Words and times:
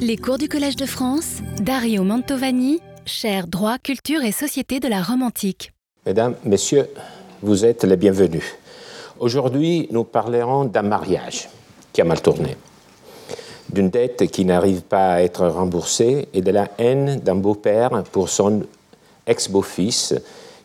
Les 0.00 0.16
cours 0.16 0.38
du 0.38 0.48
Collège 0.48 0.76
de 0.76 0.86
France, 0.86 1.38
Dario 1.60 2.02
Mantovani, 2.02 2.80
cher 3.04 3.46
droit, 3.46 3.78
culture 3.78 4.22
et 4.22 4.32
société 4.32 4.80
de 4.80 4.88
la 4.88 5.02
Rome 5.02 5.22
antique. 5.22 5.72
Mesdames, 6.06 6.34
Messieurs, 6.44 6.88
vous 7.42 7.64
êtes 7.64 7.84
les 7.84 7.96
bienvenus. 7.96 8.44
Aujourd'hui, 9.18 9.88
nous 9.90 10.04
parlerons 10.04 10.64
d'un 10.64 10.82
mariage 10.82 11.48
qui 11.92 12.00
a 12.00 12.04
mal 12.04 12.22
tourné, 12.22 12.56
d'une 13.70 13.90
dette 13.90 14.30
qui 14.30 14.44
n'arrive 14.44 14.82
pas 14.82 15.14
à 15.14 15.22
être 15.22 15.46
remboursée 15.46 16.28
et 16.32 16.40
de 16.40 16.50
la 16.50 16.68
haine 16.78 17.20
d'un 17.20 17.36
beau-père 17.36 18.04
pour 18.12 18.28
son 18.28 18.62
ex-beau-fils 19.26 20.14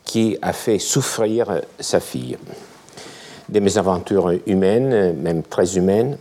qui 0.06 0.38
a 0.42 0.54
fait 0.54 0.80
souffrir 0.80 1.62
sa 1.80 2.00
fille. 2.00 2.38
Des 3.50 3.60
mésaventures 3.60 4.32
humaines, 4.46 5.14
même 5.14 5.44
très 5.44 5.78
humaines, 5.78 6.18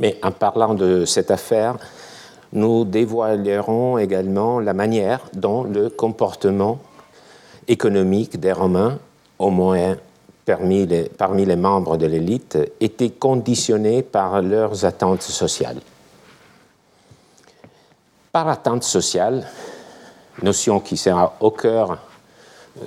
mais 0.00 0.18
en 0.22 0.30
parlant 0.30 0.74
de 0.74 1.04
cette 1.04 1.30
affaire, 1.30 1.76
nous 2.52 2.84
dévoilerons 2.84 3.98
également 3.98 4.60
la 4.60 4.72
manière 4.72 5.20
dont 5.34 5.64
le 5.64 5.90
comportement 5.90 6.78
économique 7.66 8.40
des 8.40 8.52
Romains, 8.52 8.98
au 9.38 9.50
moins 9.50 9.96
parmi 10.46 10.86
les, 10.86 11.04
parmi 11.04 11.44
les 11.44 11.56
membres 11.56 11.98
de 11.98 12.06
l'élite, 12.06 12.58
était 12.80 13.10
conditionné 13.10 14.02
par 14.02 14.40
leurs 14.40 14.84
attentes 14.84 15.22
sociales. 15.22 15.80
Par 18.32 18.48
attente 18.48 18.82
sociale, 18.82 19.46
notion 20.42 20.80
qui 20.80 20.96
sera 20.96 21.36
au 21.40 21.50
cœur 21.50 21.98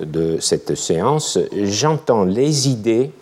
de 0.00 0.38
cette 0.40 0.74
séance, 0.74 1.38
j'entends 1.52 2.24
les 2.24 2.68
idées 2.68 3.12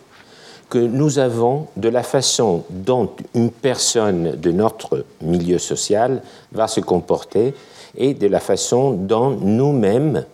que 0.71 0.79
nous 0.79 1.19
avons 1.19 1.67
de 1.75 1.89
la 1.89 2.01
façon 2.01 2.63
dont 2.69 3.09
une 3.35 3.51
personne 3.51 4.37
de 4.37 4.51
notre 4.51 5.05
milieu 5.21 5.59
social 5.59 6.23
va 6.53 6.69
se 6.69 6.79
comporter 6.79 7.53
et 7.95 8.13
de 8.13 8.27
la 8.27 8.39
façon 8.39 8.93
dont 8.93 9.31
nous-mêmes 9.31 10.25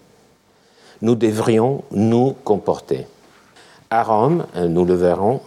nous 1.01 1.15
devrions 1.15 1.83
nous 1.89 2.35
comporter. 2.43 3.07
À 3.89 4.03
Rome, 4.03 4.45
nous 4.55 4.85
le 4.85 4.93
verrons, 4.93 5.41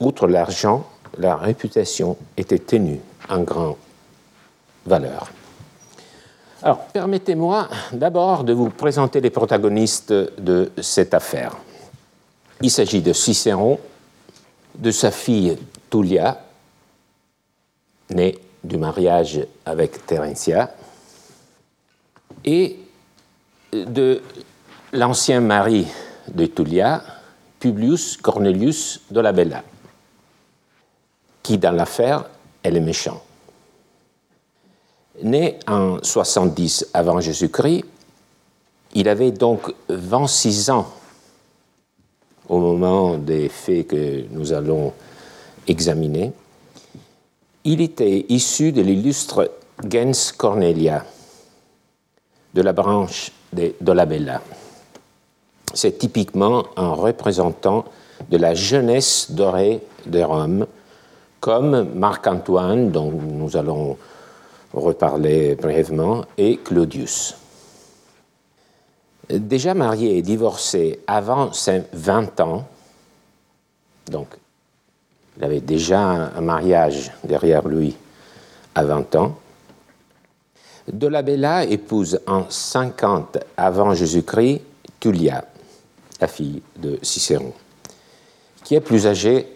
outre 0.00 0.26
l'argent, 0.26 0.84
la 1.16 1.36
réputation 1.36 2.18
était 2.36 2.58
tenue 2.58 3.00
en 3.30 3.40
grande 3.40 3.76
valeur. 4.84 5.30
Alors, 6.62 6.80
permettez-moi 6.92 7.68
d'abord 7.92 8.44
de 8.44 8.52
vous 8.52 8.68
présenter 8.68 9.22
les 9.22 9.30
protagonistes 9.30 10.12
de 10.12 10.70
cette 10.82 11.14
affaire. 11.14 11.56
Il 12.60 12.70
s'agit 12.70 13.00
de 13.00 13.14
Cicéron, 13.14 13.78
de 14.78 14.90
sa 14.90 15.10
fille 15.10 15.56
Tullia, 15.90 16.42
née 18.10 18.38
du 18.62 18.76
mariage 18.76 19.40
avec 19.64 20.06
Terentia, 20.06 20.74
et 22.44 22.78
de 23.72 24.22
l'ancien 24.92 25.40
mari 25.40 25.86
de 26.28 26.46
Tullia, 26.46 27.02
Publius 27.58 28.16
Cornelius 28.16 29.00
Dolabella, 29.10 29.64
qui 31.42 31.58
dans 31.58 31.72
l'affaire 31.72 32.24
est 32.62 32.70
le 32.70 32.80
méchant. 32.80 33.22
Né 35.22 35.58
en 35.66 35.98
70 36.02 36.88
avant 36.92 37.20
Jésus-Christ, 37.20 37.84
il 38.94 39.08
avait 39.08 39.30
donc 39.30 39.72
26 39.88 40.70
ans 40.70 40.92
au 42.48 42.58
moment 42.58 43.16
des 43.16 43.48
faits 43.48 43.88
que 43.88 44.24
nous 44.30 44.52
allons 44.52 44.92
examiner, 45.66 46.32
il 47.64 47.80
était 47.80 48.26
issu 48.28 48.72
de 48.72 48.82
l'illustre 48.82 49.50
gens 49.90 50.32
Cornelia, 50.36 51.04
de 52.54 52.62
la 52.62 52.72
branche 52.72 53.32
de 53.52 53.74
Dolabella. 53.80 54.40
C'est 55.74 55.98
typiquement 55.98 56.64
un 56.76 56.92
représentant 56.92 57.84
de 58.30 58.36
la 58.36 58.54
jeunesse 58.54 59.30
dorée 59.30 59.80
de 60.06 60.22
Rome, 60.22 60.66
comme 61.40 61.90
Marc-Antoine, 61.94 62.90
dont 62.90 63.10
nous 63.10 63.56
allons 63.56 63.96
reparler 64.72 65.54
brièvement, 65.54 66.24
et 66.38 66.56
Claudius. 66.58 67.34
Déjà 69.28 69.74
marié 69.74 70.18
et 70.18 70.22
divorcé 70.22 71.00
avant 71.06 71.52
ses 71.52 71.82
20 71.92 72.40
ans, 72.40 72.68
donc 74.10 74.28
il 75.36 75.44
avait 75.44 75.60
déjà 75.60 76.00
un 76.00 76.40
mariage 76.40 77.10
derrière 77.24 77.66
lui 77.66 77.96
à 78.74 78.84
20 78.84 79.16
ans, 79.16 79.36
Dolabella 80.86 81.64
épouse 81.64 82.20
en 82.26 82.48
50 82.48 83.38
avant 83.56 83.94
Jésus-Christ 83.94 84.62
Tullia, 85.00 85.44
la 86.20 86.28
fille 86.28 86.62
de 86.76 86.98
Cicéron, 87.02 87.52
qui 88.62 88.76
est 88.76 88.80
plus 88.80 89.08
âgée 89.08 89.48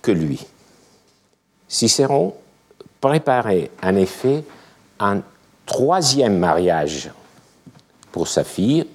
que 0.00 0.10
lui. 0.10 0.44
Cicéron 1.68 2.34
préparait 3.00 3.70
en 3.82 3.94
effet 3.96 4.44
un 4.98 5.20
troisième 5.66 6.38
mariage 6.38 7.10
pour 8.12 8.28
sa 8.28 8.44
fille, 8.44 8.86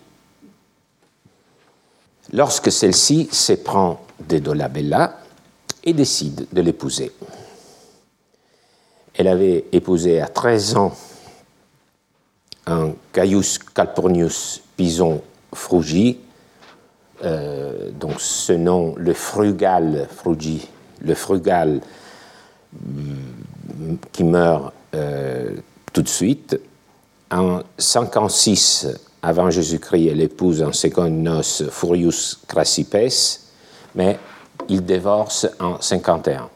lorsque 2.31 2.71
celle-ci 2.71 3.27
s'éprend 3.31 4.01
de 4.27 4.39
Dolabella 4.39 5.19
et 5.83 5.93
décide 5.93 6.47
de 6.51 6.61
l'épouser. 6.61 7.11
Elle 9.15 9.27
avait 9.27 9.65
épousé 9.71 10.21
à 10.21 10.27
13 10.27 10.75
ans 10.77 10.95
un 12.67 12.93
Caius 13.13 13.59
Calpurnius 13.59 14.61
Pison 14.75 15.21
Frugi, 15.53 16.19
euh, 17.23 17.89
donc 17.91 18.19
ce 18.19 18.53
nom, 18.53 18.93
le 18.97 19.13
frugal 19.13 20.07
Frugi, 20.13 20.67
le 21.01 21.15
frugal 21.15 21.81
mm, 22.73 23.95
qui 24.11 24.23
meurt 24.23 24.73
euh, 24.93 25.55
tout 25.93 26.01
de 26.01 26.09
suite. 26.09 26.59
En 27.31 27.61
56 27.77 28.87
avant 29.27 29.49
Jésus-Christ, 29.49 30.07
elle 30.07 30.21
épouse 30.21 30.63
en 30.63 30.71
seconde 30.71 31.11
noces 31.11 31.69
Furius 31.69 32.39
Crassipes, 32.47 33.11
mais 33.93 34.17
il 34.69 34.85
divorce 34.85 35.45
en 35.59 35.81
51. 35.81 36.49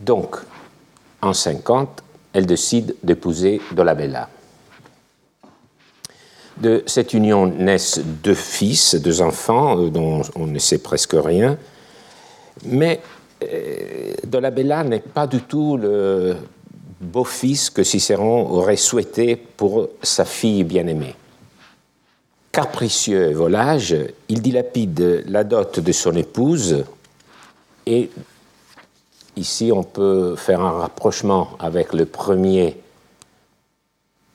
Donc, 0.00 0.36
en 1.20 1.34
50, 1.34 2.02
elle 2.32 2.46
décide 2.46 2.96
d'épouser 3.02 3.60
Dolabella. 3.72 4.30
De 6.56 6.82
cette 6.86 7.12
union 7.12 7.46
naissent 7.46 8.00
deux 8.22 8.34
fils, 8.34 8.94
deux 8.94 9.20
enfants 9.20 9.78
euh, 9.78 9.90
dont 9.90 10.22
on 10.36 10.46
ne 10.46 10.58
sait 10.58 10.78
presque 10.78 11.14
rien, 11.14 11.58
mais 12.64 13.02
euh, 13.42 14.14
Dolabella 14.24 14.84
n'est 14.84 15.00
pas 15.00 15.26
du 15.26 15.42
tout 15.42 15.76
le 15.76 16.34
beau-fils 17.02 17.68
que 17.68 17.82
Cicéron 17.82 18.48
aurait 18.50 18.76
souhaité 18.76 19.36
pour 19.36 19.88
sa 20.02 20.24
fille 20.24 20.64
bien-aimée. 20.64 21.14
Capricieux 22.52 23.32
volage, 23.32 23.96
il 24.28 24.40
dilapide 24.40 25.24
la 25.26 25.42
dot 25.42 25.80
de 25.80 25.92
son 25.92 26.14
épouse 26.14 26.84
et 27.86 28.10
ici 29.36 29.72
on 29.74 29.82
peut 29.82 30.36
faire 30.36 30.60
un 30.60 30.78
rapprochement 30.78 31.50
avec 31.58 31.92
le 31.92 32.06
premier 32.06 32.76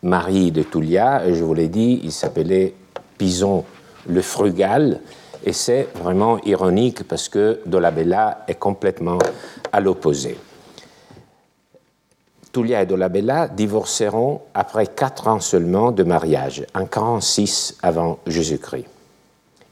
mari 0.04 0.52
de 0.52 0.64
Tullia, 0.64 1.34
je 1.34 1.44
vous 1.44 1.54
l'ai 1.54 1.70
dit, 1.70 2.02
il 2.04 2.12
s'appelait 2.12 2.74
Pison 3.18 3.64
le 4.08 4.22
Frugal, 4.22 5.02
et 5.46 5.54
c'est 5.54 5.88
vraiment 5.96 6.40
ironique 6.44 7.04
parce 7.04 7.30
que 7.30 7.60
Dolabella 7.66 8.46
est 8.48 8.56
complètement 8.56 9.20
à 9.72 9.80
l'opposé. 9.80 10.38
Tullia 12.52 12.82
et 12.82 12.86
Dolabella 12.86 13.48
divorceront 13.48 14.42
après 14.54 14.88
quatre 14.88 15.28
ans 15.28 15.40
seulement 15.40 15.92
de 15.92 16.04
mariage, 16.04 16.66
en 16.74 16.86
46 16.86 17.78
avant 17.82 18.20
Jésus-Christ. 18.28 18.86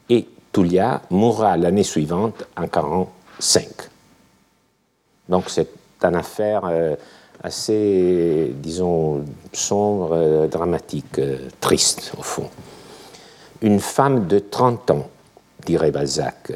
Et 0.09 0.27
Tullia 0.51 1.01
mourra 1.09 1.57
l'année 1.57 1.83
suivante, 1.83 2.45
en 2.55 2.67
45. 2.67 3.67
Donc 5.29 5.45
c'est 5.49 5.69
une 6.03 6.15
affaire 6.15 6.61
euh, 6.65 6.95
assez, 7.41 8.53
disons, 8.55 9.25
sombre, 9.53 10.09
euh, 10.13 10.47
dramatique, 10.47 11.19
euh, 11.19 11.49
triste 11.59 12.13
au 12.17 12.21
fond. 12.21 12.49
Une 13.61 13.79
femme 13.79 14.27
de 14.27 14.39
30 14.39 14.91
ans, 14.91 15.09
dirait 15.65 15.91
Balzac. 15.91 16.51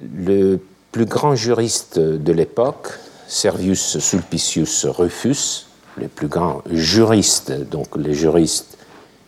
Le 0.00 0.58
plus 0.92 1.06
grand 1.06 1.34
juriste 1.34 1.98
de 1.98 2.32
l'époque, 2.32 2.98
Servius 3.30 4.00
Sulpicius 4.00 4.86
Rufus, 4.86 5.66
le 5.96 6.08
plus 6.08 6.26
grand 6.26 6.62
juriste, 6.68 7.52
donc 7.52 7.96
les 7.96 8.12
juristes, 8.12 8.76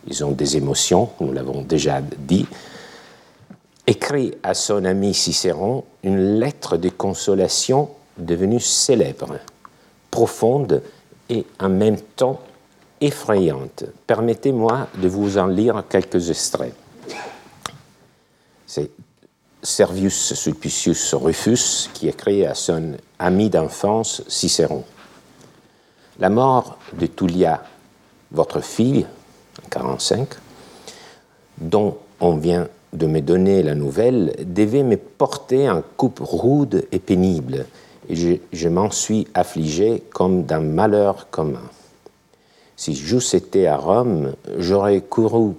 ils 0.05 0.25
ont 0.25 0.31
des 0.31 0.57
émotions, 0.57 1.11
nous 1.21 1.31
l'avons 1.31 1.61
déjà 1.61 2.01
dit, 2.01 2.45
écrit 3.87 4.33
à 4.43 4.55
son 4.55 4.83
ami 4.83 5.13
Cicéron 5.13 5.85
une 6.03 6.37
lettre 6.37 6.75
de 6.75 6.89
consolation 6.89 7.91
devenue 8.17 8.59
célèbre 8.59 9.39
profonde 10.11 10.81
et 11.29 11.45
en 11.61 11.69
même 11.69 12.01
temps 12.17 12.41
effrayante. 12.99 13.85
Permettez-moi 14.05 14.89
de 15.01 15.07
vous 15.07 15.37
en 15.37 15.47
lire 15.47 15.81
quelques 15.89 16.29
extraits. 16.29 16.75
C'est 18.67 18.91
Servius 19.63 20.33
Sulpicius 20.33 21.13
Rufus 21.13 21.89
qui 21.93 22.09
écrit 22.09 22.45
à 22.45 22.53
son 22.53 22.97
ami 23.17 23.49
d'enfance 23.49 24.21
Cicéron. 24.27 24.83
La 26.19 26.29
mort 26.29 26.77
de 26.99 27.05
Tullia, 27.05 27.63
votre 28.31 28.59
fille, 28.59 29.05
en 29.63 29.69
45, 29.69 30.27
dont 31.59 31.97
on 32.19 32.35
vient 32.35 32.67
de 32.91 33.07
me 33.07 33.21
donner 33.21 33.63
la 33.63 33.73
nouvelle, 33.73 34.35
devait 34.45 34.83
me 34.83 34.97
porter 34.97 35.69
en 35.69 35.81
coupe 35.95 36.19
rude 36.21 36.85
et 36.91 36.99
pénible, 36.99 37.65
et 38.09 38.41
je 38.51 38.67
m'en 38.67 38.91
suis 38.91 39.27
affligé 39.33 40.03
comme 40.13 40.43
d'un 40.43 40.59
malheur 40.59 41.29
commun. 41.31 41.63
Si 42.75 42.95
j'eusse 42.95 43.33
été 43.33 43.67
à 43.67 43.77
Rome, 43.77 44.33
j'aurais 44.57 44.99
couru 44.99 45.53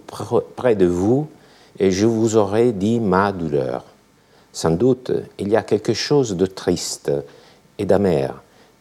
près 0.57 0.77
de 0.77 0.87
vous 0.87 1.27
et 1.79 1.91
je 1.91 2.05
vous 2.07 2.37
aurais 2.37 2.73
dit 2.73 3.01
ma 3.01 3.33
douleur. 3.33 3.85
Sans 4.55 4.71
doute, 4.71 5.11
il 5.39 5.49
y 5.49 5.57
a 5.57 5.65
quelque 5.65 5.95
chose 5.95 6.37
de 6.37 6.47
triste 6.47 7.11
et 7.77 7.85
d'amer 7.85 8.33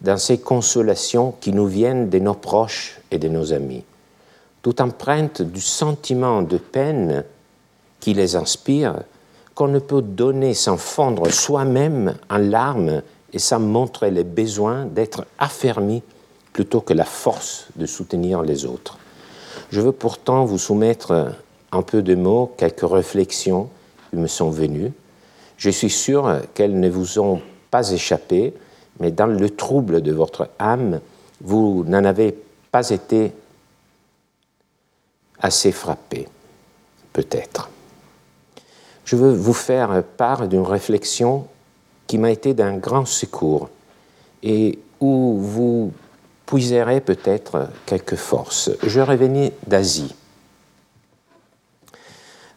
dans 0.02 0.20
ces 0.20 0.38
consolations 0.38 1.34
qui 1.42 1.52
nous 1.52 1.66
viennent 1.66 2.12
de 2.12 2.20
nos 2.20 2.36
proches 2.36 3.00
et 3.10 3.18
de 3.18 3.28
nos 3.28 3.54
amis, 3.54 3.84
tout 4.62 4.80
empreinte 4.84 5.42
du 5.42 5.62
sentiment 5.62 6.44
de 6.44 6.58
peine 6.58 7.26
qui 8.00 8.14
les 8.14 8.36
inspire, 8.36 9.02
qu'on 9.56 9.68
ne 9.68 9.80
peut 9.80 10.04
donner 10.04 10.54
sans 10.54 10.78
fondre 10.78 11.32
soi-même 11.32 12.16
en 12.30 12.38
larmes 12.38 13.02
et 13.34 13.40
sans 13.40 13.60
montrer 13.60 14.12
les 14.12 14.24
besoins 14.24 14.86
d'être 14.86 15.26
affermi 15.40 16.04
plutôt 16.52 16.82
que 16.82 16.94
la 16.94 17.06
force 17.06 17.66
de 17.76 17.88
soutenir 17.88 18.44
les 18.44 18.66
autres. 18.66 19.00
Je 19.72 19.82
veux 19.82 19.92
pourtant 19.92 20.46
vous 20.46 20.60
soumettre 20.60 21.34
un 21.72 21.82
peu 21.82 22.04
de 22.04 22.14
mots, 22.14 22.54
quelques 22.58 22.88
réflexions 22.88 23.70
qui 24.12 24.18
me 24.18 24.28
sont 24.28 24.52
venues. 24.52 24.92
Je 25.58 25.70
suis 25.70 25.90
sûr 25.90 26.42
qu'elles 26.54 26.80
ne 26.80 26.90
vous 26.90 27.20
ont 27.20 27.42
pas 27.72 27.92
échappé, 27.92 28.54
mais 29.00 29.12
dans 29.12 29.28
le 29.28 29.50
trouble 29.50 30.02
de 30.02 30.12
votre 30.12 30.50
âme, 30.60 31.00
vous 31.42 31.84
n'en 31.88 32.04
avez 32.06 32.38
pas 32.72 32.90
été 32.90 33.32
assez 35.40 35.72
frappé, 35.72 36.28
peut-être. 37.12 37.70
Je 39.06 39.16
veux 39.16 39.34
vous 39.34 39.54
faire 39.54 40.04
part 40.04 40.48
d'une 40.48 40.62
réflexion 40.62 41.48
qui 42.08 42.18
m'a 42.18 42.32
été 42.32 42.54
d'un 42.54 42.78
grand 42.78 43.06
secours 43.06 43.70
et 44.42 44.80
où 45.00 45.38
vous 45.40 45.92
puiserez 46.46 47.02
peut-être 47.02 47.68
quelques 47.86 48.16
forces. 48.16 48.72
Je 48.84 49.02
revenais 49.02 49.54
d'Asie. 49.68 50.16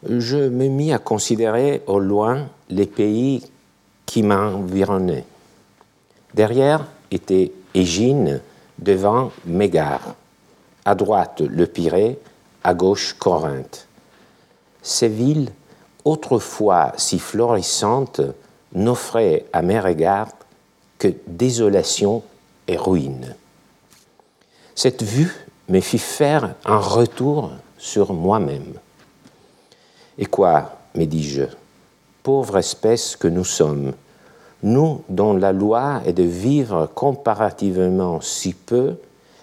Je 0.09 0.37
me 0.37 0.67
mis 0.67 0.93
à 0.93 0.99
considérer 0.99 1.81
au 1.87 1.99
loin 1.99 2.47
les 2.69 2.85
pays 2.85 3.43
qui 4.05 4.23
m'environnaient. 4.23 5.25
Derrière 6.33 6.85
était 7.11 7.51
Égine, 7.73 8.41
devant 8.79 9.31
Mégare. 9.45 10.15
À 10.85 10.95
droite, 10.95 11.41
le 11.41 11.65
Pirée, 11.65 12.17
à 12.63 12.73
gauche, 12.73 13.15
Corinthe. 13.19 13.87
Ces 14.81 15.09
villes, 15.09 15.49
autrefois 16.05 16.93
si 16.95 17.19
florissantes, 17.19 18.21
n'offraient 18.73 19.45
à 19.51 19.61
mes 19.61 19.79
regards 19.79 20.31
que 20.99 21.09
désolation 21.27 22.23
et 22.67 22.77
ruine. 22.77 23.35
Cette 24.75 25.03
vue 25.03 25.35
me 25.69 25.81
fit 25.81 25.97
faire 25.97 26.53
un 26.65 26.77
retour 26.77 27.51
sur 27.77 28.13
moi-même. 28.13 28.73
Et 30.17 30.25
quoi, 30.25 30.77
me 30.95 31.05
dis-je, 31.05 31.43
pauvre 32.23 32.57
espèce 32.57 33.15
que 33.15 33.27
nous 33.27 33.45
sommes, 33.45 33.93
nous 34.63 35.01
dont 35.09 35.33
la 35.33 35.51
loi 35.51 36.01
est 36.05 36.13
de 36.13 36.23
vivre 36.23 36.89
comparativement 36.93 38.19
si 38.21 38.53
peu, 38.53 38.95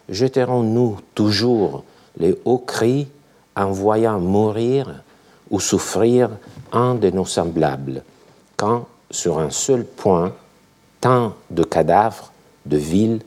jeterons-nous 0.09 0.99
toujours 1.15 1.85
les 2.19 2.37
hauts 2.45 2.59
cris 2.59 3.09
en 3.57 3.71
voyant 3.71 4.19
mourir 4.19 5.03
ou 5.51 5.61
souffrir 5.61 6.31
un 6.73 6.95
de 6.95 7.11
nos 7.11 7.25
semblables, 7.25 8.03
quand, 8.57 8.87
sur 9.11 9.39
un 9.39 9.51
seul 9.51 9.85
point, 9.85 10.33
tant 11.01 11.35
de 11.51 11.63
cadavres 11.63 12.33
de 12.67 12.77
villes 12.77 13.21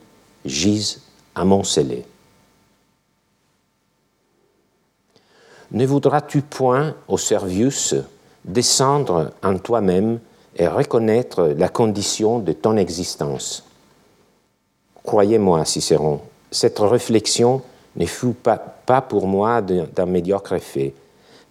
gisent 0.44 1.00
amoncelés. 1.34 2.04
Ne 5.70 5.84
voudras-tu 5.84 6.40
point, 6.40 6.94
ô 7.08 7.18
Servius, 7.18 7.94
descendre 8.44 9.32
en 9.42 9.58
toi-même 9.58 10.18
et 10.56 10.66
reconnaître 10.66 11.54
la 11.56 11.68
condition 11.68 12.38
de 12.38 12.52
ton 12.52 12.76
existence? 12.76 13.64
Croyez-moi, 15.04 15.64
Cicéron, 15.64 16.20
cette 16.50 16.78
réflexion 16.78 17.62
ne 17.96 18.06
fut 18.06 18.32
pas, 18.32 18.56
pas 18.56 19.02
pour 19.02 19.26
moi 19.26 19.60
d'un 19.60 20.06
médiocre 20.06 20.54
effet. 20.54 20.94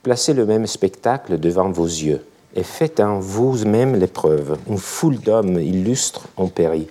Placez 0.01 0.33
le 0.33 0.45
même 0.45 0.65
spectacle 0.65 1.39
devant 1.39 1.69
vos 1.69 1.85
yeux 1.85 2.25
et 2.55 2.63
faites 2.63 2.99
en 2.99 3.19
vous-même 3.19 3.95
l'épreuve. 3.95 4.57
Une 4.67 4.77
foule 4.77 5.19
d'hommes 5.19 5.59
illustres 5.59 6.27
ont 6.37 6.47
péri. 6.47 6.87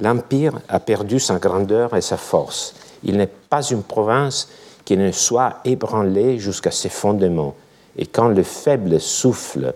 L'Empire 0.00 0.60
a 0.68 0.80
perdu 0.80 1.20
sa 1.20 1.38
grandeur 1.38 1.94
et 1.94 2.00
sa 2.00 2.16
force. 2.16 2.74
Il 3.02 3.16
n'est 3.18 3.26
pas 3.26 3.62
une 3.62 3.82
province 3.82 4.48
qui 4.84 4.96
ne 4.96 5.12
soit 5.12 5.60
ébranlée 5.64 6.38
jusqu'à 6.38 6.70
ses 6.70 6.88
fondements. 6.88 7.54
Et 7.96 8.06
quand 8.06 8.28
le 8.28 8.42
faible 8.42 9.00
souffle 9.00 9.74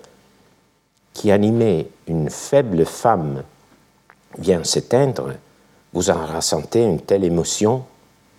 qui 1.12 1.31
animait 1.31 1.88
une 2.06 2.31
faible 2.31 2.84
femme 2.84 3.43
vient 4.38 4.64
s'éteindre, 4.64 5.34
vous 5.93 6.10
en 6.10 6.26
ressentez 6.26 6.82
une 6.84 7.00
telle 7.00 7.25
émotion? 7.25 7.84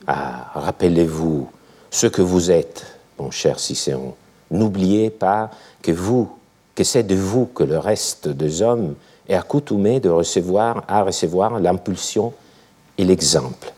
Ah, 0.07 0.51
rappelez-vous 0.53 1.49
ce 1.89 2.07
que 2.07 2.21
vous 2.21 2.51
êtes, 2.51 2.85
mon 3.17 3.31
cher 3.31 3.59
Cicéron. 3.59 4.15
N'oubliez 4.51 5.09
pas 5.09 5.49
que 5.81 5.91
vous, 5.91 6.29
que 6.75 6.83
c'est 6.83 7.03
de 7.03 7.15
vous 7.15 7.47
que 7.47 7.63
le 7.63 7.77
reste 7.77 8.27
des 8.27 8.61
hommes 8.61 8.95
est 9.27 9.35
accoutumé 9.35 9.99
de 9.99 10.09
recevoir, 10.09 10.83
à 10.87 11.03
recevoir 11.03 11.59
l'impulsion 11.59 12.33
et 12.97 13.03
l'exemple. 13.03 13.73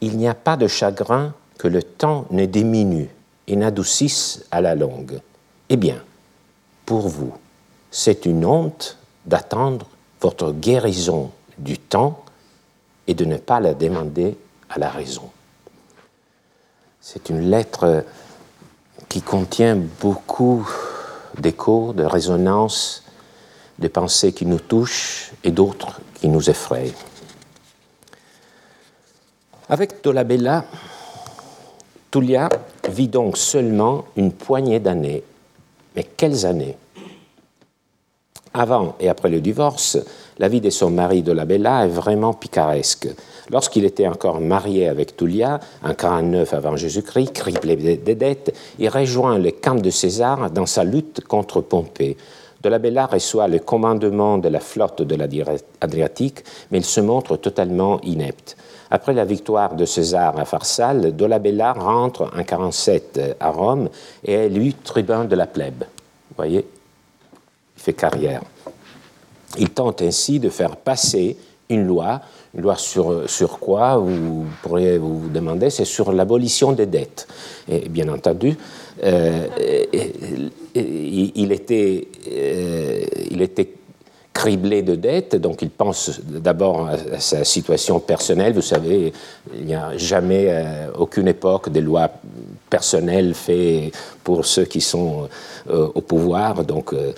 Il 0.00 0.16
n'y 0.16 0.28
a 0.28 0.34
pas 0.34 0.56
de 0.56 0.66
chagrin 0.66 1.32
que 1.60 1.68
le 1.68 1.82
temps 1.82 2.24
ne 2.30 2.46
diminue 2.46 3.10
et 3.46 3.54
n'adoucisse 3.54 4.46
à 4.50 4.62
la 4.62 4.74
longue. 4.74 5.20
Eh 5.68 5.76
bien, 5.76 6.02
pour 6.86 7.06
vous, 7.06 7.34
c'est 7.90 8.24
une 8.24 8.46
honte 8.46 8.96
d'attendre 9.26 9.86
votre 10.22 10.52
guérison 10.52 11.30
du 11.58 11.76
temps 11.78 12.24
et 13.06 13.12
de 13.12 13.26
ne 13.26 13.36
pas 13.36 13.60
la 13.60 13.74
demander 13.74 14.38
à 14.70 14.78
la 14.78 14.88
raison. 14.88 15.28
C'est 16.98 17.28
une 17.28 17.50
lettre 17.50 18.06
qui 19.10 19.20
contient 19.20 19.76
beaucoup 20.00 20.66
d'échos, 21.38 21.92
de 21.92 22.04
résonances 22.04 23.04
des 23.78 23.90
pensées 23.90 24.32
qui 24.32 24.46
nous 24.46 24.60
touchent 24.60 25.32
et 25.44 25.50
d'autres 25.50 26.00
qui 26.14 26.28
nous 26.28 26.48
effrayent. 26.48 26.94
Avec 29.68 30.02
Dolabella, 30.02 30.64
Tullia 32.10 32.48
vit 32.88 33.06
donc 33.06 33.36
seulement 33.36 34.04
une 34.16 34.32
poignée 34.32 34.80
d'années. 34.80 35.22
Mais 35.94 36.04
quelles 36.16 36.44
années? 36.44 36.76
Avant 38.52 38.96
et 38.98 39.08
après 39.08 39.28
le 39.28 39.40
divorce, 39.40 39.96
la 40.40 40.48
vie 40.48 40.60
de 40.60 40.70
son 40.70 40.90
mari 40.90 41.22
Dolabella 41.22 41.84
est 41.84 41.88
vraiment 41.88 42.32
picaresque. 42.32 43.08
Lorsqu'il 43.48 43.84
était 43.84 44.08
encore 44.08 44.40
marié 44.40 44.88
avec 44.88 45.16
Tullia, 45.16 45.60
en 45.84 45.94
49 45.94 46.52
avant 46.52 46.76
Jésus-Christ, 46.76 47.32
criblé 47.32 47.76
de 47.76 48.12
dettes, 48.14 48.56
il 48.80 48.88
rejoint 48.88 49.38
le 49.38 49.52
camp 49.52 49.76
de 49.76 49.90
César 49.90 50.50
dans 50.50 50.66
sa 50.66 50.82
lutte 50.82 51.20
contre 51.28 51.60
Pompée. 51.60 52.16
Dolabella 52.60 53.06
reçoit 53.06 53.46
le 53.46 53.60
commandement 53.60 54.38
de 54.38 54.48
la 54.48 54.60
flotte 54.60 55.02
de 55.02 55.14
l'Adriatique, 55.14 56.42
mais 56.72 56.78
il 56.78 56.84
se 56.84 57.00
montre 57.00 57.36
totalement 57.36 58.00
inepte. 58.02 58.56
Après 58.90 59.12
la 59.12 59.24
victoire 59.24 59.74
de 59.74 59.84
César 59.84 60.38
à 60.38 60.44
Pharsale, 60.44 61.14
Dolabella 61.14 61.72
rentre 61.72 62.30
en 62.36 62.42
47 62.42 63.36
à 63.38 63.50
Rome 63.50 63.88
et 64.24 64.32
est 64.32 64.46
élu 64.46 64.74
tribun 64.74 65.24
de 65.24 65.36
la 65.36 65.46
plèbe. 65.46 65.84
Vous 66.30 66.36
voyez, 66.36 66.66
il 67.76 67.82
fait 67.82 67.92
carrière. 67.92 68.42
Il 69.58 69.70
tente 69.70 70.02
ainsi 70.02 70.40
de 70.40 70.48
faire 70.48 70.76
passer 70.76 71.36
une 71.68 71.86
loi, 71.86 72.20
une 72.54 72.62
loi 72.62 72.76
sur, 72.76 73.30
sur 73.30 73.60
quoi, 73.60 73.96
vous 73.96 74.46
pourriez 74.62 74.98
vous 74.98 75.28
demander, 75.28 75.70
c'est 75.70 75.84
sur 75.84 76.12
l'abolition 76.12 76.72
des 76.72 76.86
dettes. 76.86 77.28
Et 77.68 77.88
bien 77.88 78.08
entendu, 78.08 78.56
euh, 79.04 79.46
il, 80.74 81.52
était, 81.52 82.08
euh, 82.28 83.04
il 83.30 83.40
était 83.40 83.68
criblé 84.40 84.80
de 84.80 84.94
dettes, 84.94 85.36
donc 85.36 85.60
il 85.60 85.68
pense 85.68 86.18
d'abord 86.24 86.88
à 86.88 87.20
sa 87.20 87.44
situation 87.44 88.00
personnelle. 88.00 88.54
Vous 88.54 88.62
savez, 88.62 89.12
il 89.54 89.66
n'y 89.66 89.74
a 89.74 89.98
jamais, 89.98 90.46
euh, 90.48 90.86
aucune 90.98 91.28
époque, 91.28 91.68
des 91.68 91.82
lois 91.82 92.10
personnelles 92.70 93.34
faites 93.34 93.92
pour 94.24 94.46
ceux 94.46 94.64
qui 94.64 94.80
sont 94.80 95.28
euh, 95.68 95.88
au 95.94 96.00
pouvoir. 96.00 96.64
Donc, 96.64 96.94
euh, 96.94 97.12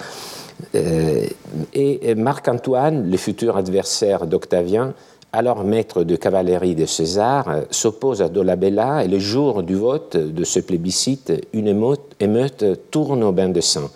et 1.73 2.15
Marc-Antoine, 2.17 3.09
le 3.09 3.17
futur 3.17 3.57
adversaire 3.57 4.27
d'Octavien, 4.27 4.93
alors 5.33 5.63
maître 5.63 6.03
de 6.03 6.17
cavalerie 6.17 6.75
de 6.75 6.87
César, 6.87 7.45
s'oppose 7.71 8.21
à 8.21 8.29
Dolabella 8.29 9.05
et 9.05 9.09
le 9.09 9.21
jour 9.21 9.63
du 9.63 9.77
vote 9.77 10.17
de 10.17 10.45
ce 10.45 10.59
plébiscite, 10.59 11.33
une 11.53 11.69
émeute 12.19 12.91
tourne 12.91 13.23
au 13.23 13.31
bain 13.31 13.49
de 13.49 13.61
sang. 13.61 13.91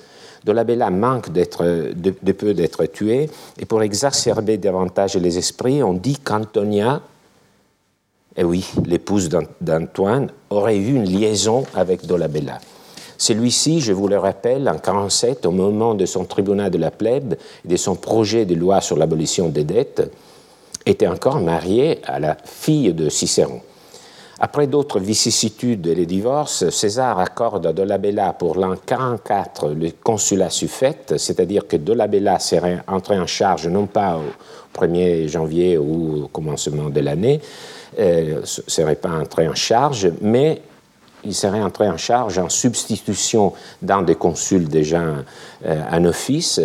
Dolabella 0.47 0.91
manque 0.91 1.33
de, 1.33 2.33
peu 2.33 2.55
d'être 2.55 2.87
tué, 2.87 3.29
et 3.59 3.65
pour 3.65 3.83
exacerber 3.83 4.59
davantage 4.59 5.17
les 5.17 5.39
esprits, 5.39 5.83
on 5.83 5.93
dit 5.93 6.19
qu'Antonia, 6.19 7.03
et 8.37 8.43
eh 8.43 8.45
oui, 8.45 8.65
l'épouse 8.85 9.29
d'Antoine, 9.61 10.29
aurait 10.51 10.77
eu 10.77 10.95
une 10.95 11.05
liaison 11.05 11.65
avec 11.75 12.07
Dolabella. 12.07 12.61
Celui-ci, 13.19 13.81
je 13.81 13.93
vous 13.93 14.07
le 14.07 14.19
rappelle, 14.19 14.69
en 14.69 14.75
1947, 14.75 15.47
au 15.47 15.51
moment 15.51 15.95
de 15.95 16.07
son 16.07 16.25
tribunal 16.25 16.71
de 16.71 16.79
la 16.79 16.93
plèbe 16.93 17.35
et 17.65 17.69
de 17.69 17.77
son 17.77 17.97
projet 17.97 18.45
de 18.45 18.55
loi 18.55 18.81
sur 18.81 18.97
l'abolition 18.97 19.49
des 19.49 19.65
dettes, 19.65 20.13
était 20.85 21.09
encore 21.09 21.41
marié 21.41 22.01
à 22.05 22.21
la 22.21 22.37
fille 22.45 22.93
de 22.93 23.09
Cicéron. 23.09 23.63
Après 24.39 24.67
d'autres 24.67 25.01
vicissitudes 25.01 25.87
et 25.87 25.95
les 25.95 26.05
divorces, 26.05 26.69
César 26.69 27.19
accorde 27.19 27.67
à 27.67 27.73
Dolabella 27.73 28.35
pour 28.35 28.57
l'an 28.57 28.75
44 28.85 29.71
le 29.71 29.93
consulat 30.03 30.51
suffect, 30.51 31.17
c'est-à-dire 31.17 31.67
que 31.67 31.79
Dolabella 31.79 32.39
serait 32.39 32.83
entré 32.87 33.19
en 33.19 33.27
charge 33.27 33.67
non 33.67 33.87
pas 33.87 34.19
au 34.19 34.79
1er 34.79 35.27
janvier 35.27 35.79
ou 35.79 36.25
au 36.25 36.29
commencement 36.29 36.91
de 36.91 37.01
l'année, 37.01 37.41
euh, 37.99 38.43
serait 38.45 38.97
pas 38.97 39.09
entré 39.09 39.49
en 39.49 39.55
charge, 39.55 40.11
mais 40.21 40.61
il 41.25 41.35
serait 41.35 41.63
entré 41.63 41.89
en 41.89 41.97
charge 41.97 42.39
en 42.39 42.51
substitution 42.51 43.55
d'un 43.81 44.03
des 44.03 44.17
consuls 44.17 44.69
déjà 44.69 45.01
euh, 45.65 45.83
en 45.91 46.05
office 46.05 46.61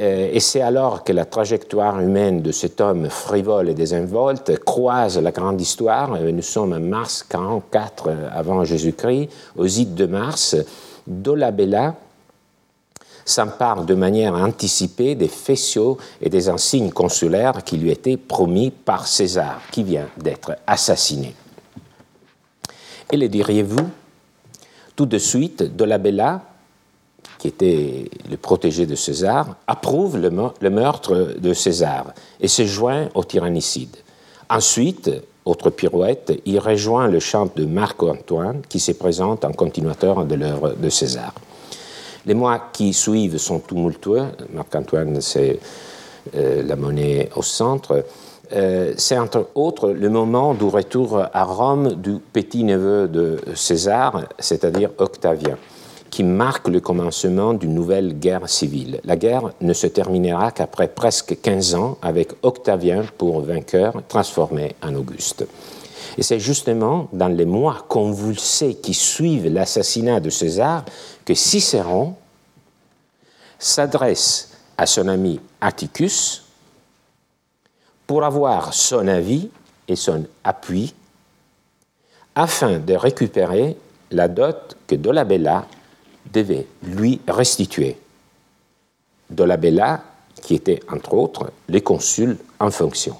et 0.00 0.38
c'est 0.38 0.60
alors 0.60 1.02
que 1.02 1.12
la 1.12 1.24
trajectoire 1.24 2.00
humaine 2.00 2.40
de 2.40 2.52
cet 2.52 2.80
homme 2.80 3.10
frivole 3.10 3.68
et 3.68 3.74
désinvolte 3.74 4.56
croise 4.64 5.18
la 5.18 5.32
grande 5.32 5.60
histoire. 5.60 6.14
Euh, 6.14 6.30
nous 6.30 6.42
sommes 6.42 6.72
en 6.72 6.80
mars 6.80 7.24
44 7.28 8.08
euh, 8.08 8.28
avant 8.32 8.64
Jésus-Christ, 8.64 9.28
aux 9.56 9.66
ides 9.66 9.96
de 9.96 10.06
Mars. 10.06 10.56
Dolabella 11.04 11.96
s'empare 13.24 13.84
de 13.84 13.94
manière 13.94 14.34
anticipée 14.34 15.16
des 15.16 15.28
faisceaux 15.28 15.98
et 16.20 16.30
des 16.30 16.48
insignes 16.48 16.90
consulaires 16.90 17.64
qui 17.64 17.76
lui 17.76 17.90
étaient 17.90 18.16
promis 18.16 18.70
par 18.70 19.06
César, 19.06 19.60
qui 19.72 19.82
vient 19.82 20.08
d'être 20.16 20.56
assassiné. 20.66 21.34
Et 23.10 23.16
le 23.16 23.28
diriez-vous? 23.28 23.88
Tout 24.94 25.06
de 25.06 25.18
suite, 25.18 25.76
Dolabella, 25.76 26.42
qui 27.38 27.48
était 27.48 28.10
le 28.28 28.36
protégé 28.36 28.84
de 28.84 28.96
César, 28.96 29.56
approuve 29.66 30.18
le, 30.18 30.70
meurtre 30.70 31.36
de 31.38 31.54
César 31.54 32.12
et 32.40 32.48
se 32.48 32.66
joint 32.66 33.08
au 33.14 33.24
tyrannicide. 33.24 33.96
Ensuite, 34.50 35.10
autre 35.44 35.70
pirouette, 35.70 36.32
il 36.44 36.58
rejoint 36.58 37.08
le 37.08 37.20
chant 37.20 37.48
de 37.54 37.64
Marc-Antoine 37.64 38.62
qui 38.68 38.80
se 38.80 38.92
présente 38.92 39.44
en 39.44 39.52
continuateur 39.52 40.24
de 40.24 40.34
l'œuvre 40.34 40.74
de 40.76 40.88
César. 40.88 41.32
Les 42.26 42.34
mois 42.34 42.60
qui 42.72 42.92
suivent 42.92 43.38
sont 43.38 43.60
tumultueux. 43.60 44.24
Marc-Antoine, 44.52 45.20
c'est 45.20 45.58
euh, 46.34 46.62
la 46.62 46.76
monnaie 46.76 47.30
au 47.36 47.42
centre. 47.42 48.04
Euh, 48.52 48.92
c'est 48.96 49.18
entre 49.18 49.48
autres 49.54 49.90
le 49.90 50.08
moment 50.10 50.54
du 50.54 50.64
retour 50.64 51.22
à 51.32 51.44
Rome 51.44 51.94
du 51.94 52.18
petit-neveu 52.32 53.06
de 53.08 53.38
César, 53.54 54.24
c'est-à-dire 54.38 54.90
Octavien 54.98 55.56
qui 56.10 56.24
marque 56.24 56.68
le 56.68 56.80
commencement 56.80 57.54
d'une 57.54 57.74
nouvelle 57.74 58.18
guerre 58.18 58.48
civile. 58.48 59.00
La 59.04 59.16
guerre 59.16 59.52
ne 59.60 59.72
se 59.72 59.86
terminera 59.86 60.50
qu'après 60.50 60.88
presque 60.88 61.40
15 61.40 61.74
ans 61.74 61.98
avec 62.02 62.32
Octavien 62.42 63.04
pour 63.18 63.40
vainqueur, 63.40 64.02
transformé 64.08 64.74
en 64.82 64.94
Auguste. 64.94 65.46
Et 66.16 66.22
c'est 66.22 66.40
justement 66.40 67.08
dans 67.12 67.28
les 67.28 67.44
mois 67.44 67.84
convulsés 67.88 68.74
qui 68.74 68.94
suivent 68.94 69.52
l'assassinat 69.52 70.20
de 70.20 70.30
César 70.30 70.84
que 71.24 71.34
Cicéron 71.34 72.14
s'adresse 73.58 74.50
à 74.76 74.86
son 74.86 75.08
ami 75.08 75.40
Atticus 75.60 76.44
pour 78.06 78.24
avoir 78.24 78.72
son 78.72 79.06
avis 79.06 79.50
et 79.86 79.96
son 79.96 80.24
appui 80.44 80.94
afin 82.34 82.78
de 82.78 82.94
récupérer 82.94 83.76
la 84.10 84.28
dot 84.28 84.76
que 84.86 84.94
Dolabella 84.94 85.66
devait 86.32 86.66
lui 86.82 87.20
restituer 87.26 87.96
Dolabella, 89.30 90.02
qui 90.42 90.54
était 90.54 90.80
entre 90.90 91.14
autres 91.14 91.52
les 91.68 91.80
consuls 91.80 92.36
en 92.60 92.70
fonction. 92.70 93.16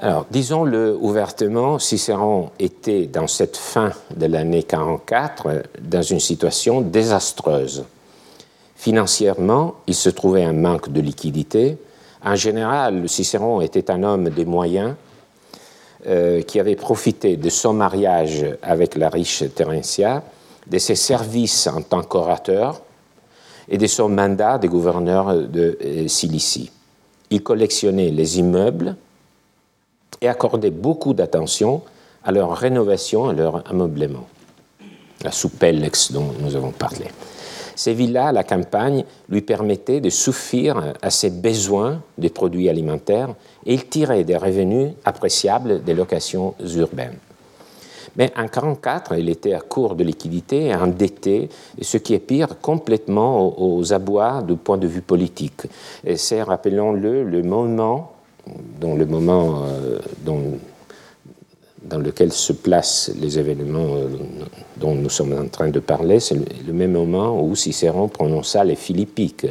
Alors, 0.00 0.26
disons-le 0.30 0.96
ouvertement, 1.00 1.78
Cicéron 1.78 2.50
était 2.58 3.06
dans 3.06 3.28
cette 3.28 3.56
fin 3.56 3.92
de 4.14 4.26
l'année 4.26 4.64
44 4.64 5.62
dans 5.80 6.02
une 6.02 6.18
situation 6.18 6.80
désastreuse. 6.80 7.84
Financièrement, 8.74 9.76
il 9.86 9.94
se 9.94 10.10
trouvait 10.10 10.42
un 10.42 10.52
manque 10.52 10.90
de 10.90 11.00
liquidité. 11.00 11.78
En 12.24 12.34
général, 12.34 13.08
Cicéron 13.08 13.60
était 13.60 13.90
un 13.90 14.02
homme 14.02 14.30
des 14.30 14.44
moyens 14.44 14.94
euh, 16.06 16.42
qui 16.42 16.58
avait 16.58 16.76
profité 16.76 17.36
de 17.36 17.48
son 17.48 17.72
mariage 17.72 18.44
avec 18.62 18.96
la 18.96 19.08
riche 19.08 19.44
Terentia 19.54 20.24
de 20.66 20.78
ses 20.78 20.94
services 20.94 21.66
en 21.66 21.82
tant 21.82 22.02
qu'orateur 22.02 22.80
et 23.68 23.78
de 23.78 23.86
son 23.86 24.08
mandat 24.08 24.58
de 24.58 24.68
gouverneur 24.68 25.34
de 25.34 25.78
euh, 25.82 26.08
Cilicie. 26.08 26.70
Il 27.30 27.42
collectionnait 27.42 28.10
les 28.10 28.38
immeubles 28.38 28.96
et 30.20 30.28
accordait 30.28 30.70
beaucoup 30.70 31.14
d'attention 31.14 31.82
à 32.22 32.32
leur 32.32 32.56
rénovation, 32.56 33.28
à 33.28 33.32
leur 33.32 33.68
ameublement, 33.70 34.26
la 35.22 35.32
soupellex 35.32 36.12
dont 36.12 36.32
nous 36.40 36.56
avons 36.56 36.70
parlé. 36.70 37.06
Ces 37.76 37.92
villas 37.92 38.28
à 38.28 38.32
la 38.32 38.44
campagne 38.44 39.04
lui 39.28 39.42
permettaient 39.42 40.00
de 40.00 40.10
suffire 40.10 40.94
à 41.02 41.10
ses 41.10 41.30
besoins 41.30 42.00
de 42.18 42.28
produits 42.28 42.68
alimentaires 42.68 43.34
et 43.66 43.74
il 43.74 43.86
tirait 43.86 44.24
des 44.24 44.36
revenus 44.36 44.92
appréciables 45.04 45.82
des 45.82 45.94
locations 45.94 46.54
urbaines. 46.76 47.18
Mais 48.16 48.30
en 48.36 48.42
1944, 48.42 49.18
il 49.18 49.28
était 49.28 49.54
à 49.54 49.60
court 49.60 49.96
de 49.96 50.04
liquidité, 50.04 50.74
endetté, 50.74 51.48
et 51.78 51.84
ce 51.84 51.98
qui 51.98 52.14
est 52.14 52.20
pire, 52.20 52.60
complètement 52.60 53.60
aux, 53.60 53.92
abois 53.92 54.42
du 54.42 54.54
point 54.56 54.78
de 54.78 54.86
vue 54.86 55.02
politique. 55.02 55.62
C'est, 56.16 56.42
rappelons-le, 56.42 57.24
le 57.24 57.42
moment, 57.42 58.12
euh, 59.66 59.98
dans 61.84 61.98
lequel 61.98 62.32
se 62.32 62.52
placent 62.52 63.10
les 63.20 63.38
événements 63.38 63.96
euh, 63.96 64.08
dont 64.76 64.94
nous 64.94 65.10
sommes 65.10 65.36
en 65.38 65.48
train 65.48 65.68
de 65.68 65.80
parler, 65.80 66.20
c'est 66.20 66.36
le, 66.66 66.72
même 66.72 66.92
moment 66.92 67.42
où 67.42 67.54
Cicéron 67.54 68.08
prononça 68.08 68.64
les 68.64 68.76
Philippiques, 68.76 69.46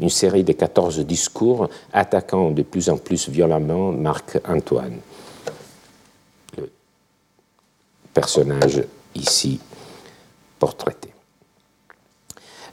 une 0.00 0.10
série 0.10 0.44
de 0.44 0.52
14 0.52 1.00
discours 1.00 1.68
attaquant 1.92 2.50
de 2.50 2.62
plus 2.62 2.88
en 2.90 2.96
plus 2.96 3.28
violemment 3.28 3.92
Marc-Antoine 3.92 4.98
personnage 8.14 8.82
ici 9.14 9.60
portraité. 10.58 11.10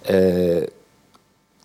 Euh, 0.10 0.66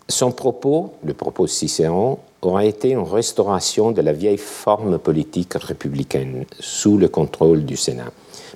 son 0.09 0.31
propos, 0.31 0.93
le 1.03 1.13
propos 1.13 1.45
de 1.45 1.49
Cicéron, 1.49 2.19
aura 2.41 2.65
été 2.65 2.89
une 2.89 3.03
restauration 3.03 3.91
de 3.91 4.01
la 4.01 4.13
vieille 4.13 4.37
forme 4.37 4.99
politique 4.99 5.53
républicaine 5.55 6.45
sous 6.59 6.97
le 6.97 7.07
contrôle 7.07 7.65
du 7.65 7.75
Sénat. 7.75 8.11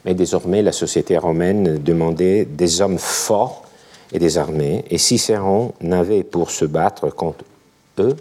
Mais 0.06 0.14
désormais, 0.14 0.62
la 0.62 0.72
société 0.72 1.18
romaine 1.18 1.78
demandait 1.78 2.46
des 2.46 2.82
hommes 2.82 2.98
forts 3.00 3.66
et 4.14 4.20
des 4.20 4.38
armées, 4.38 4.86
et 4.90 4.98
Cicéron 4.98 5.74
n'avait 5.82 6.24
pour 6.24 6.52
se 6.52 6.66
battre 6.66 7.10
contre 7.10 7.46
eux 8.00 8.16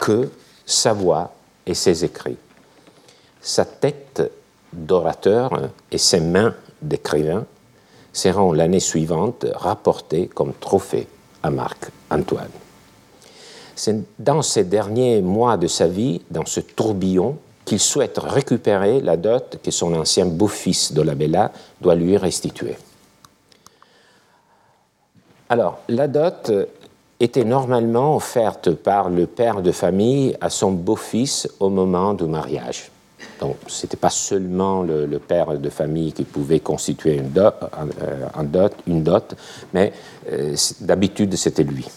que 0.00 0.30
sa 0.66 0.92
voix 0.92 1.32
et 1.66 1.74
ses 1.74 2.04
écrits. 2.04 2.36
Sa 3.40 3.64
tête 3.64 4.22
d'orateur 4.72 5.70
et 5.90 5.98
ses 5.98 6.20
mains 6.20 6.54
d'écrivain 6.82 7.44
seront 8.12 8.52
l'année 8.52 8.80
suivante 8.80 9.46
rapportées 9.54 10.28
comme 10.28 10.52
trophée 10.58 11.06
à 11.42 11.50
Marc-Antoine. 11.50 12.50
C'est 13.74 13.96
dans 14.18 14.42
ces 14.42 14.64
derniers 14.64 15.22
mois 15.22 15.56
de 15.56 15.66
sa 15.66 15.86
vie, 15.86 16.20
dans 16.30 16.44
ce 16.44 16.60
tourbillon, 16.60 17.38
qu'il 17.64 17.78
souhaite 17.78 18.18
récupérer 18.18 19.00
la 19.00 19.16
dot 19.16 19.58
que 19.62 19.70
son 19.70 19.94
ancien 19.94 20.26
beau-fils 20.26 20.92
Dolabella 20.92 21.52
doit 21.80 21.94
lui 21.94 22.16
restituer. 22.16 22.76
Alors, 25.48 25.78
la 25.88 26.08
dot 26.08 26.50
était 27.20 27.44
normalement 27.44 28.16
offerte 28.16 28.70
par 28.70 29.10
le 29.10 29.26
père 29.26 29.62
de 29.62 29.72
famille 29.72 30.36
à 30.40 30.50
son 30.50 30.72
beau-fils 30.72 31.48
au 31.60 31.68
moment 31.68 32.14
du 32.14 32.24
mariage. 32.24 32.90
Donc, 33.40 33.56
ce 33.66 33.86
n'était 33.86 33.96
pas 33.96 34.10
seulement 34.10 34.82
le, 34.82 35.18
père 35.18 35.58
de 35.58 35.70
famille 35.70 36.12
qui 36.12 36.24
pouvait 36.24 36.60
constituer 36.60 37.16
une 37.16 37.30
dot, 37.30 37.54
dot 38.44 38.74
une 38.86 39.02
dot 39.02 39.34
mais 39.72 39.92
d'habitude, 40.80 41.36
c'était 41.36 41.62
lui. 41.62 41.88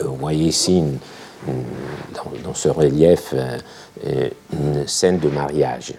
Vous 0.00 0.16
voyez 0.16 0.46
ici 0.46 0.82
dans, 2.44 2.54
ce 2.54 2.68
relief 2.68 3.34
une 4.52 4.86
scène 4.86 5.18
de 5.18 5.28
mariage. 5.28 5.94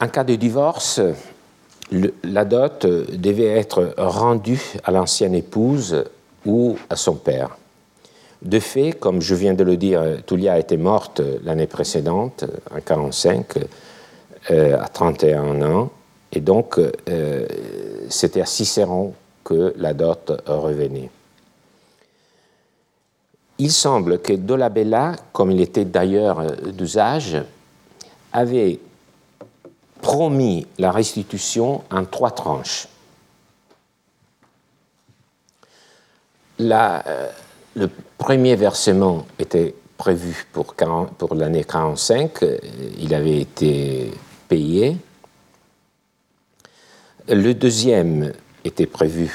En 0.00 0.08
cas 0.08 0.24
de 0.24 0.34
divorce, 0.34 1.00
la 2.24 2.44
dot 2.44 2.86
devait 2.86 3.58
être 3.58 3.94
rendue 3.96 4.60
à 4.82 4.90
l'ancienne 4.90 5.34
épouse 5.34 6.04
ou 6.44 6.76
à 6.90 6.96
son 6.96 7.14
père. 7.14 7.56
De 8.42 8.58
fait, 8.58 8.92
comme 8.92 9.20
je 9.20 9.34
viens 9.34 9.54
de 9.54 9.62
le 9.62 9.76
dire, 9.76 10.02
Tulia 10.26 10.58
était 10.58 10.76
morte 10.76 11.22
l'année 11.44 11.68
précédente, 11.68 12.44
en 12.70 12.76
1945, 12.76 13.58
euh, 14.50 14.80
à 14.80 14.88
31 14.88 15.62
ans, 15.62 15.90
et 16.32 16.40
donc 16.40 16.78
euh, 16.78 17.46
c'était 18.08 18.40
à 18.40 18.46
Cicéron 18.46 19.14
que 19.44 19.72
la 19.76 19.94
dot 19.94 20.32
revenait. 20.46 21.10
Il 23.58 23.70
semble 23.70 24.18
que 24.18 24.32
Dolabella, 24.32 25.14
comme 25.32 25.52
il 25.52 25.60
était 25.60 25.84
d'ailleurs 25.84 26.44
d'usage, 26.72 27.36
avait 28.32 28.80
promis 30.00 30.66
la 30.78 30.90
restitution 30.90 31.82
en 31.92 32.04
trois 32.04 32.32
tranches. 32.32 32.88
Euh, 36.60 37.28
le 37.74 37.88
premier 38.18 38.56
versement 38.56 39.26
était 39.38 39.74
prévu 39.96 40.46
pour, 40.52 40.74
pour 40.74 41.34
l'année 41.34 41.64
1945, 41.66 42.44
il 42.98 43.14
avait 43.14 43.40
été 43.40 44.10
payé. 44.48 44.96
Le 47.28 47.54
deuxième 47.54 48.32
était 48.64 48.86
prévu 48.86 49.32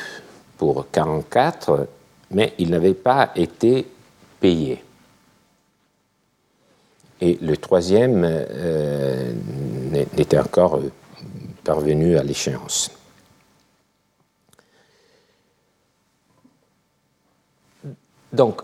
pour 0.58 0.86
1944, 0.96 1.88
mais 2.32 2.54
il 2.58 2.70
n'avait 2.70 2.94
pas 2.94 3.32
été 3.36 3.88
payé. 4.40 4.84
Et 7.22 7.38
le 7.42 7.58
troisième 7.58 8.24
euh, 8.26 9.32
n'était 9.92 10.38
encore 10.38 10.80
parvenu 11.64 12.18
à 12.18 12.24
l'échéance. 12.24 12.92
Donc, 18.38 18.62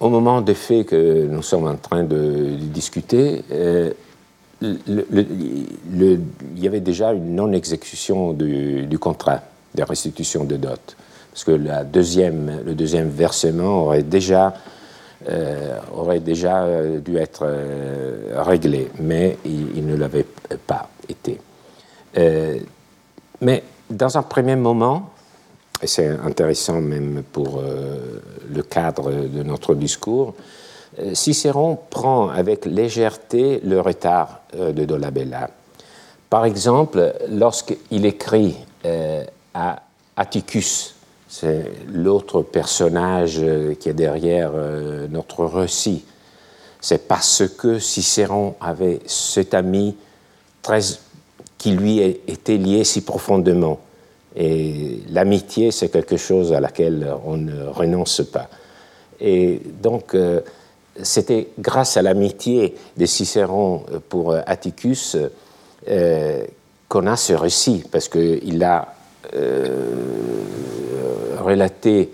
au 0.00 0.10
moment 0.10 0.42
des 0.42 0.54
faits 0.54 0.88
que 0.88 1.26
nous 1.26 1.42
sommes 1.42 1.66
en 1.66 1.76
train 1.76 2.04
de, 2.04 2.56
discuter, 2.58 3.42
euh, 3.50 3.90
il 4.60 6.18
y 6.56 6.66
avait 6.66 6.80
déjà 6.80 7.14
une 7.14 7.34
non-exécution 7.34 8.34
du, 8.34 8.98
contrat 9.00 9.40
de 9.74 9.82
restitution 9.82 10.44
de 10.44 10.56
dot, 10.56 10.94
parce 11.32 11.44
que 11.44 11.52
le 11.52 11.84
deuxième 12.74 13.08
versement 13.08 13.84
aurait 13.84 14.02
déjà 14.02 14.52
euh, 15.30 15.78
euh, 15.96 16.98
dû 17.00 17.16
être 17.16 17.46
réglé, 18.36 18.90
mais 19.00 19.38
il, 19.46 19.86
ne 19.86 19.96
l'avait 19.96 20.26
pas 20.66 20.90
été. 21.08 21.40
mais 23.40 23.64
dans 23.88 24.18
un 24.18 24.22
premier 24.22 24.56
moment, 24.56 25.10
c'est 25.84 26.08
intéressant 26.08 26.80
même 26.80 27.22
pour 27.32 27.62
le 27.62 28.62
cadre 28.62 29.10
de 29.10 29.42
notre 29.42 29.74
discours, 29.74 30.34
Cicéron 31.14 31.78
prend 31.88 32.28
avec 32.28 32.66
légèreté 32.66 33.60
le 33.64 33.80
retard 33.80 34.42
de 34.54 34.84
Dolabella. 34.84 35.48
Par 36.28 36.44
exemple, 36.44 37.14
lorsqu'il 37.30 38.04
écrit 38.04 38.56
à 39.54 39.82
Atticus, 40.16 40.94
c'est 41.30 41.64
l'autre 41.86 42.42
personnage 42.42 43.36
euh, 43.38 43.74
qui 43.74 43.88
est 43.88 43.94
derrière 43.94 44.50
euh, 44.52 45.06
notre 45.08 45.44
récit. 45.44 46.04
C'est 46.80 47.06
parce 47.06 47.44
que 47.46 47.78
Cicéron 47.78 48.56
avait 48.60 48.98
cet 49.06 49.54
ami 49.54 49.96
très, 50.60 50.80
qui 51.56 51.70
lui 51.70 52.00
était 52.00 52.56
lié 52.56 52.82
si 52.82 53.02
profondément. 53.02 53.78
Et 54.36 55.00
l'amitié, 55.10 55.70
c'est 55.70 55.88
quelque 55.88 56.16
chose 56.16 56.52
à 56.52 56.60
laquelle 56.60 57.12
on 57.24 57.36
ne 57.36 57.66
renonce 57.66 58.22
pas. 58.22 58.48
Et 59.20 59.60
donc, 59.82 60.14
euh, 60.14 60.40
c'était 61.02 61.48
grâce 61.58 61.96
à 61.96 62.02
l'amitié 62.02 62.74
de 62.96 63.06
Cicéron 63.06 63.84
pour 64.08 64.34
Atticus 64.34 65.16
qu'on 66.88 67.06
a 67.06 67.16
ce 67.16 67.32
récit, 67.32 67.84
parce 67.90 68.08
qu'il 68.08 68.62
a 68.62 68.94
relaté 71.40 72.10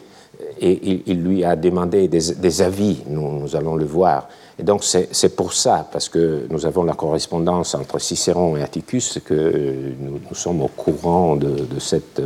et 0.61 1.02
il, 1.07 1.22
lui 1.22 1.44
a 1.44 1.57
demandé 1.57 2.09
des, 2.09 2.62
avis, 2.62 3.02
nous, 3.09 3.55
allons 3.57 3.76
le 3.76 3.85
voir. 3.85 4.29
Et 4.59 4.62
donc 4.62 4.85
c'est 4.85 5.37
pour 5.37 5.53
ça, 5.53 5.87
parce 5.92 6.09
que 6.09 6.47
nous 6.49 6.64
avons 6.64 6.85
la 6.85 6.95
correspondance 6.95 7.75
entre 7.75 7.99
Cicéron 7.99 8.57
et 8.57 8.62
Atticus, 8.62 9.21
que 9.25 9.92
nous, 10.01 10.35
sommes 10.35 10.62
au 10.62 10.69
courant 10.69 11.37
de, 11.37 11.79
cette, 11.79 12.23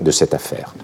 de 0.00 0.10
cette 0.10 0.34
affaire. 0.34 0.74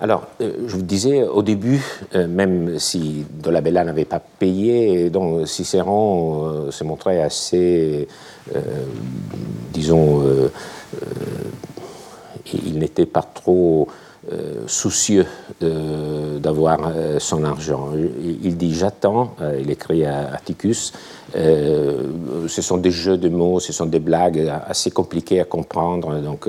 Alors, 0.00 0.26
euh, 0.40 0.52
je 0.66 0.74
vous 0.74 0.82
disais 0.82 1.22
au 1.22 1.42
début, 1.42 1.80
euh, 2.14 2.26
même 2.26 2.80
si 2.80 3.24
Dolabella 3.30 3.84
n'avait 3.84 4.04
pas 4.04 4.18
payé, 4.18 5.08
donc 5.08 5.46
Cicéron 5.46 6.46
euh, 6.46 6.70
se 6.72 6.82
montrait 6.82 7.22
assez, 7.22 8.08
disons, 9.72 10.22
il 12.52 12.78
n'était 12.78 13.06
pas 13.06 13.22
trop 13.22 13.88
euh, 14.32 14.64
soucieux 14.66 15.26
euh, 15.62 16.38
d'avoir 16.38 16.78
euh, 16.86 17.18
son 17.18 17.44
argent. 17.44 17.90
Il, 18.42 18.56
dit 18.56 18.74
j'attends, 18.74 19.36
il 19.60 19.70
écrit 19.70 20.06
à 20.06 20.32
Atticus, 20.32 20.94
ce 21.34 22.62
sont 22.62 22.78
des 22.78 22.90
jeux 22.90 23.18
de 23.18 23.28
mots, 23.28 23.60
ce 23.60 23.72
sont 23.74 23.84
des 23.84 23.98
blagues 23.98 24.50
assez 24.66 24.90
compliquées 24.90 25.40
à 25.40 25.44
comprendre, 25.44 26.20
donc 26.20 26.48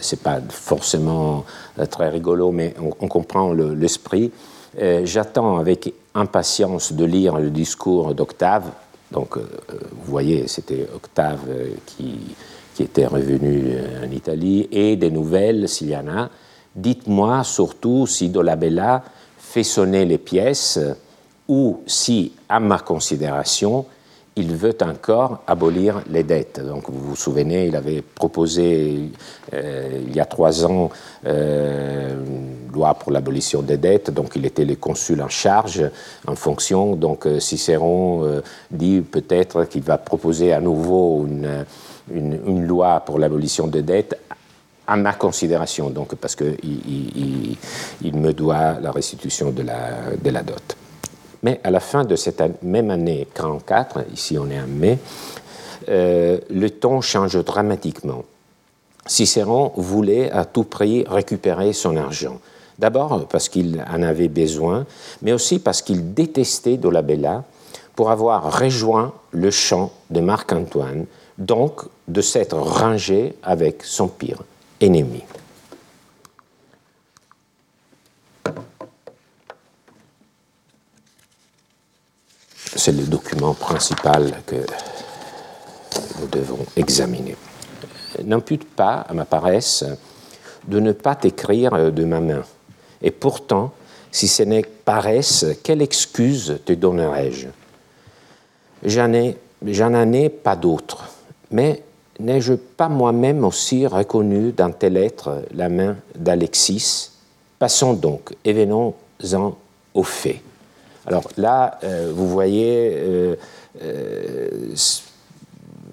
c'est 0.00 0.20
pas 0.20 0.40
forcément 0.48 1.44
très 1.90 2.08
rigolo, 2.08 2.50
mais 2.50 2.74
on, 2.80 3.06
comprend 3.06 3.52
l'esprit. 3.52 4.32
j'attends 5.04 5.58
avec 5.58 5.92
impatience 6.14 6.92
de 6.92 7.04
lire 7.04 7.38
le 7.38 7.50
discours 7.50 8.14
d'Octave, 8.14 8.70
donc 9.12 9.36
vous 9.36 10.10
voyez, 10.10 10.48
c'était 10.48 10.88
Octave 10.94 11.40
qui 11.86 12.18
qui 12.74 12.84
était 12.84 13.04
revenu 13.04 13.74
en 14.02 14.10
Italie, 14.10 14.66
et 14.72 14.96
des 14.96 15.10
nouvelles 15.10 15.68
s'il 15.68 15.90
y 15.90 15.96
en 15.96 16.08
a. 16.08 16.30
Dites-moi 16.74 17.44
surtout 17.44 18.06
si 18.06 18.28
Dolabella 18.28 19.02
fait 19.38 19.62
sonner 19.62 20.04
les 20.04 20.18
pièces 20.18 20.78
ou 21.48 21.80
si, 21.86 22.32
à 22.48 22.60
ma 22.60 22.78
considération, 22.78 23.84
il 24.36 24.54
veut 24.54 24.76
encore 24.80 25.42
abolir 25.46 26.02
les 26.08 26.22
dettes. 26.22 26.60
Donc 26.64 26.88
vous 26.88 27.10
vous 27.10 27.16
souvenez, 27.16 27.66
il 27.66 27.76
avait 27.76 28.00
proposé 28.00 29.10
euh, 29.52 30.00
il 30.06 30.16
y 30.16 30.20
a 30.20 30.24
trois 30.24 30.64
ans 30.64 30.88
euh, 31.26 32.14
une 32.24 32.72
loi 32.72 32.94
pour 32.94 33.12
l'abolition 33.12 33.60
des 33.60 33.76
dettes, 33.76 34.10
donc 34.10 34.32
il 34.34 34.46
était 34.46 34.64
le 34.64 34.76
consul 34.76 35.20
en 35.20 35.28
charge 35.28 35.84
en 36.26 36.34
fonction. 36.34 36.96
Donc 36.96 37.28
Cicéron 37.38 38.40
dit 38.70 39.02
peut-être 39.02 39.64
qu'il 39.64 39.82
va 39.82 39.98
proposer 39.98 40.54
à 40.54 40.60
nouveau 40.60 41.26
une 41.26 41.66
une, 42.10 42.66
loi 42.66 43.00
pour 43.00 43.18
l'abolition 43.18 43.66
des 43.66 43.82
dettes 43.82 44.18
à 44.86 44.96
ma 44.96 45.12
considération, 45.12 45.90
donc 45.90 46.14
parce 46.16 46.34
qu'il 46.34 46.56
il, 46.64 47.56
il, 48.02 48.16
me 48.16 48.32
doit 48.32 48.80
la 48.80 48.90
restitution 48.90 49.50
de 49.50 49.62
la, 49.62 50.42
dot. 50.42 50.76
Mais 51.42 51.60
à 51.62 51.70
la 51.70 51.80
fin 51.80 52.04
de 52.04 52.16
cette 52.16 52.42
même 52.62 52.90
année 52.90 53.26
44, 53.34 54.06
ici 54.12 54.38
on 54.38 54.50
est 54.50 54.60
en 54.60 54.66
mai, 54.66 54.98
euh, 55.88 56.38
le 56.50 56.70
ton 56.70 57.00
change 57.00 57.42
dramatiquement. 57.44 58.24
Cicéron 59.06 59.72
voulait 59.76 60.30
à 60.30 60.44
tout 60.44 60.64
prix 60.64 61.04
récupérer 61.08 61.72
son 61.72 61.96
argent. 61.96 62.38
D'abord 62.78 63.26
parce 63.28 63.48
qu'il 63.48 63.84
en 63.88 64.02
avait 64.02 64.28
besoin, 64.28 64.86
mais 65.22 65.32
aussi 65.32 65.58
parce 65.58 65.82
qu'il 65.82 66.14
détestait 66.14 66.76
Dolabella 66.76 67.44
pour 67.94 68.10
avoir 68.10 68.58
rejoint 68.60 69.12
le 69.32 69.50
champ 69.50 69.92
de 70.10 70.20
Marc-Antoine, 70.20 71.06
donc 71.38 71.82
de 72.08 72.20
s'être 72.20 72.56
rangé 72.56 73.34
avec 73.42 73.82
son 73.84 74.08
pire 74.08 74.42
C'est 82.74 82.90
le 82.90 83.04
document 83.04 83.54
principal 83.54 84.42
que 84.44 84.56
nous 86.18 86.26
devons 86.26 86.66
examiner. 86.74 87.36
n'impute 88.24 88.64
pas 88.64 89.06
à 89.08 89.14
ma 89.14 89.24
paresse 89.24 89.84
de 90.66 90.80
ne 90.80 90.90
pas 90.90 91.14
t'écrire 91.14 91.92
de 91.92 92.04
ma 92.04 92.18
main. 92.18 92.42
Et 93.02 93.12
pourtant, 93.12 93.72
si 94.10 94.26
ce 94.26 94.42
n'est 94.42 94.64
paresse, 94.64 95.46
quelle 95.62 95.82
excuse 95.82 96.58
te 96.64 96.72
donnerais-je? 96.72 97.46
J'en 98.82 99.12
ai, 99.12 99.38
j'en 99.64 100.12
ai 100.12 100.28
pas 100.28 100.56
d'autre, 100.56 101.04
mais 101.52 101.84
n'ai-je 102.22 102.54
pas 102.54 102.88
moi-même 102.88 103.44
aussi 103.44 103.86
reconnu 103.86 104.52
dans 104.52 104.70
tes 104.70 104.90
lettres 104.90 105.42
la 105.54 105.68
main 105.68 105.96
d'Alexis? 106.16 107.10
Passons 107.58 107.94
donc 107.94 108.34
et 108.44 108.52
venons-en 108.52 109.56
aux 109.94 110.02
faits. 110.02 110.40
Alors 111.06 111.24
là, 111.36 111.78
euh, 111.84 112.12
vous 112.14 112.28
voyez, 112.28 112.92
euh, 112.94 113.34
euh, 113.82 114.74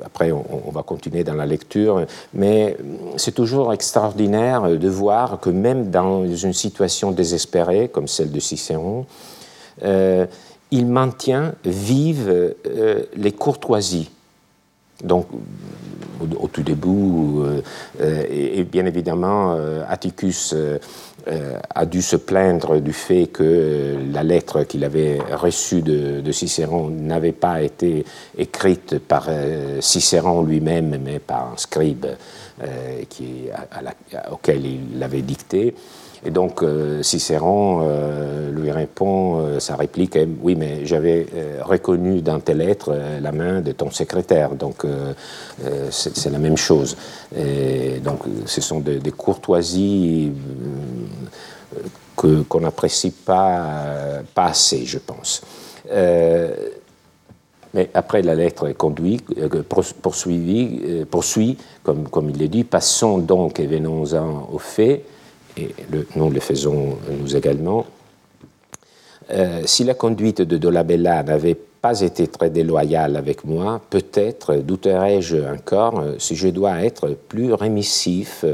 après 0.04 0.32
on, 0.32 0.72
va 0.72 0.84
continuer 0.84 1.24
dans 1.24 1.34
la 1.34 1.46
lecture, 1.46 2.06
mais 2.34 2.78
c'est 3.18 3.34
toujours 3.34 3.74
extraordinaire 3.74 4.70
de 4.70 4.89
voir 4.89 5.39
que 5.39 5.50
même 5.50 5.89
dans 5.89 6.26
une 6.28 6.54
situation 6.54 7.12
désespérée 7.12 7.89
comme 7.89 8.08
celle 8.08 8.32
de 8.32 8.39
Cicéron, 8.39 9.06
il 10.72 10.86
maintient 10.86 11.54
vives 11.65 12.56
les 13.15 13.32
courtoisies. 13.32 14.10
Donc, 15.04 15.28
au, 16.22 16.48
tout 16.48 16.64
début, 16.64 17.44
et, 18.02 18.64
bien 18.64 18.86
évidemment, 18.86 19.58
Atticus 19.88 20.54
euh, 21.28 21.60
a 21.76 21.86
dû 21.86 22.02
se 22.02 22.16
plaindre 22.16 22.80
du 22.80 22.94
fait 22.94 23.28
que 23.28 23.98
la 24.12 24.24
lettre 24.24 24.64
qu'il 24.64 24.84
avait 24.84 25.20
reçue 25.34 25.82
de, 25.82 26.32
Cicéron 26.32 26.90
n'avait 26.90 27.34
pas 27.34 27.62
été 27.62 28.06
écrite 28.38 29.00
par 29.00 29.26
euh, 29.28 29.82
Cicéron 29.82 30.44
lui-même, 30.44 30.98
mais 31.04 31.20
par 31.20 31.52
un 31.54 31.58
scribe 31.58 32.06
euh, 32.64 33.04
auquel 34.32 34.66
il 34.66 35.00
l'avait 35.00 35.22
dicté. 35.22 35.76
Et 36.26 36.32
donc 36.32 36.64
Cicéron 37.02 37.88
lui 38.52 38.72
répond 38.72 39.60
sa 39.60 39.76
réplique 39.76 40.18
Oui, 40.42 40.56
mais 40.56 40.86
j'avais 40.86 41.26
reconnu 41.62 42.22
dans 42.22 42.40
tes 42.40 42.54
lettres 42.54 42.94
la 43.22 43.32
main 43.32 43.62
de 43.62 43.72
ton 43.72 43.90
secrétaire, 43.90 44.56
donc 44.56 44.86
c'est 45.92 46.30
la 46.30 46.40
même 46.40 46.58
chose. 46.58 46.98
Donc 48.04 48.20
ce 48.46 48.60
sont 48.60 48.82
des, 48.82 49.00
des 49.00 49.12
courtoisies 49.12 50.34
qu'on 52.16 52.60
n'apprécie 52.60 53.12
pas, 53.12 54.22
assez, 54.36 54.86
je 54.86 54.98
pense. 54.98 55.42
Euh, 55.92 56.54
mais 57.74 57.90
après, 57.94 58.22
la 58.22 58.36
lettre 58.36 58.68
est 58.68 58.74
conduite, 58.74 59.26
euh, 59.38 59.64
poursuivie, 60.02 60.82
euh, 60.84 61.06
poursuit, 61.06 61.58
comme, 61.84 62.10
comme 62.10 62.30
il 62.30 62.42
est 62.42 62.48
dit, 62.48 62.64
passons 62.64 63.20
donc 63.20 63.60
et 63.60 63.68
venons-en 63.68 64.50
aux 64.52 64.60
faits, 64.60 65.04
et 65.58 65.70
nous 66.16 66.30
le 66.30 66.40
faisons 66.40 66.98
nous 67.20 67.36
également. 67.36 67.86
si 69.66 69.84
la 69.84 69.94
conduite 69.94 70.42
de 70.42 70.58
Dolabella 70.58 71.24
n'avait 71.24 71.58
pas 71.82 72.02
été 72.02 72.28
très 72.28 72.50
déloyale 72.50 73.16
avec 73.16 73.46
moi, 73.46 73.82
peut-être 73.90 74.56
douterais-je 74.56 75.38
encore 75.38 76.04
si 76.18 76.36
je 76.36 76.50
dois 76.50 76.84
être 76.84 77.16
plus 77.28 77.54
rémissif 77.54 78.46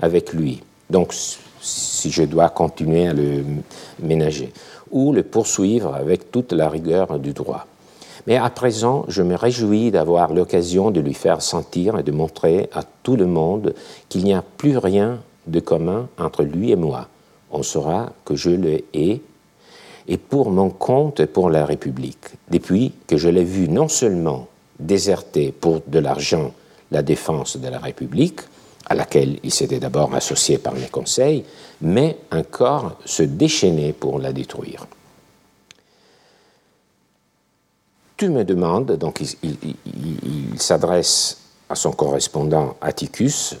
avec 0.00 0.32
lui. 0.32 0.62
Donc, 0.90 1.14
si 1.60 2.10
je 2.10 2.22
dois 2.24 2.50
continuer 2.50 3.08
à 3.08 3.14
le 3.14 3.42
ménager, 4.02 4.52
ou 4.90 5.12
le 5.12 5.22
poursuivre 5.22 5.94
avec 5.94 6.30
toute 6.30 6.52
la 6.52 6.68
rigueur 6.68 7.18
du 7.18 7.32
droit. 7.32 7.66
Mais 8.26 8.36
à 8.36 8.48
présent, 8.48 9.04
je 9.08 9.22
me 9.22 9.34
réjouis 9.34 9.90
d'avoir 9.90 10.32
l'occasion 10.32 10.90
de 10.90 11.00
lui 11.00 11.14
faire 11.14 11.42
sentir 11.42 11.98
et 11.98 12.02
de 12.02 12.12
montrer 12.12 12.70
à 12.72 12.82
tout 13.02 13.16
le 13.16 13.26
monde 13.26 13.74
qu'il 14.08 14.24
n'y 14.24 14.32
a 14.32 14.42
plus 14.56 14.78
rien 14.78 15.18
de 15.46 15.60
commun 15.60 16.08
entre 16.18 16.42
lui 16.42 16.70
et 16.70 16.76
moi. 16.76 17.08
On 17.50 17.62
saura 17.62 18.12
que 18.24 18.34
je 18.34 18.50
le 18.50 18.82
hais, 18.94 19.20
et 20.06 20.18
pour 20.18 20.50
mon 20.50 20.70
compte 20.70 21.20
et 21.20 21.26
pour 21.26 21.50
la 21.50 21.64
République, 21.64 22.26
depuis 22.50 22.92
que 23.06 23.16
je 23.16 23.28
l'ai 23.28 23.44
vu 23.44 23.68
non 23.68 23.88
seulement 23.88 24.48
déserter 24.78 25.52
pour 25.52 25.80
de 25.86 25.98
l'argent 25.98 26.52
la 26.90 27.02
défense 27.02 27.56
de 27.56 27.68
la 27.68 27.78
République, 27.78 28.40
à 28.86 28.94
laquelle 28.94 29.38
il 29.42 29.50
s'était 29.50 29.80
d'abord 29.80 30.14
associé 30.14 30.58
par 30.58 30.74
mes 30.74 30.88
conseils, 30.88 31.44
mais 31.80 32.18
encore 32.30 32.98
se 33.04 33.22
déchaîner 33.22 33.92
pour 33.92 34.18
la 34.18 34.32
détruire. 34.32 34.86
Tu 38.16 38.28
me 38.28 38.44
demandes, 38.44 38.92
donc 38.92 39.20
il, 39.42 40.58
s'adresse 40.58 41.38
à 41.68 41.74
son 41.74 41.92
correspondant 41.92 42.76
Atticus, 42.80 43.56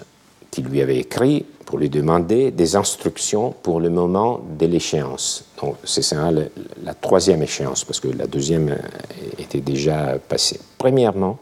qui 0.50 0.62
lui 0.62 0.80
avait 0.80 0.98
écrit 0.98 1.44
pour 1.66 1.78
lui 1.78 1.88
demander 1.88 2.50
des 2.50 2.76
instructions 2.76 3.54
pour 3.62 3.80
le 3.80 3.90
moment 3.90 4.40
de 4.58 4.66
l'échéance. 4.66 5.44
Donc 5.60 5.76
c'est 5.84 6.02
ça 6.02 6.30
la, 6.30 6.94
troisième 6.94 7.42
échéance, 7.42 7.84
parce 7.84 8.00
que 8.00 8.08
la 8.08 8.26
deuxième 8.26 8.76
était 9.38 9.60
déjà 9.60 10.18
passée. 10.28 10.60
Premièrement, 10.78 11.38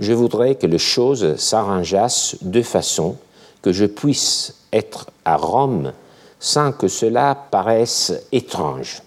je 0.00 0.12
voudrais 0.12 0.56
que 0.56 0.66
les 0.66 0.78
choses 0.78 1.36
s'arrangeassent 1.36 2.36
de 2.42 2.62
façon 2.62 3.16
que 3.62 3.72
je 3.72 3.86
puisse 3.86 4.54
être 4.72 5.10
à 5.24 5.36
Rome 5.36 5.92
sans 6.38 6.72
que 6.72 6.88
cela 6.88 7.34
paraisse 7.50 8.12
étrange. 8.32 9.02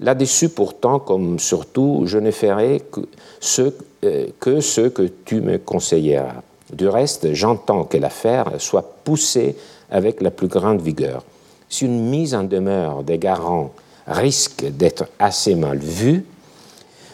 Là-dessus, 0.00 0.50
pourtant, 0.50 0.98
comme 0.98 1.38
surtout, 1.38 2.02
je 2.04 2.18
ne 2.18 2.30
ferai 2.30 2.82
que 2.92 3.00
ce, 3.40 3.72
euh, 4.04 4.26
que 4.38 4.60
ce 4.60 4.82
que 4.82 5.10
tu 5.24 5.40
me 5.40 5.56
conseilleras. 5.56 6.42
Du 6.72 6.88
reste, 6.88 7.32
j'entends 7.32 7.84
que 7.84 7.96
l'affaire 7.96 8.52
soit 8.58 8.96
poussée 9.04 9.56
avec 9.90 10.20
la 10.20 10.30
plus 10.30 10.48
grande 10.48 10.80
vigueur. 10.80 11.22
Si 11.68 11.84
une 11.84 12.08
mise 12.08 12.34
en 12.34 12.44
demeure 12.44 13.02
des 13.02 13.18
garants 13.18 13.72
risque 14.06 14.64
d'être 14.64 15.06
assez 15.18 15.54
mal 15.54 15.78
vue, 15.78 16.24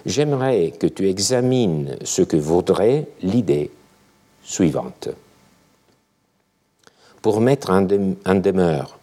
j'aimerais 0.06 0.72
que 0.78 0.86
tu 0.86 1.08
examines 1.08 1.96
ce 2.02 2.22
que 2.22 2.36
vaudrait 2.36 3.08
l'idée 3.22 3.70
suivante. 4.42 5.08
Pour 7.20 7.40
mettre 7.40 7.70
en, 7.70 7.82
demeure, 7.82 8.98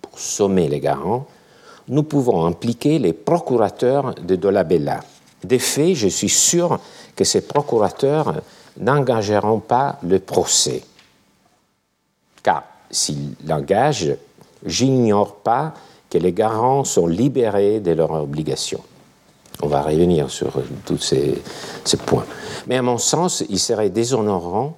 pour 0.00 0.18
sommer 0.18 0.68
les 0.68 0.80
garants, 0.80 1.26
nous 1.88 2.04
pouvons 2.04 2.46
impliquer 2.46 2.98
les 2.98 3.12
procurateurs 3.12 4.14
de 4.14 4.36
Dolabella. 4.36 5.00
Des 5.44 5.58
faits, 5.58 5.94
je 5.94 6.08
suis 6.08 6.28
sûr 6.28 6.78
que 7.16 7.24
ces 7.24 7.42
procurateurs 7.42 8.42
n'engageront 8.78 9.60
pas 9.60 9.98
le 10.02 10.18
procès. 10.18 10.82
Car 12.42 12.64
s'ils 12.90 13.34
l'engagent, 13.46 14.16
j'ignore 14.64 15.36
pas 15.36 15.74
que 16.08 16.18
les 16.18 16.32
garants 16.32 16.84
sont 16.84 17.06
libérés 17.06 17.80
de 17.80 17.92
leurs 17.92 18.12
obligations. 18.12 18.82
On 19.62 19.68
va 19.68 19.82
revenir 19.82 20.30
sur 20.30 20.52
tous 20.86 20.98
ces, 20.98 21.42
points. 22.06 22.24
Mais 22.66 22.76
à 22.76 22.82
mon 22.82 22.98
sens, 22.98 23.44
il 23.48 23.58
serait 23.58 23.90
déshonorant 23.90 24.76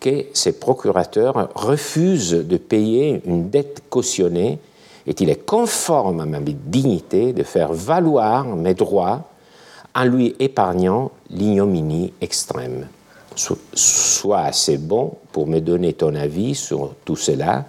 que 0.00 0.26
ces 0.32 0.58
procurateurs 0.58 1.50
refusent 1.54 2.32
de 2.32 2.56
payer 2.56 3.22
une 3.26 3.50
dette 3.50 3.84
cautionnée 3.88 4.58
et 5.06 5.14
il 5.18 5.30
est 5.30 5.44
conforme 5.44 6.20
à 6.20 6.26
ma 6.26 6.38
dignité 6.40 7.32
de 7.32 7.42
faire 7.42 7.72
valoir 7.72 8.46
mes 8.46 8.74
droits 8.74 9.28
en 9.94 10.04
lui 10.04 10.34
épargnant 10.38 11.10
l'ignominie 11.30 12.12
extrême. 12.20 12.88
Sois 13.34 14.40
assez 14.40 14.76
bon 14.76 15.14
pour 15.32 15.46
me 15.46 15.60
donner 15.60 15.94
ton 15.94 16.14
avis 16.14 16.54
sur 16.54 16.94
tout 17.04 17.16
cela. 17.16 17.64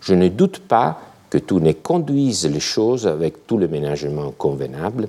Je 0.00 0.14
ne 0.14 0.28
doute 0.28 0.60
pas 0.60 1.00
que 1.28 1.38
tu 1.38 1.54
ne 1.54 1.72
conduises 1.72 2.46
les 2.46 2.60
choses 2.60 3.06
avec 3.06 3.46
tout 3.46 3.58
le 3.58 3.68
ménagement 3.68 4.30
convenable 4.30 5.08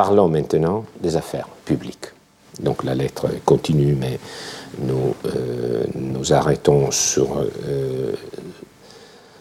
Parlons 0.00 0.28
maintenant 0.28 0.86
des 0.98 1.16
affaires 1.16 1.48
publiques. 1.66 2.06
Donc 2.58 2.84
la 2.84 2.94
lettre 2.94 3.28
continue, 3.44 3.94
mais 3.94 4.18
nous 4.78 5.14
euh, 5.26 5.84
nous 5.94 6.32
arrêtons 6.32 6.90
sur 6.90 7.38
euh, 7.38 8.14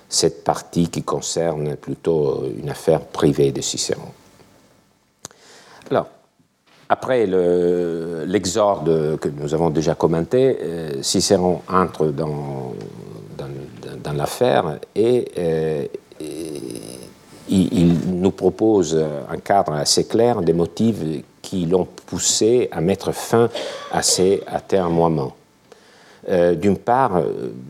cette 0.10 0.44
partie 0.44 0.90
qui 0.90 1.04
concerne 1.04 1.78
plutôt 1.78 2.44
une 2.62 2.70
affaire 2.70 3.02
privée 3.02 3.54
de 3.54 3.62
Cicéron. 3.62 4.12
Alors, 5.90 6.08
après 6.90 7.28
l'exorde 8.26 9.18
que 9.20 9.30
nous 9.30 9.54
avons 9.54 9.70
déjà 9.70 9.94
commenté, 9.96 10.58
euh, 10.62 11.04
Cicéron 11.04 11.62
entre 11.70 12.08
dans, 12.08 12.74
l'affaire 14.16 14.80
et 14.96 15.90
il, 17.48 17.94
nous 18.08 18.32
propose 18.32 19.00
un 19.30 19.38
cadre 19.38 19.74
assez 19.74 20.06
clair 20.06 20.42
des 20.42 20.52
motifs 20.52 20.98
qui 21.44 21.68
l'ont 21.68 21.88
poussé 22.08 22.70
à 22.72 22.82
mettre 22.82 23.12
fin 23.12 23.50
à 23.92 24.02
ces 24.02 24.42
atermoiements. 24.48 25.36
Euh, 26.28 26.54
d'une 26.54 26.78
part, 26.78 27.22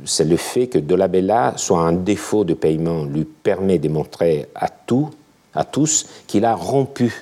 c'est 0.05 0.25
le 0.25 0.37
fait 0.37 0.67
que 0.67 0.79
Dolabella 0.79 1.53
soit 1.55 1.79
un 1.79 1.93
défaut 1.93 2.43
de 2.43 2.53
paiement 2.53 3.03
lui 3.03 3.23
permet 3.25 3.77
de 3.77 3.89
montrer 3.89 4.47
à, 4.55 4.69
tout, 4.69 5.09
à 5.53 5.63
tous 5.63 6.07
qu'il 6.27 6.45
a 6.45 6.55
rompu 6.55 7.13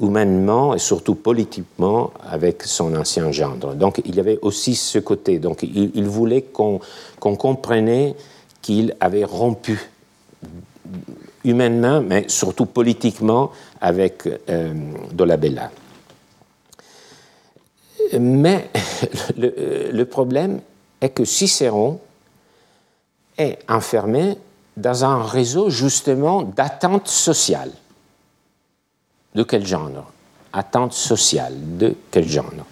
humainement 0.00 0.74
et 0.74 0.78
surtout 0.78 1.14
politiquement 1.14 2.12
avec 2.28 2.62
son 2.62 2.94
ancien 2.94 3.32
gendre. 3.32 3.74
Donc 3.74 4.00
il 4.04 4.14
y 4.14 4.20
avait 4.20 4.38
aussi 4.42 4.74
ce 4.74 4.98
côté. 4.98 5.38
Donc 5.38 5.62
il, 5.62 6.04
voulait 6.04 6.42
qu'on 6.42 6.80
comprenait 7.18 8.14
qu'il 8.60 8.94
avait 9.00 9.24
rompu 9.24 9.78
humainement, 11.44 12.02
mais 12.02 12.24
surtout 12.28 12.66
politiquement, 12.66 13.52
avec 13.80 14.28
euh, 14.48 14.74
Dolabella. 15.12 15.70
Mais 18.18 18.70
le, 19.36 20.04
problème 20.04 20.60
est 21.00 21.10
que 21.10 21.24
Cicéron 21.24 22.00
est 23.38 23.58
enfermé 23.68 24.36
dans 24.76 25.04
un 25.04 25.22
réseau 25.22 25.70
justement 25.70 26.42
d'attentes 26.42 27.08
sociales. 27.08 27.72
De 29.36 29.42
quel 29.42 29.66
genre? 29.66 30.10
Attente 30.50 30.94
sociale, 30.94 31.52
de 31.76 31.94
quel 32.10 32.26
genre? 32.26 32.64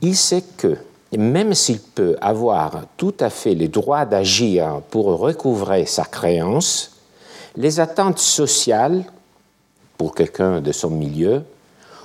Il 0.00 0.16
sait 0.16 0.42
que 0.56 0.76
même 1.16 1.54
s'il 1.54 1.78
peut 1.78 2.16
avoir 2.20 2.82
tout 2.96 3.14
à 3.20 3.30
fait 3.30 3.54
le 3.54 3.68
droit 3.68 4.04
d'agir 4.04 4.80
pour 4.90 5.06
recouvrer 5.20 5.86
sa 5.86 6.04
créance, 6.04 6.96
les 7.54 7.78
attentes 7.78 8.18
sociales, 8.18 9.04
pour 9.96 10.16
quelqu'un 10.16 10.60
de 10.60 10.72
son 10.72 10.90
milieu, 10.90 11.44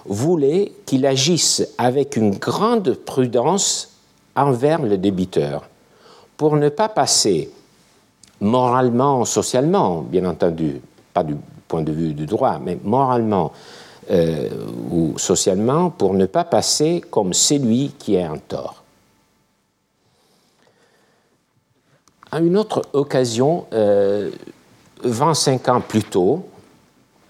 voulaient 0.05 0.71
qu'il 0.85 1.03
agisse 1.07 1.67
avec 1.79 2.15
une 2.15 2.37
grande 2.37 2.93
prudence 2.93 3.89
envers 4.35 4.83
le 4.83 4.99
débiteur, 4.99 5.67
pour 6.37 6.57
ne 6.57 6.69
pas 6.69 6.89
passer 6.89 7.49
moralement, 8.39 9.25
socialement, 9.25 10.03
bien 10.03 10.25
entendu, 10.25 10.79
pas 11.11 11.23
du 11.23 11.35
point 11.67 11.81
de 11.81 11.91
vue 11.91 12.13
du 12.13 12.25
droit, 12.25 12.59
mais 12.59 12.77
moralement 12.83 13.51
euh, 14.09 14.49
ou 14.89 15.17
socialement, 15.17 15.89
pour 15.89 16.13
ne 16.13 16.25
pas 16.25 16.45
passer 16.45 17.03
comme 17.09 17.33
celui 17.33 17.91
qui 17.99 18.15
est 18.15 18.27
en 18.27 18.37
tort. 18.37 18.83
À 22.31 22.39
une 22.39 22.57
autre 22.57 22.83
occasion, 22.93 23.65
25 25.03 25.67
euh, 25.67 25.71
ans 25.73 25.81
plus 25.81 26.03
tôt, 26.03 26.45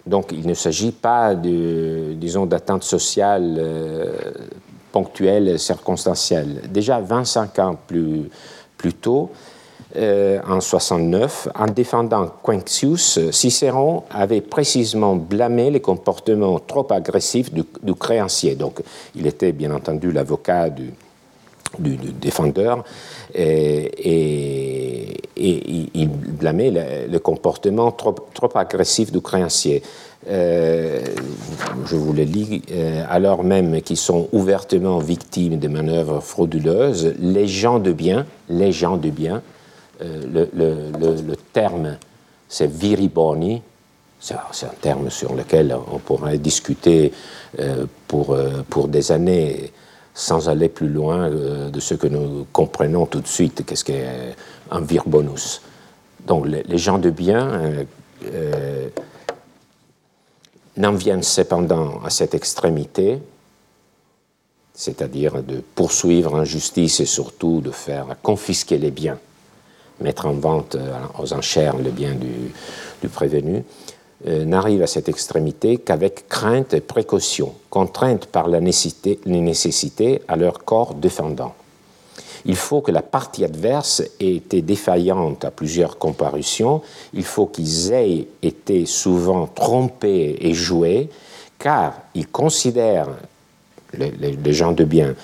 donc 0.05 0.31
il 0.31 0.45
ne 0.45 0.53
s'agit 0.53 0.91
pas 0.91 1.33
de, 1.33 2.13
disons, 2.13 2.45
d'attente 2.45 2.83
sociale 2.83 3.55
euh, 3.57 4.15
ponctuelle, 4.91 5.57
circonstancielle. 5.59 6.61
Déjà 6.69 6.99
25 6.99 7.59
ans 7.59 7.77
plus 7.87 8.93
tôt, 8.93 9.31
euh, 9.95 10.39
en 10.47 10.59
69, 10.59 11.47
en 11.55 11.65
défendant 11.67 12.29
Quincius, 12.43 13.31
Cicéron 13.31 14.03
avait 14.11 14.41
précisément 14.41 15.15
blâmé 15.15 15.71
les 15.71 15.79
comportements 15.79 16.59
trop 16.59 16.85
agressifs 16.91 17.51
du, 17.53 17.63
créancier. 17.95 18.55
Donc, 18.55 18.81
il 19.15 19.25
était 19.25 19.53
bien 19.53 19.73
entendu 19.73 20.11
l'avocat 20.11 20.69
du, 20.69 20.93
défendeur 21.79 22.83
et, 23.33 25.13
il 25.35 26.09
blâmait 26.09 27.07
le, 27.09 27.19
comportement 27.19 27.91
trop, 27.91 28.15
trop, 28.33 28.49
agressif 28.55 29.11
du 29.11 29.21
créancier. 29.21 29.83
Euh, 30.29 30.99
je 31.85 31.95
vous 31.95 32.11
le 32.11 32.23
lis, 32.23 32.61
euh, 32.71 33.03
alors 33.09 33.43
même 33.43 33.81
qu'ils 33.81 33.97
sont 33.97 34.27
ouvertement 34.33 34.99
victimes 34.99 35.57
de 35.57 35.67
manœuvres 35.69 36.19
frauduleuses, 36.19 37.13
les 37.19 37.47
gens 37.47 37.79
de 37.79 37.93
bien, 37.93 38.25
les 38.49 38.73
gens 38.73 38.97
de 38.97 39.09
bien, 39.09 39.41
euh, 40.01 40.47
le, 40.53 41.35
terme, 41.53 41.97
c'est 42.47 42.69
viriboni. 42.69 43.61
C'est 44.19 44.35
un 44.35 44.73
terme 44.81 45.09
sur 45.09 45.35
lequel 45.35 45.75
on 45.91 45.99
pourrait 45.99 46.39
discuter 46.39 47.13
euh, 47.59 47.85
pour, 48.07 48.33
euh, 48.33 48.63
pour 48.67 48.87
des 48.87 49.11
années 49.11 49.71
sans 50.15 50.49
aller 50.49 50.69
plus 50.69 50.89
loin 50.89 51.29
de 51.29 51.79
ce 51.79 51.93
que 51.93 52.07
nous 52.07 52.47
comprenons 52.51 53.05
tout 53.05 53.21
de 53.21 53.27
suite, 53.27 53.63
qu'est-ce 53.63 53.85
qu'est 53.85 54.35
un 54.71 54.81
virbonus. 54.81 55.61
Donc 56.25 56.47
les, 56.47 56.77
gens 56.79 56.97
de 56.97 57.11
bien 57.11 57.85
n'en 60.75 60.93
viennent 60.93 61.21
cependant 61.21 62.01
à 62.03 62.09
cette 62.09 62.33
extrémité, 62.33 63.19
c'est-à-dire 64.73 65.43
de 65.43 65.61
poursuivre 65.75 66.33
en 66.33 66.45
justice 66.45 66.99
et 66.99 67.05
surtout 67.05 67.61
de 67.61 67.69
faire 67.69 68.15
confisquer 68.23 68.79
les 68.79 68.89
biens 68.89 69.19
mettre 70.01 70.25
en 70.25 70.33
vente 70.33 70.75
euh, 70.75 70.93
aux 71.19 71.33
enchères 71.33 71.77
le 71.77 71.89
bien 71.89 72.13
du, 72.13 73.09
prévenu, 73.09 73.63
euh, 74.27 74.45
n'arrive 74.45 74.81
à 74.81 74.87
cette 74.87 75.09
extrémité 75.09 75.77
qu'avec 75.77 76.27
crainte 76.27 76.73
et 76.73 76.81
précaution, 76.81 77.53
contrainte 77.69 78.25
par 78.25 78.47
la 78.47 78.59
nécessité, 78.59 79.19
les 79.25 79.41
nécessités 79.41 80.21
à 80.27 80.35
leur 80.35 80.65
corps 80.65 80.93
défendant. 80.93 81.53
Il 82.45 82.55
faut 82.55 82.81
que 82.81 82.91
la 82.91 83.01
partie 83.01 83.43
adverse 83.43 84.01
ait 84.19 84.35
été 84.35 84.61
défaillante 84.61 85.43
à 85.45 85.51
plusieurs 85.51 85.97
comparutions, 85.97 86.81
il 87.13 87.23
faut 87.23 87.45
qu'ils 87.45 87.91
aient 87.93 88.27
été 88.41 88.85
souvent 88.85 89.47
trompés 89.47 90.37
et 90.39 90.53
joués, 90.53 91.09
car 91.59 91.93
ils 92.13 92.27
considèrent, 92.27 93.09
les, 93.93 94.11
les 94.11 94.53
gens 94.53 94.71
de 94.71 94.83
bien, 94.83 95.15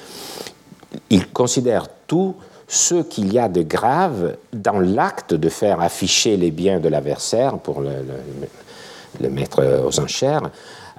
ils 1.10 1.28
considèrent 1.28 1.88
tout 2.08 2.36
ce 2.74 2.96
qu'il 2.96 3.32
y 3.32 3.38
a 3.38 3.50
de 3.50 3.62
grave 3.62 4.36
dans 4.52 4.80
l'acte 4.80 5.36
de 5.36 5.48
faire 5.48 5.80
afficher 5.80 6.38
les 6.38 6.50
biens 6.50 6.80
de 6.80 6.90
l'adversaire 6.90 7.60
pour 7.60 7.82
le, 7.82 9.30
mettre 9.30 9.64
aux 9.86 10.00
enchères. 10.00 10.50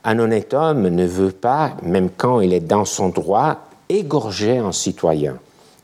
Un 0.04 0.20
honnête 0.20 0.54
homme 0.54 0.86
ne 0.86 1.04
veut 1.04 1.32
pas, 1.32 1.72
même 1.82 2.10
quand 2.16 2.40
il 2.40 2.52
est 2.52 2.60
dans 2.60 2.84
son 2.84 3.08
droit, 3.08 3.66
égorger 3.88 4.58
un 4.58 4.70
citoyen. 4.70 5.36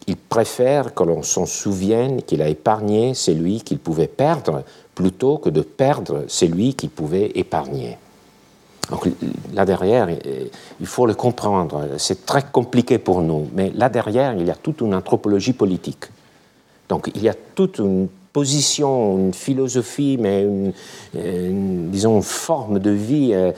Il 0.07 0.17
préfère 0.17 0.95
que 0.95 1.03
l'on 1.03 1.25
s'en 1.25 1.45
souvienne 1.45 2.23
qu'il 2.23 2.41
a 2.41 2.49
épargné 2.49 3.15
celui 3.15 3.61
qu'il 3.61 3.81
pouvait 3.81 4.07
perdre 4.07 4.63
plutôt 4.95 5.39
que 5.39 5.51
de 5.51 5.63
perdre 5.63 6.25
celui 6.29 6.75
qu'il 6.75 6.91
pouvait 6.91 7.33
épargner. 7.35 7.99
Donc 8.91 9.09
là 9.55 9.65
derrière, 9.65 10.09
il 10.81 10.87
faut 10.87 11.07
le 11.07 11.15
comprendre. 11.15 11.87
C'est 11.99 12.27
très 12.27 12.43
compliqué 12.43 12.99
pour 12.99 13.23
nous, 13.23 13.49
mais 13.55 13.71
là 13.75 13.89
derrière, 13.89 14.35
il 14.35 14.47
y 14.47 14.51
a 14.51 14.57
toute 14.57 14.81
une 14.81 14.95
anthropologie 14.95 15.53
politique. 15.53 16.07
Donc 16.89 17.11
il 17.15 17.23
y 17.23 17.29
a 17.29 17.35
toute 17.55 17.79
une 17.79 18.09
position, 18.33 19.19
une 19.19 19.35
philosophie, 19.35 20.17
mais 20.21 20.43
une, 20.43 21.91
disons, 21.91 22.17
une 22.17 22.23
forme 22.23 22.79
de 22.79 22.91
vie, 22.91 23.33
euh, 23.33 23.53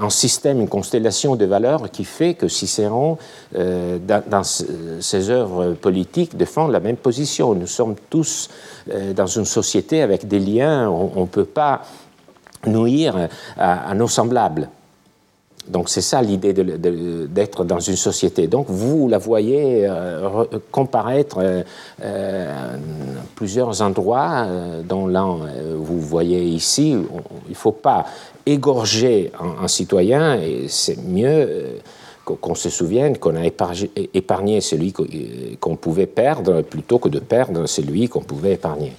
un 0.00 0.10
système, 0.10 0.60
une 0.60 0.68
constellation 0.68 1.36
de 1.36 1.44
valeurs 1.44 1.90
qui 1.90 2.04
fait 2.04 2.34
que 2.34 2.48
Cicéron, 2.48 3.18
euh, 3.56 3.98
dans, 3.98 4.42
ses 4.42 5.30
œuvres 5.30 5.74
politiques, 5.74 6.36
défend 6.36 6.68
la 6.68 6.80
même 6.80 6.96
position. 6.96 7.54
Nous 7.54 7.66
sommes 7.66 7.96
tous 8.08 8.48
euh, 8.90 9.12
dans 9.12 9.26
une 9.26 9.44
société 9.44 10.00
avec 10.00 10.26
des 10.26 10.38
liens, 10.38 10.88
on 10.88 11.20
ne 11.22 11.26
peut 11.26 11.44
pas 11.44 11.82
nuire 12.66 13.28
à, 13.56 13.94
nos 13.94 14.08
semblables. 14.08 14.68
Donc 15.68 15.88
c'est 15.88 16.00
ça 16.00 16.20
l'idée 16.20 16.52
d'être 16.52 17.64
dans 17.64 17.78
une 17.78 17.96
société. 17.96 18.46
Donc 18.48 18.66
vous 18.68 19.08
la 19.08 19.18
voyez 19.18 19.86
euh, 19.86 20.44
comparaître 20.72 21.38
euh, 21.38 21.62
euh, 22.02 22.76
plusieurs 23.36 23.80
endroits, 23.82 24.46
dont 24.84 25.06
l'un 25.06 25.38
vous 25.76 26.00
voyez 26.00 26.42
ici. 26.42 26.90
il 26.90 27.50
ne 27.50 27.54
faut 27.54 27.72
pas 27.72 28.06
égorger 28.46 29.30
un, 29.62 29.68
citoyen, 29.68 30.40
et 30.40 30.64
c'est 30.68 30.98
mieux 30.98 31.80
qu'on 32.24 32.54
se 32.54 32.68
souvienne 32.68 33.18
qu'on 33.18 33.36
a 33.36 33.44
épargné 34.14 34.60
celui 34.60 34.92
qu'on 35.60 35.76
pouvait 35.76 36.06
perdre 36.06 36.62
plutôt 36.62 36.98
que 36.98 37.08
de 37.08 37.18
perdre 37.18 37.66
celui 37.66 38.08
qu'on 38.08 38.22
pouvait 38.22 38.54
épargner. 38.54 38.92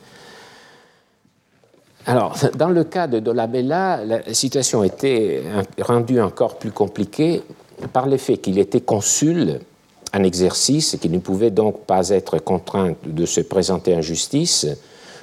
Alors, 2.05 2.35
dans 2.55 2.69
le 2.69 2.83
cas 2.83 3.07
de 3.07 3.19
Dolabella, 3.19 4.03
la 4.05 4.33
situation 4.33 4.83
était 4.83 5.43
rendue 5.79 6.19
encore 6.19 6.57
plus 6.57 6.71
compliquée 6.71 7.43
par 7.93 8.07
le 8.07 8.17
fait 8.17 8.37
qu'il 8.37 8.57
était 8.57 8.81
consul 8.81 9.59
en 10.13 10.23
exercice 10.23 10.93
et 10.93 10.97
qu'il 10.97 11.11
ne 11.11 11.19
pouvait 11.19 11.51
donc 11.51 11.85
pas 11.85 12.09
être 12.09 12.39
contraint 12.39 12.93
de 13.05 13.25
se 13.25 13.41
présenter 13.41 13.95
en 13.95 14.01
justice. 14.01 14.67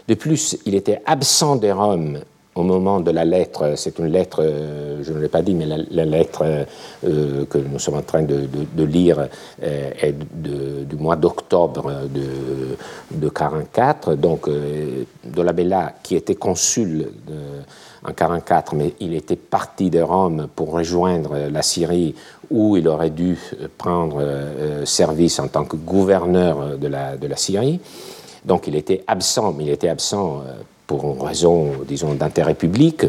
De 0.07 0.15
plus, 0.15 0.57
il 0.67 0.75
était 0.75 1.03
absent 1.05 1.57
de 1.57 1.69
Rome 1.69 2.21
au 2.59 2.65
moment 2.65 2.99
de 2.99 3.13
la 3.13 3.25
lettre, 3.25 3.75
c'est 3.77 4.01
une 4.01 4.09
lettre, 4.09 4.43
euh, 4.43 5.01
je 5.03 5.13
ne 5.13 5.21
l'ai 5.21 5.29
pas 5.29 5.43
dit, 5.43 5.55
mais 5.55 5.67
la, 5.67 6.05
lettre 6.05 6.67
euh, 7.05 7.45
que 7.45 7.59
nous 7.59 7.79
sommes 7.79 7.95
en 7.95 8.03
train 8.03 8.23
de, 8.23 8.83
lire 8.83 9.29
euh, 9.63 9.91
est 10.01 10.15
du 10.35 10.97
mois 10.97 11.15
d'octobre 11.15 11.93
de, 12.13 12.77
de 13.17 13.29
44. 13.29 14.15
Donc, 14.15 14.49
Dolabella, 15.25 15.95
qui 16.03 16.17
était 16.17 16.35
consul 16.35 17.13
en 18.05 18.13
44, 18.13 18.75
mais 18.75 18.95
il 18.99 19.15
était 19.15 19.37
parti 19.37 19.89
de 19.89 20.01
Rome 20.01 20.49
pour 20.55 20.73
rejoindre 20.73 21.37
la 21.53 21.63
Syrie, 21.63 22.15
où 22.51 22.77
il 22.77 22.89
aurait 22.89 23.11
dû 23.11 23.39
prendre 23.77 24.25
service 24.85 25.39
en 25.39 25.47
tant 25.47 25.65
que 25.65 25.77
gouverneur 25.77 26.77
de 26.77 26.89
la, 26.89 27.15
la 27.17 27.37
Syrie. 27.37 27.81
Donc, 28.45 28.67
il 28.67 28.75
était 28.75 29.05
absent, 29.07 29.53
mais 29.53 29.65
il 29.65 29.71
était 29.71 29.89
absent 29.89 30.43
pour 30.89 31.05
une 31.05 31.23
raison, 31.23 31.71
disons, 31.87 32.15
d'intérêt 32.15 32.55
public. 32.55 33.07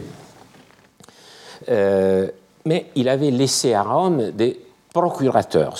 mais 1.67 2.85
il 2.95 3.09
avait 3.09 3.31
laissé 3.31 3.73
à 3.73 3.81
Rome 3.81 4.31
des 4.31 4.59
procurateurs, 4.93 5.77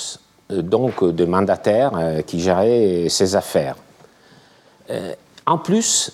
donc 0.50 1.04
des 1.04 1.26
mandataires 1.26 2.24
qui 2.26 2.40
géraient 2.40 3.06
ses 3.08 3.36
affaires. 3.36 3.76
En 5.46 5.58
plus, 5.58 6.12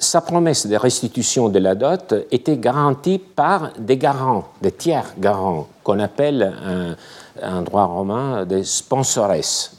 sa 0.00 0.20
promesse 0.20 0.66
de 0.66 0.76
restitution 0.76 1.48
de 1.48 1.58
la 1.58 1.74
dot 1.74 2.14
était 2.30 2.56
garantie 2.56 3.18
par 3.18 3.72
des 3.78 3.96
garants, 3.96 4.48
des 4.60 4.72
tiers 4.72 5.14
garants, 5.18 5.68
qu'on 5.82 6.00
appelle 6.00 6.96
un, 7.42 7.62
droit 7.62 7.84
romain 7.84 8.44
des 8.44 8.64
sponsores. 8.64 9.70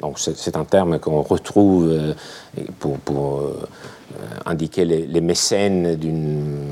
Donc 0.00 0.18
c'est 0.18 0.56
un 0.56 0.64
terme 0.64 0.98
qu'on 0.98 1.22
retrouve 1.22 1.88
euh, 1.88 2.14
pour, 2.78 3.40
euh, 3.40 3.68
indiquer 4.46 4.84
les, 4.84 5.20
mécènes 5.20 5.96
d'une 5.96 6.68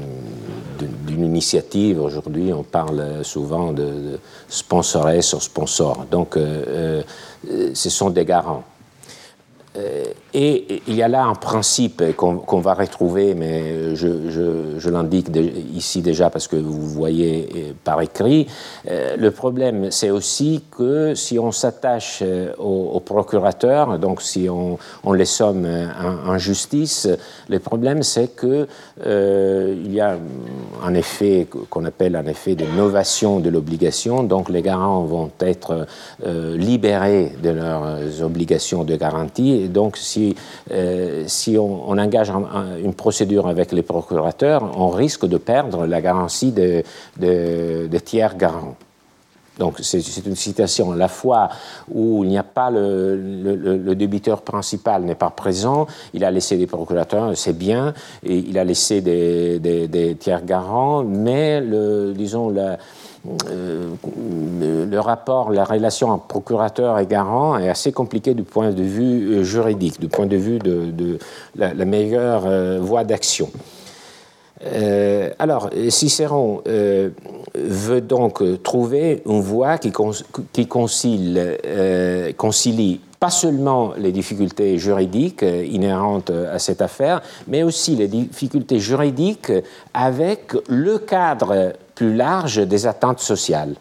initiative. 1.09 2.01
Aujourd'hui, 2.01 2.53
on 2.53 2.63
parle 2.63 3.25
souvent 3.25 3.73
de, 3.73 4.19
sponsores 4.49 5.35
ou 5.35 5.41
sponsors. 5.41 6.07
Donc 6.11 6.37
euh, 6.37 7.03
ce 7.75 7.91
sont 7.91 8.11
des 8.11 8.25
garants. 8.25 8.65
Euh, 10.37 10.41
et 10.47 10.83
il 10.87 10.95
y 10.95 11.03
a 11.03 11.09
là 11.09 11.25
un 11.25 11.35
principe 11.35 12.03
qu'on 12.17 12.61
va 12.61 12.75
retrouver, 12.75 13.35
mais 13.35 13.97
je, 13.97 14.89
l'indique 14.89 15.29
ici 15.75 16.03
déjà 16.03 16.31
parce 16.31 16.47
que 16.47 16.57
vous 16.57 16.87
voyez 16.87 17.49
euh, 17.55 17.73
par 17.83 18.01
écrit. 18.01 18.47
Euh, 18.91 19.17
le 19.17 19.31
problème, 19.31 19.91
c'est 19.91 20.11
aussi 20.11 20.63
que 20.71 21.15
si 21.15 21.39
on 21.39 21.53
s'attache 21.53 22.23
au, 22.59 23.01
procurateur, 23.01 23.99
donc 23.99 24.23
si 24.23 24.49
on, 24.49 25.13
les 25.13 25.25
somme 25.25 25.67
en, 26.27 26.39
justice, 26.39 27.09
le 27.49 27.59
problème, 27.59 28.03
c'est 28.03 28.35
que 28.35 28.67
il 29.05 29.93
y 29.93 30.01
a 30.01 30.17
un 30.85 30.95
effet 30.95 31.47
qu'on 31.71 31.85
appelle 31.85 32.17
un 32.17 32.27
effet 32.27 32.55
de 32.55 32.65
novation 32.77 33.41
de 33.41 33.49
l'obligation. 33.49 34.23
Donc 34.23 34.49
les 34.49 34.63
garants 34.63 35.05
vont 35.05 35.31
être 35.41 35.87
libérés 36.25 37.33
de 37.43 37.51
leurs 37.51 38.23
obligations 38.23 38.85
de 38.85 38.97
garantie 38.97 39.37
donc, 39.69 39.97
si, 39.97 40.26
euh, 40.71 41.25
si 41.27 41.57
on, 41.59 41.97
engage 41.97 42.31
une 42.83 42.95
procédure 42.95 43.47
avec 43.47 43.73
les 43.73 43.83
procurateurs, 43.83 44.63
on 44.79 44.89
risque 44.89 45.27
de 45.27 45.39
perdre 45.39 45.87
la 45.87 46.01
garantie 46.01 46.53
de, 46.53 46.83
de, 47.19 47.99
tiers 47.99 48.37
garants. 48.37 48.77
Donc 49.59 49.79
c'est 49.81 50.01
une 50.27 50.37
situation 50.37 50.93
à 50.93 50.97
la 50.97 51.09
fois 51.09 51.49
où 51.91 52.23
il 52.25 52.29
n'y 52.29 52.37
a 52.37 52.43
pas 52.43 52.71
le, 52.71 53.95
débiteur 53.95 54.43
principal 54.43 55.03
n'est 55.05 55.15
pas 55.15 55.31
présent, 55.31 55.87
il 56.13 56.25
a 56.25 56.31
laissé 56.31 56.59
des 56.59 56.67
procurateurs, 56.67 57.35
c'est 57.35 57.57
bien, 57.57 57.95
et 58.23 58.37
il 58.37 58.59
a 58.59 58.65
laissé 58.65 59.01
des, 59.01 59.59
des, 59.59 60.17
tiers 60.17 60.45
garants, 60.45 61.03
mais 61.05 61.63
disons 62.15 62.51
la, 62.51 62.77
le 64.91 65.01
rapport, 65.01 65.51
la 65.51 65.65
relation 65.65 66.11
entre 66.11 66.27
procurateur 66.27 66.99
et 66.99 67.07
garant 67.07 67.59
est 67.59 67.69
assez 67.69 67.93
compliquée 67.93 68.35
du 68.35 68.43
point 68.43 68.71
de 68.71 68.83
vue 68.83 69.39
euh, 69.39 69.45
juridique, 69.45 70.01
du 70.01 70.09
point 70.09 70.27
de 70.27 70.37
vue 70.37 70.59
de, 70.59 71.19
la, 71.57 71.85
meilleure 71.85 72.45
euh, 72.47 72.79
voie 72.81 73.05
d'action. 73.05 73.51
alors, 75.39 75.71
Cicéron 75.91 76.63
veut 76.65 78.01
donc 78.01 78.43
trouver 78.63 79.23
une 79.27 79.41
voie 79.41 79.77
qui, 79.79 79.93
concilie, 80.67 81.41
pas 83.21 83.31
seulement 83.31 83.93
les 83.99 84.13
difficultés 84.13 84.79
juridiques 84.79 85.43
inhérentes 85.43 86.31
à 86.31 86.59
cette 86.59 86.81
affaire, 86.81 87.21
mais 87.47 87.63
aussi 87.63 87.97
les 87.97 88.09
difficultés 88.09 88.79
juridiques 88.79 89.53
avec 89.93 90.55
le 90.69 90.99
cadre 90.99 91.75
plus 91.97 92.15
large 92.15 92.59
des 92.59 92.87
attentes 92.87 93.19
sociales. 93.19 93.75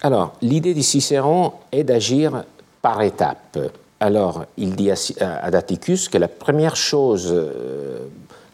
Alors, 0.00 0.32
l'idée 0.40 0.72
de 0.72 0.80
Cicéron 0.80 1.52
est 1.70 1.84
d'agir 1.84 2.44
par 2.80 3.02
étapes. 3.02 3.58
Alors, 4.00 4.46
il 4.56 4.74
dit 4.74 4.90
à 5.20 5.50
Daticus 5.50 6.08
que 6.08 6.18
la 6.18 6.28
première 6.28 6.76
chose 6.76 7.28
euh, 7.30 7.98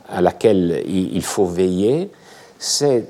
à 0.09 0.21
laquelle 0.21 0.83
il 0.87 1.23
faut 1.23 1.47
veiller, 1.47 2.11
c'est 2.59 3.07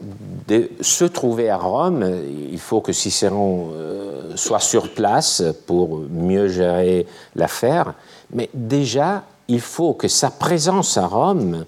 de 0.47 0.71
se 0.81 1.05
trouver 1.05 1.49
à 1.49 1.57
Rome. 1.57 2.05
Il 2.53 2.59
faut 2.59 2.81
que 2.81 2.93
Cicéron 2.93 3.71
euh, 3.73 4.37
soit 4.37 4.61
sur 4.61 4.93
place 4.93 5.43
pour 5.67 6.01
mieux 6.11 6.49
gérer 6.49 7.07
l'affaire. 7.35 7.95
Mais 8.33 8.51
déjà, 8.53 9.25
il 9.49 9.61
faut 9.61 9.95
que 9.95 10.09
sa 10.09 10.31
présence 10.31 10.99
à 10.99 11.07
Rome 11.07 11.65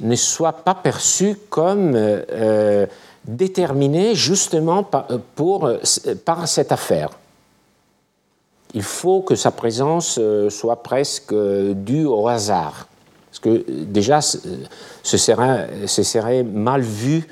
ne 0.00 0.16
soit 0.16 0.64
pas 0.64 0.74
perçue 0.74 1.36
comme 1.50 1.92
euh, 1.94 2.86
déterminé 3.24 4.14
justement 4.14 4.82
par, 4.82 5.06
euh, 5.10 5.18
pour, 5.34 5.66
euh, 5.66 5.78
par 6.24 6.46
cette 6.48 6.72
affaire. 6.72 7.10
Il 8.74 8.82
faut 8.82 9.20
que 9.22 9.34
sa 9.34 9.50
présence 9.50 10.18
euh, 10.20 10.48
soit 10.48 10.82
presque 10.82 11.34
due 11.34 12.04
au 12.04 12.28
hasard. 12.28 12.86
Parce 13.30 13.40
que 13.40 13.64
déjà, 13.68 14.20
ce 14.20 14.38
serait, 15.02 15.86
ce 15.86 16.02
serait 16.02 16.42
mal 16.42 16.80
vu 16.80 17.26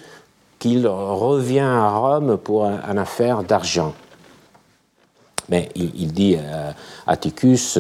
qu'il 0.59 0.87
revient 0.87 1.59
à 1.61 1.91
Rome 1.91 2.39
pour 2.39 2.67
une 2.67 2.99
affaire 2.99 3.43
d'argent. 3.43 3.95
Mais 5.49 5.71
il, 5.75 6.13
dit 6.13 6.37
à 6.37 6.75
Atticus, 7.07 7.79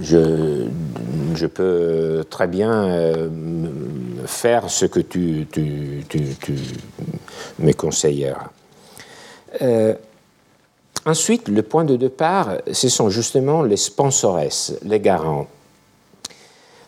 je, 0.00 1.46
peux 1.46 2.24
très 2.28 2.46
bien 2.46 3.28
faire 4.26 4.70
ce 4.70 4.86
que 4.86 5.00
tu, 5.00 5.46
me 7.58 7.72
conseilleras. 7.72 8.50
Euh, 9.62 9.94
ensuite, 11.06 11.48
le 11.48 11.62
point 11.62 11.84
de 11.84 11.96
départ, 11.96 12.58
ce 12.70 12.88
sont 12.88 13.08
justement 13.10 13.62
les 13.62 13.76
sponsors, 13.76 14.40
les 14.82 15.00
garants. 15.00 15.46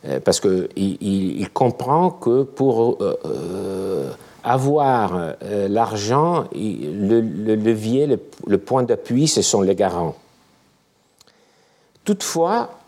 Euh, 0.06 0.18
parce 0.20 0.40
qu'il 0.40 0.68
il, 0.76 1.50
comprend 1.50 2.10
que 2.10 2.42
pour 2.42 2.98
euh, 3.02 4.10
avoir 4.42 5.34
l'argent, 5.68 6.46
le, 6.54 7.20
levier, 7.20 8.06
le, 8.06 8.18
le 8.46 8.58
point 8.58 8.82
d'appui, 8.82 9.28
ce 9.28 9.42
sont 9.42 9.60
les 9.60 9.74
garants. 9.74 10.16
Toutefois, 12.04 12.79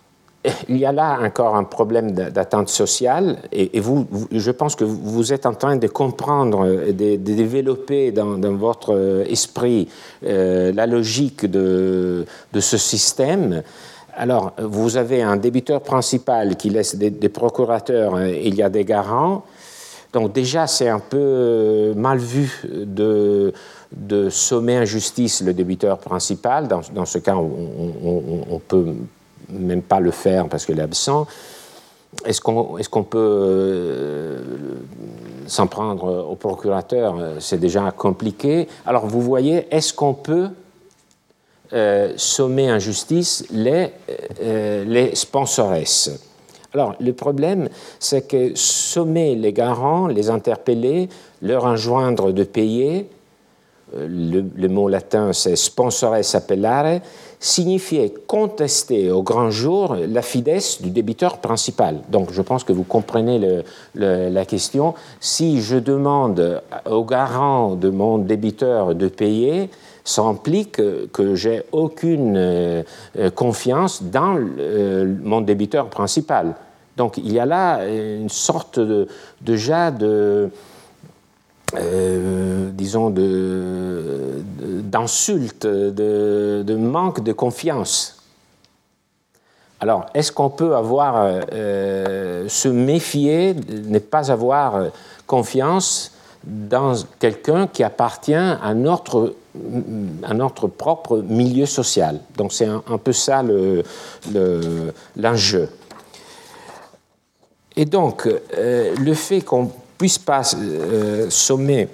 il 0.69 0.77
y 0.77 0.85
a 0.85 0.93
là 0.93 1.19
encore 1.23 1.55
un 1.55 1.65
problème 1.65 2.11
d'attente 2.13 2.69
sociale, 2.69 3.39
et, 3.53 3.79
vous, 3.79 4.07
je 4.33 4.51
pense 4.51 4.75
que 4.75 4.85
vous 4.85 5.33
êtes 5.33 5.47
en 5.47 5.55
train 5.55 5.77
de 5.77 5.87
comprendre, 5.87 6.67
de, 6.67 6.93
de 6.93 7.17
développer 7.17 8.11
dans, 8.11 8.39
votre 8.57 9.25
esprit 9.29 9.89
euh, 10.25 10.73
la 10.73 10.87
logique 10.87 11.47
de, 11.47 12.27
ce 12.59 12.77
système. 12.77 13.63
Alors, 14.15 14.53
vous 14.59 14.97
avez 14.97 15.23
un 15.23 15.37
débiteur 15.37 15.81
principal 15.81 16.57
qui 16.57 16.71
laisse 16.71 16.97
des, 16.97 17.29
procurateurs, 17.29 18.17
hein, 18.17 18.27
il 18.29 18.55
y 18.57 18.63
a 18.63 18.69
des 18.69 18.85
garants. 18.85 19.45
Donc 20.13 20.33
déjà, 20.33 20.67
c'est 20.67 20.89
un 20.89 20.99
peu 20.99 21.95
mal 21.97 22.19
vu 22.19 22.63
de, 22.73 23.53
sommer 24.29 24.81
en 24.81 24.85
justice 24.85 25.43
le 25.43 25.55
débiteur 25.55 25.99
principal. 25.99 26.69
Dans, 26.69 27.07
ce 27.07 27.19
cas, 27.19 27.37
on 27.37 28.61
peut 28.67 28.95
même 29.49 29.83
pas 29.83 30.01
le 30.01 30.11
faire 30.11 30.49
parce 30.49 30.67
qu'il 30.67 30.79
est 30.79 30.83
absent. 30.83 31.27
Est-ce 32.25 32.41
qu'on 32.41 33.05
peut 33.05 33.19
euh, 33.19 34.41
s'en 35.47 35.67
prendre 35.67 36.27
au 36.31 36.37
procurateur? 36.37 37.17
C'est 37.41 37.59
déjà 37.59 37.91
compliqué. 37.91 38.69
Alors 38.87 39.07
vous 39.07 39.23
voyez, 39.23 39.67
est-ce 39.75 39.95
qu'on 39.95 40.15
peut 40.15 40.49
euh, 41.73 42.13
sommer 42.17 42.71
en 42.71 42.79
justice 42.79 43.47
les, 43.51 43.89
euh, 44.43 44.85
les 44.85 45.15
sponsores 45.15 45.75
alors, 46.75 46.95
le 47.01 47.13
problème, 47.13 47.69
c'est 47.99 48.27
que 48.27 48.55
sommer 48.55 49.35
les 49.35 49.53
garants, 49.53 50.07
les 50.07 50.31
interpeller, 50.31 51.11
leur 51.43 51.67
enjoindre 51.67 52.33
de 52.33 52.45
payer, 52.45 53.11
le, 53.95 54.43
le 54.55 54.69
mot 54.69 54.89
latin 54.89 55.35
c'est 55.35 55.55
sponsores 55.55 56.35
appellare, 56.35 57.01
signifiait 57.43 58.15
contester 58.29 59.11
au 59.11 59.23
grand 59.23 59.51
jour 59.51 59.97
la 59.97 60.23
fidesse 60.23 60.81
du 60.81 60.91
débiteur 60.91 61.39
principal. 61.39 61.99
Donc 62.09 62.33
je 62.33 62.41
pense 62.41 62.63
que 62.63 62.73
vous 62.73 62.85
comprenez 62.85 63.63
la 63.95 64.45
question. 64.47 64.95
Si 65.19 65.61
je 65.61 65.77
demande 65.77 66.63
au 66.89 67.05
garant 67.05 67.75
de 67.75 67.91
mon 67.91 68.19
débiteur 68.19 68.95
de 68.95 69.09
payer, 69.09 69.71
ça 70.05 70.23
implique 70.23 70.81
que 71.13 71.35
j'ai 71.35 71.63
aucune 71.73 72.37
euh, 72.37 72.83
confiance 73.35 74.03
dans 74.03 74.39
mon 75.23 75.41
débiteur 75.41 75.89
principal. 75.89 76.55
Donc 76.97 77.17
il 77.17 77.33
y 77.33 77.41
a 77.41 77.47
là 77.47 77.87
une 77.89 78.29
sorte 78.29 78.79
de, 78.79 79.09
déjà 79.41 79.91
de 79.91 80.51
euh, 81.75 82.71
disons, 82.73 83.11
d'insultes, 84.91 85.67
de, 85.67 86.77
manque 86.77 87.23
de 87.23 87.33
confiance. 87.33 88.19
Alors, 89.81 90.07
est-ce 90.15 90.31
qu'on 90.31 90.51
peut 90.51 90.77
avoir, 90.77 91.15
euh, 91.53 92.47
se 92.49 92.69
méfier, 92.69 93.55
ne 93.55 93.99
pas 93.99 94.31
avoir 94.31 94.85
confiance 95.27 96.13
dans 96.45 96.95
quelqu'un 97.19 97.67
qui 97.67 97.83
appartient 97.83 98.35
à 98.35 98.75
notre, 98.75 99.35
propre 100.69 101.19
milieu 101.19 101.67
social? 101.67 102.21
Donc 102.37 102.53
c'est 102.53 102.67
un, 102.69 102.99
peu 103.03 103.13
ça 103.13 103.43
l'enjeu. 105.17 105.69
Et 107.77 107.85
donc, 107.87 108.27
euh, 108.27 108.95
le 108.97 109.15
fait 109.15 109.41
qu'on 109.41 109.71
puisse 110.03 110.19
pas 110.19 110.43
euh, 110.57 111.31
sommer, 111.31 111.87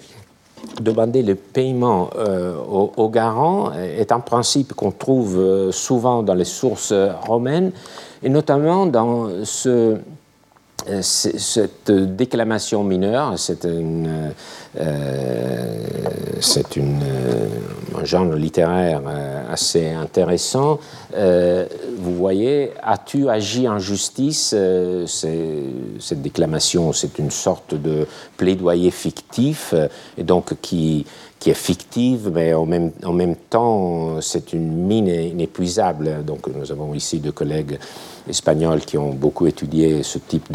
demander 0.81 1.23
le 1.23 1.35
paiement 1.35 2.09
euh, 2.17 2.57
aux, 2.57 3.11
garants 3.11 3.71
est 3.75 4.11
un 4.13 4.21
principe 4.21 4.73
qu'on 4.73 4.93
trouve 4.93 5.71
souvent 5.73 6.23
dans 6.23 6.33
les 6.33 6.47
sources 6.47 6.95
romaines, 7.27 7.71
et 8.23 8.31
notamment 8.31 8.87
dans 8.87 9.29
ce, 9.45 9.99
cette 11.03 11.91
déclamation 11.91 12.85
mineure, 12.85 13.39
c'est 13.39 13.67
c'est 16.41 16.77
une, 16.77 17.03
un 17.97 18.05
genre 18.05 18.33
littéraire 18.35 19.03
assez 19.51 19.91
intéressant. 19.91 20.79
Euh, 21.15 21.67
vous 21.99 22.15
voyez, 22.15 22.73
as-tu 22.83 23.29
agi 23.29 23.69
en 23.69 23.79
justice 23.79 24.55
euh, 24.57 25.07
Cette 25.07 26.23
déclamation, 26.23 26.93
c'est 26.93 27.19
une 27.19 27.31
sorte 27.31 27.75
de 27.75 28.07
plaidoyer 28.37 28.91
fictif, 28.91 29.75
et 30.17 30.23
donc 30.23 30.55
qui, 30.61 31.07
qui 31.39 31.51
est 31.51 31.55
fictive, 31.55 32.31
mais 32.33 32.53
en 32.53 32.67
même, 32.67 33.37
temps, 33.51 34.21
c'est 34.21 34.53
une 34.53 34.87
mine 34.87 35.09
inépuisable. 35.09 36.25
Donc, 36.25 36.49
nous 36.49 36.73
avons 36.73 36.95
ici 36.95 37.21
deux 37.21 37.33
collègues 37.33 37.79
espagnols 38.29 38.81
qui 38.81 38.99
ont 38.99 39.13
beaucoup 39.13 39.47
étudié 39.47 40.03
ce 40.03 40.19
type 40.19 40.51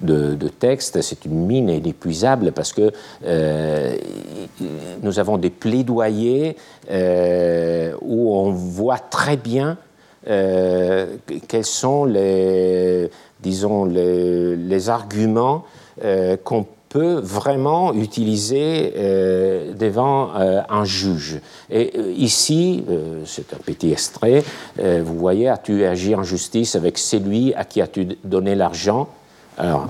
de, 0.00 0.48
texte. 0.58 1.00
C'est 1.02 1.24
une 1.24 1.46
mine 1.46 1.68
inépuisable 1.68 2.52
parce 2.52 2.72
que 2.72 2.92
euh, 3.24 3.96
nous 5.02 5.18
avons 5.18 5.36
des 5.36 5.50
plaidoyers 5.50 6.56
où 6.88 8.36
on 8.36 8.50
voit 8.52 8.98
très 8.98 9.36
bien 9.36 9.78
euh, 10.28 11.16
quels 11.48 11.64
sont 11.64 12.04
les, 12.04 13.10
disons, 13.40 13.86
les, 13.86 14.88
arguments 14.88 15.64
euh, 16.04 16.36
qu'on 16.36 16.64
peut 16.64 16.68
vraiment 16.98 17.92
utiliser 17.94 18.92
euh, 18.96 19.72
devant 19.74 20.30
un 20.34 20.84
juge. 20.84 21.40
Et 21.70 21.98
ici, 22.16 22.84
c'est 23.26 23.54
un 23.54 23.58
petit 23.58 23.92
extrait, 23.92 24.42
vous 24.76 25.14
voyez, 25.14 25.48
as-tu 25.48 25.84
agi 25.84 26.14
en 26.14 26.22
justice 26.22 26.74
avec 26.74 26.98
celui 26.98 27.54
à 27.54 27.64
qui 27.64 27.80
as-tu 27.80 28.08
donné 28.24 28.54
l'argent? 28.54 29.08
Alors, 29.56 29.88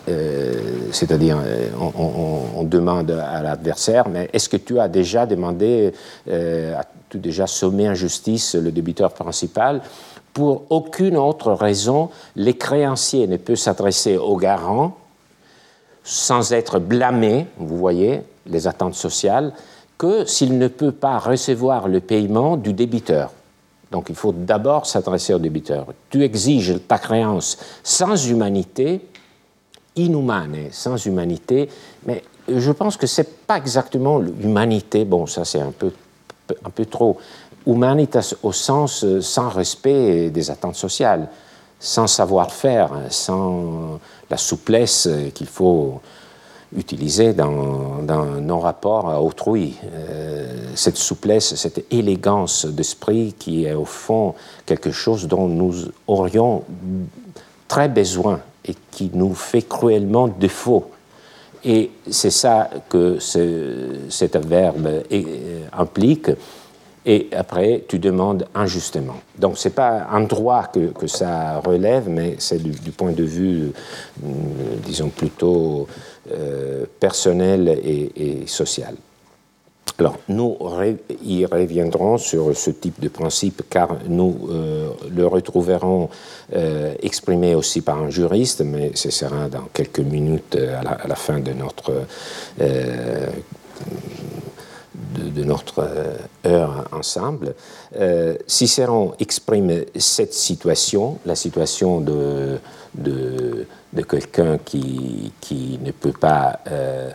c'est-à-dire, 0.92 1.38
on, 1.78 2.64
demande 2.64 3.10
à 3.10 3.42
l'adversaire, 3.42 4.08
mais 4.08 4.28
est-ce 4.32 4.48
que 4.48 4.56
tu 4.56 4.78
as 4.78 4.88
déjà 4.88 5.26
demandé, 5.26 5.92
as-tu 6.28 7.18
déjà 7.18 7.46
sommé 7.46 7.88
en 7.88 7.94
justice 7.94 8.54
le 8.54 8.70
débiteur 8.72 9.12
principal? 9.12 9.80
Pour 10.32 10.62
aucune 10.70 11.16
autre 11.16 11.52
raison, 11.52 12.10
les 12.36 12.54
créanciers 12.54 13.26
ne 13.26 13.36
peuvent 13.36 13.56
s'adresser 13.56 14.16
aux 14.16 14.36
garants 14.36 14.96
sans 16.10 16.52
être 16.52 16.80
blâmés, 16.80 17.46
vous 17.56 17.76
voyez, 17.76 18.22
les 18.46 18.66
attentes 18.66 18.96
sociales, 18.96 19.52
que 19.96 20.24
s'il 20.24 20.58
ne 20.58 20.66
peut 20.66 20.90
pas 20.90 21.20
recevoir 21.20 21.86
le 21.86 22.00
paiement 22.00 22.56
du 22.56 22.72
débiteur. 22.72 23.30
Donc 23.92 24.06
il 24.08 24.16
faut 24.16 24.32
d'abord 24.32 24.86
s'adresser 24.86 25.34
au 25.34 25.38
débiteur. 25.38 25.86
Tu 26.10 26.24
exiges 26.24 26.74
ta 26.88 26.98
créance 26.98 27.58
sans 27.84 28.26
humanité, 28.26 29.06
inhumane, 29.94 30.56
sans 30.72 30.96
humanité, 31.06 31.68
mais 32.04 32.24
je 32.48 32.72
pense 32.72 32.96
que 32.96 33.06
ce 33.06 33.20
n'est 33.20 33.28
pas 33.46 33.58
exactement 33.58 34.18
l'humanité, 34.18 35.04
bon 35.04 35.26
ça 35.26 35.44
c'est 35.44 35.60
un 35.60 35.70
peu, 35.70 35.92
un 36.64 36.70
peu 36.70 36.86
trop, 36.86 37.18
humanitas 37.68 38.34
au 38.42 38.50
sens 38.50 39.04
euh, 39.04 39.20
sans 39.20 39.48
respect 39.48 40.30
des 40.30 40.50
attentes 40.50 40.74
sociales, 40.74 41.28
sans 41.78 42.08
savoir-faire, 42.08 42.90
sans 43.10 44.00
la 44.30 44.36
souplesse 44.36 45.08
qu'il 45.34 45.46
faut 45.46 46.00
utiliser 46.76 47.32
dans, 47.32 48.02
nos 48.40 48.58
rapports 48.60 49.08
à 49.08 49.20
autrui. 49.20 49.76
Euh, 49.92 50.70
cette 50.74 50.96
souplesse, 50.96 51.56
cette 51.56 51.84
élégance 51.92 52.66
d'esprit 52.66 53.34
qui 53.38 53.64
est 53.64 53.74
au 53.74 53.84
fond 53.84 54.34
quelque 54.66 54.92
chose 54.92 55.26
dont 55.26 55.48
nous 55.48 55.74
aurions 56.06 56.62
très 57.66 57.88
besoin 57.88 58.40
et 58.64 58.74
qui 58.90 59.10
nous 59.12 59.34
fait 59.34 59.62
cruellement 59.62 60.28
défaut. 60.28 60.90
Et 61.64 61.90
c'est 62.08 62.30
ça 62.30 62.70
que 62.88 63.18
cet 63.18 64.36
verbe 64.36 65.02
euh, 65.12 65.64
implique 65.72 66.30
et 67.06 67.28
après 67.32 67.84
tu 67.88 67.98
demandes 67.98 68.46
injustement. 68.54 69.16
Donc 69.38 69.58
ce 69.58 69.68
n'est 69.68 69.74
pas 69.74 70.06
un 70.10 70.22
droit 70.22 70.64
que, 70.64 71.06
ça 71.06 71.60
relève, 71.60 72.08
mais 72.08 72.36
c'est 72.38 72.62
du, 72.62 72.90
point 72.90 73.12
de 73.12 73.24
vue, 73.24 73.72
euh, 74.24 74.28
disons, 74.84 75.08
plutôt 75.08 75.86
euh, 76.32 76.84
personnel 76.98 77.68
et, 77.68 78.46
social. 78.46 78.94
Alors, 79.98 80.16
nous 80.28 80.56
y 81.22 81.44
reviendrons 81.44 82.16
sur 82.16 82.56
ce 82.56 82.70
type 82.70 83.00
de 83.00 83.08
principe 83.08 83.62
car 83.68 83.98
nous 84.08 84.48
euh, 84.50 84.88
le 85.14 85.26
retrouverons 85.26 86.08
exprimé 87.02 87.54
aussi 87.54 87.82
par 87.82 88.02
un 88.02 88.10
juriste, 88.10 88.62
mais 88.62 88.92
ce 88.94 89.10
sera 89.10 89.48
dans 89.48 89.68
quelques 89.74 90.00
minutes 90.00 90.56
à 90.56 91.06
la 91.06 91.14
fin 91.14 91.38
de 91.38 91.52
notre 91.52 91.92
de, 95.14 95.44
notre 95.44 95.80
euh, 95.80 96.16
heure 96.46 96.88
ensemble, 96.92 97.54
euh, 97.96 98.36
Cicéron 98.46 99.14
exprime 99.18 99.84
cette 99.96 100.34
situation, 100.34 101.18
la 101.24 101.34
situation 101.34 102.00
de, 102.00 102.58
de, 102.94 103.66
quelqu'un 104.08 104.58
qui, 104.58 105.32
qui, 105.40 105.78
ne 105.82 105.92
peut 105.92 106.12
pas 106.12 106.60
euh, 106.70 107.10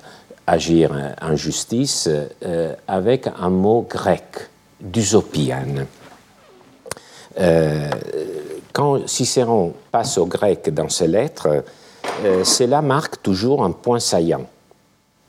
agir 0.47 0.91
en 1.21 1.35
justice, 1.35 2.07
avec 2.87 3.27
un 3.39 3.49
mot 3.49 3.87
grec, 3.89 4.49
dusopian. 4.79 5.87
quand 8.71 9.07
Cicéron 9.07 9.73
passe 9.91 10.17
au 10.19 10.27
grec 10.27 10.71
dans 10.71 10.89
ses 10.89 11.07
lettres, 11.07 11.63
cela 12.43 12.83
marque 12.83 13.23
toujours 13.23 13.63
un 13.63 13.71
point 13.71 13.99
saillant. 13.99 14.45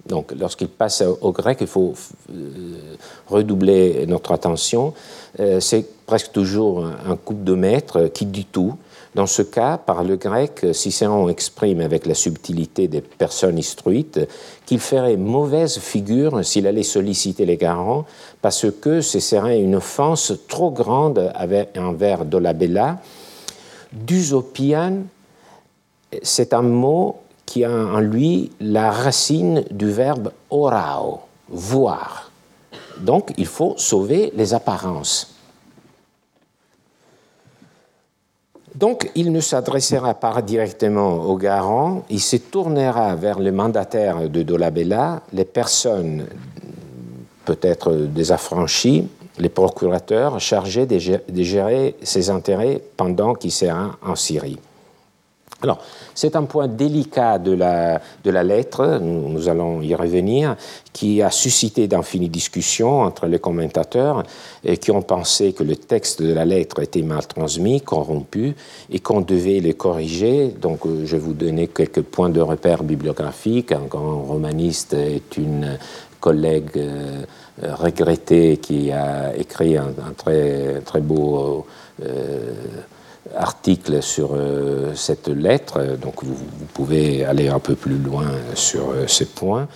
Donc, 0.09 0.32
lorsqu'il 0.38 0.68
passe 0.68 1.02
au 1.20 1.32
grec, 1.32 1.59
il 1.61 1.66
faut 1.66 1.94
euh, 2.30 2.96
redoubler 3.26 4.07
notre 4.07 4.32
attention. 4.32 4.94
Euh, 5.40 5.61
c'est 5.61 5.84
presque 6.07 6.32
toujours 6.32 6.84
un 6.84 7.16
coup 7.16 7.34
de 7.34 7.54
maître 7.54 8.09
qui 8.12 8.26
dit 8.26 8.46
tout. 8.46 8.74
Dans 9.16 9.26
ce 9.26 9.40
cas, 9.40 9.78
par 9.78 10.04
le 10.04 10.16
grec, 10.16 10.66
Cicéron 10.72 11.30
exprime 11.30 11.80
avec 11.80 12.04
la 12.04 12.12
subtilité 12.14 12.86
des 12.86 13.00
personnes 13.00 13.57
instruites 13.57 14.20
qu'il 14.66 14.78
ferait 14.78 15.16
mauvaise 15.16 15.78
figure 15.78 16.44
s'il 16.44 16.66
allait 16.66 16.82
solliciter 16.82 17.46
les 17.46 17.57
garants, 17.57 18.04
parce 18.42 18.66
que 18.70 19.00
ce 19.00 19.18
serait 19.18 19.59
une 19.59 19.76
offense 19.76 20.34
trop 20.48 20.70
grande 20.70 21.32
envers 21.78 22.26
Dolabella. 22.26 22.98
Dusopian, 23.90 25.04
c'est 26.22 26.52
un 26.52 26.62
mot 26.62 27.16
qui 27.47 27.64
a 27.64 27.70
en 27.70 28.01
lui 28.01 28.51
la 28.61 28.90
racine 28.90 29.64
du 29.70 29.90
verbe 29.90 30.32
orao, 30.51 31.20
voir. 31.49 32.30
Donc 32.99 33.32
il 33.38 33.47
faut 33.47 33.74
sauver 33.78 34.32
les 34.34 34.53
apparences. 34.53 35.32
Donc 38.74 39.11
il 39.14 39.32
ne 39.32 39.40
s'adressera 39.40 40.12
pas 40.12 40.42
directement 40.42 41.22
au 41.22 41.36
garant, 41.36 42.05
il 42.11 42.20
se 42.20 42.36
tournera 42.36 43.14
vers 43.14 43.38
le 43.38 43.51
mandataire 43.51 44.28
de 44.28 44.42
Dolabella, 44.42 45.22
les 45.32 45.47
personnes 45.47 46.26
peut-être 47.47 47.94
des 47.94 48.32
affranchis, 48.32 49.09
les 49.38 49.49
procurateurs 49.49 50.40
chargés 50.40 50.84
de 50.84 51.42
gérer 51.42 51.97
ses 52.03 52.28
intérêts 52.28 52.82
pendant 52.97 53.34
qu'il 53.34 53.53
sera 53.53 53.97
en 54.05 54.14
Syrie. 54.14 54.59
Alors, 55.62 55.78
c'est 56.14 56.36
un 56.36 56.44
point 56.44 56.68
délicat 56.68 57.38
de 57.38 57.52
la, 57.52 58.02
de 58.22 58.30
la 58.30 58.42
lettre, 58.42 58.98
nous, 59.00 59.48
allons 59.48 59.80
y 59.80 59.94
revenir, 59.94 60.54
qui 60.92 61.22
a 61.22 61.30
suscité 61.30 61.88
d'infinies 61.88 62.28
discussions 62.28 63.00
entre 63.00 63.26
les 63.26 63.38
commentateurs 63.38 64.22
et 64.62 64.76
qui 64.76 64.90
ont 64.90 65.00
pensé 65.00 65.54
que 65.54 65.62
le 65.62 65.76
texte 65.76 66.20
de 66.20 66.34
la 66.34 66.44
lettre 66.44 66.82
était 66.82 67.00
mal 67.00 67.26
transmis, 67.26 67.80
corrompu, 67.80 68.54
et 68.90 68.98
qu'on 68.98 69.22
devait 69.22 69.61
le 69.61 69.72
corriger. 69.72 70.48
Donc, 70.48 70.84
euh, 70.84 71.07
je 71.07 71.16
vais 71.16 71.22
vous 71.22 71.32
donner 71.32 71.68
quelques 71.68 72.02
points 72.02 72.28
de 72.28 72.40
repère 72.42 72.82
bibliographiques. 72.82 73.72
Un 73.72 73.86
grand 73.88 74.24
romaniste 74.24 74.92
est 74.92 75.38
une 75.38 75.78
collègue 76.20 76.76
euh, 76.76 77.24
regrettée 77.62 78.59
qui 78.59 78.92
a 78.92 79.34
écrit 79.34 79.78
un, 79.78 79.94
très, 80.18 80.82
très 80.84 81.00
beau... 81.00 81.64
Euh, 82.04 82.52
article 83.34 84.02
sur 84.02 84.30
cette 84.94 85.28
lettre, 85.28 85.96
donc 86.00 86.22
vous, 86.22 86.36
pouvez 86.74 87.24
aller 87.24 87.48
un 87.48 87.58
peu 87.58 87.74
plus 87.74 87.98
loin 87.98 88.26
sur 88.54 88.94
ces 89.06 89.26
points. 89.26 89.66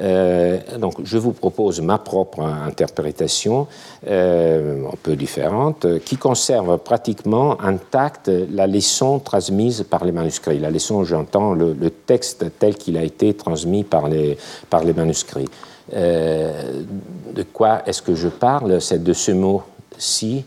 Euh, 0.00 0.58
donc, 0.78 0.94
je 1.04 1.18
vous 1.18 1.32
propose 1.32 1.80
ma 1.80 1.98
propre 1.98 2.40
interprétation, 2.40 3.66
euh, 4.06 4.86
un 4.86 4.96
peu 5.02 5.16
différente, 5.16 5.86
qui 6.04 6.16
conserve 6.16 6.78
pratiquement 6.78 7.60
intacte 7.60 8.30
la 8.50 8.66
leçon 8.66 9.18
transmise 9.18 9.84
par 9.88 10.04
les 10.04 10.12
manuscrits. 10.12 10.58
La 10.58 10.70
leçon, 10.70 11.04
j'entends 11.04 11.54
le, 11.54 11.74
texte 12.06 12.46
tel 12.58 12.74
qu'il 12.74 12.98
a 12.98 13.02
été 13.02 13.34
transmis 13.34 13.84
par 13.84 14.08
les, 14.08 14.36
par 14.68 14.84
les 14.84 14.92
manuscrits. 14.92 15.48
Euh, 15.94 16.82
de 17.34 17.42
quoi 17.42 17.82
est-ce 17.86 18.02
que 18.02 18.14
je 18.14 18.28
parle? 18.28 18.80
C'est 18.80 19.02
de 19.02 19.12
ce 19.12 19.32
mot-ci. 19.32 20.44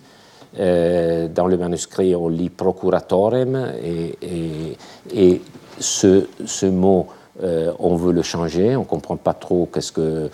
Dans 0.58 1.48
le 1.48 1.58
manuscrit, 1.58 2.16
on 2.16 2.30
lit 2.30 2.50
procuratorem 2.50 3.74
et, 3.84 5.42
ce, 5.80 6.66
mot 6.66 7.08
euh, 7.44 7.72
on 7.78 7.96
veut 7.96 8.14
le 8.14 8.24
changer, 8.24 8.76
on 8.76 8.80
ne 8.80 8.86
comprend 8.86 9.16
pas 9.16 9.34
trop 9.34 9.70
qu'est-ce 9.72 9.92
que 9.92 10.02
euh, 10.02 10.28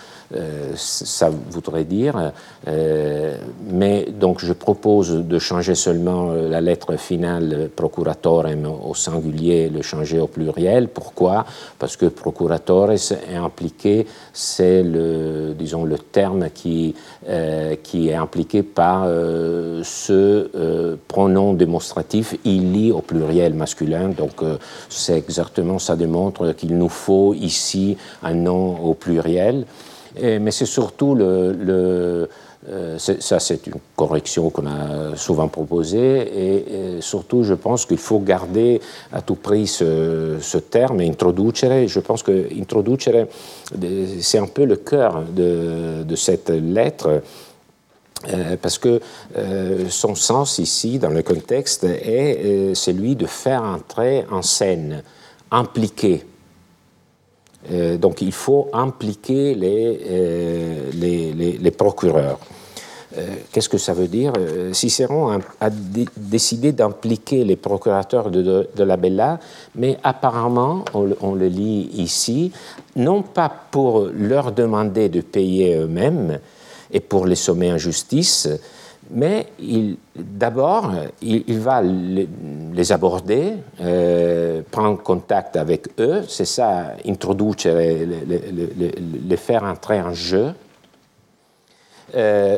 ça 0.75 1.29
voudrait 1.49 1.83
dire. 1.83 2.31
Euh, 2.67 3.37
mais 3.69 4.07
donc 4.19 4.39
je 4.39 4.53
propose 4.53 5.11
de 5.11 5.39
changer 5.39 5.75
seulement 5.75 6.31
la 6.31 6.61
lettre 6.61 6.97
finale 6.97 7.69
procuratorem 7.75 8.65
au 8.65 8.93
singulier, 8.95 9.69
le 9.69 9.81
changer 9.81 10.19
au 10.19 10.27
pluriel. 10.27 10.87
Pourquoi? 10.87 11.45
Parce 11.79 11.95
que 11.97 12.07
procuratores 12.07 12.91
est 12.91 13.35
impliqué, 13.35 14.05
c'est 14.33 14.83
le, 14.83 15.53
disons, 15.57 15.83
le 15.85 15.97
terme 15.97 16.49
qui, 16.53 16.95
qui 17.83 18.09
est 18.09 18.15
impliqué 18.15 18.63
par 18.63 19.05
ce 19.83 20.97
pronom 21.07 21.53
démonstratif 21.53 22.35
il 22.43 22.63
au 22.91 23.01
pluriel 23.01 23.53
masculin. 23.53 24.09
Donc 24.09 24.41
c'est 24.89 25.17
exactement, 25.17 25.79
ça 25.79 25.95
démontre 25.95 26.53
qu'il 26.53 26.77
nous 26.77 26.89
faut 26.89 27.33
ici 27.33 27.97
un 28.23 28.33
nom 28.33 28.77
au 28.83 28.93
pluriel. 28.93 29.65
Mais 30.21 30.51
c'est 30.51 30.65
surtout 30.65 31.15
le, 31.15 32.27
euh, 32.69 32.97
ça, 32.97 33.39
c'est 33.39 33.67
une 33.67 33.75
correction 33.95 34.49
qu'on 34.49 34.65
a 34.67 35.17
souvent 35.17 35.49
proposée, 35.49 36.97
et, 36.97 37.01
surtout, 37.01 37.43
je 37.43 37.53
pense 37.53 37.85
qu'il 37.85 37.97
faut 37.97 38.19
garder 38.19 38.79
à 39.11 39.21
tout 39.21 39.35
prix 39.35 39.67
ce, 39.67 40.57
terme, 40.57 41.01
introducere. 41.01 41.87
Je 41.87 41.99
pense 41.99 42.23
que 42.23 42.47
introducere, 42.57 43.27
c'est 44.21 44.37
un 44.37 44.47
peu 44.47 44.63
le 44.65 44.77
cœur 44.77 45.23
de, 45.23 46.15
cette 46.15 46.49
lettre. 46.49 47.21
Euh, 48.29 48.55
parce 48.61 48.77
que 48.77 49.01
euh, 49.37 49.89
son 49.89 50.15
sens 50.15 50.57
ici, 50.57 50.97
dans 50.97 51.09
le 51.09 51.23
contexte, 51.23 51.83
est 51.83 52.73
celui 52.73 53.17
de 53.17 53.25
faire 53.25 53.61
entrer 53.63 54.25
en 54.31 54.41
scène, 54.41 55.03
impliquer 55.51 56.23
donc 57.97 58.21
il 58.21 58.31
faut 58.31 58.69
impliquer 58.73 59.55
les, 59.55 59.99
euh, 60.09 60.91
les, 60.93 61.71
procureurs. 61.71 62.39
Euh, 63.17 63.27
qu'est-ce 63.51 63.69
que 63.69 63.77
ça 63.77 63.93
veut 63.93 64.07
dire? 64.07 64.33
Cicéron 64.71 65.39
a, 65.61 65.69
décidé 66.17 66.71
d'impliquer 66.71 67.43
les 67.43 67.55
procurateurs 67.55 68.31
de, 68.31 68.67
la 68.77 68.97
Bella, 68.97 69.39
mais 69.75 69.97
apparemment, 70.03 70.83
on, 70.93 71.35
le 71.35 71.47
lit 71.47 71.89
ici, 71.93 72.51
non 72.95 73.21
pas 73.21 73.51
pour 73.71 74.09
leur 74.13 74.51
demander 74.51 75.09
de 75.09 75.21
payer 75.21 75.75
eux-mêmes 75.75 76.39
et 76.91 76.99
pour 76.99 77.25
les 77.25 77.35
sommer 77.35 77.71
en 77.71 77.77
justice, 77.77 78.49
mais 79.13 79.47
d'abord, 80.15 80.91
il, 81.21 81.59
va 81.59 81.83
les, 81.83 82.91
aborder, 82.91 83.53
euh, 83.79 84.63
prendre 84.71 85.01
contact 85.01 85.55
avec 85.55 85.87
eux, 85.99 86.23
c'est 86.27 86.45
ça, 86.45 86.93
introduire, 87.05 87.75
les, 87.75 89.37
faire 89.37 89.63
entrer 89.63 90.01
en 90.01 90.13
jeu, 90.13 90.53
euh, 92.15 92.57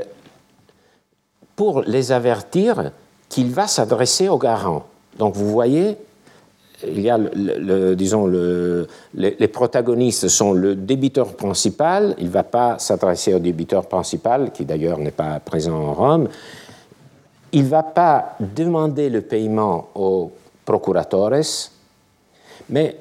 pour 1.58 1.82
les 1.82 2.14
avertir 2.14 2.92
qu'il 3.28 3.52
va 3.52 3.68
s'adresser 3.68 4.30
au 4.30 4.38
garant. 4.38 4.86
Donc 5.20 5.36
vous 5.36 5.50
voyez, 5.50 5.98
il 6.88 7.02
y 7.02 7.10
a, 7.10 7.18
disons, 7.96 8.26
le, 8.26 8.88
les, 9.16 9.48
protagonistes 9.48 10.28
sont 10.28 10.54
le 10.54 10.76
débiteur 10.76 11.34
principal, 11.34 12.16
il 12.20 12.26
ne 12.26 12.32
va 12.32 12.44
pas 12.44 12.80
s'adresser 12.80 13.34
au 13.34 13.40
débiteur 13.40 13.88
principal, 13.88 14.52
qui 14.52 14.66
d'ailleurs 14.66 14.98
n'est 14.98 15.12
pas 15.12 15.40
présent 15.40 15.76
en 15.76 15.94
Rome, 15.94 16.28
il 17.52 17.64
ne 17.64 17.70
va 17.70 17.84
pas 17.84 18.36
demander 18.40 19.10
le 19.10 19.22
paiement 19.22 19.90
aux 19.96 20.32
procuratores, 20.66 21.44
mais 22.70 22.98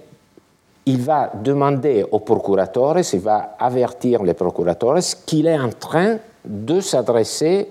il 0.87 1.01
va 1.01 1.30
demander 1.35 2.05
aux 2.11 2.20
procuratores, 2.20 3.01
il 3.12 3.20
va 3.20 3.57
avertir 3.59 4.22
les 4.22 4.35
procuratores 4.35 5.01
qu'il 5.24 5.47
est 5.47 5.59
en 5.59 5.70
train 5.70 6.18
de 6.45 6.80
s'adresser 6.80 7.68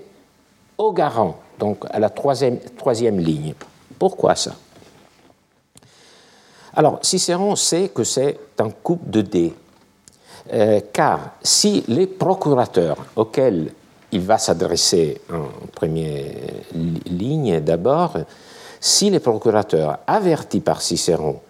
au 0.76 0.92
garant, 0.92 1.36
donc 1.58 1.84
à 1.90 1.98
la 2.00 2.10
troisième 2.10 3.18
ligne. 3.18 3.54
Pourquoi 3.98 4.34
ça? 4.34 4.52
Alors, 6.76 6.98
Cicéron 7.02 7.54
sait 7.56 7.88
que 7.88 8.04
c'est 8.04 8.38
un 8.58 8.70
coup 8.70 8.98
de 9.04 9.20
dés, 9.20 9.54
euh, 10.52 10.80
car 10.92 11.34
si 11.42 11.84
les 11.88 12.06
procurateurs 12.06 12.96
auxquels 13.16 13.72
il 14.12 14.20
va 14.20 14.38
s'adresser 14.38 15.20
en 15.32 15.66
première 15.74 16.34
ligne 16.74 17.60
d'abord, 17.60 18.16
si 18.80 19.10
les 19.10 19.20
procurateurs 19.20 19.98
avertis 20.06 20.60
par 20.60 20.82
Cicéron 20.82 21.40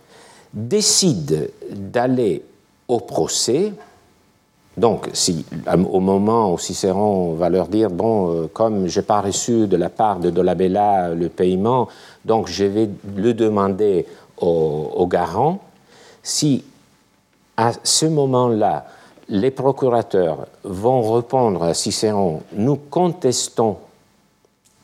décident 0.53 1.47
d'aller 1.71 2.43
au 2.89 3.01
procès, 3.01 3.73
donc, 4.77 5.09
si 5.13 5.45
au 5.93 6.01
moment 6.01 6.53
où 6.53 6.59
Cicéron 6.59 7.35
va 7.35 7.49
leur 7.49 7.69
dire 7.69 7.91
bon, 7.91 8.31
euh, 8.31 8.47
comme 8.53 8.89
je 8.89 8.99
n'ai 8.99 9.07
pas 9.07 9.21
reçu 9.21 9.69
de 9.69 9.77
la 9.77 9.89
part 9.89 10.19
de 10.19 10.31
Dolabella 10.31 11.15
le 11.15 11.29
paiement, 11.29 11.89
donc 12.25 12.49
je 12.49 12.65
vais 12.65 12.91
le 13.17 13.35
demander 13.35 14.05
au, 14.39 15.07
garant, 15.07 15.61
si 16.23 16.65
à 17.57 17.73
ce 17.83 18.07
moment-là, 18.07 18.87
les 19.29 19.51
procurateurs 19.51 20.47
vont 20.65 21.13
répondre 21.13 21.63
à 21.63 21.75
Cicéron, 21.75 22.43
nous 22.53 22.77
contestons 22.77 23.79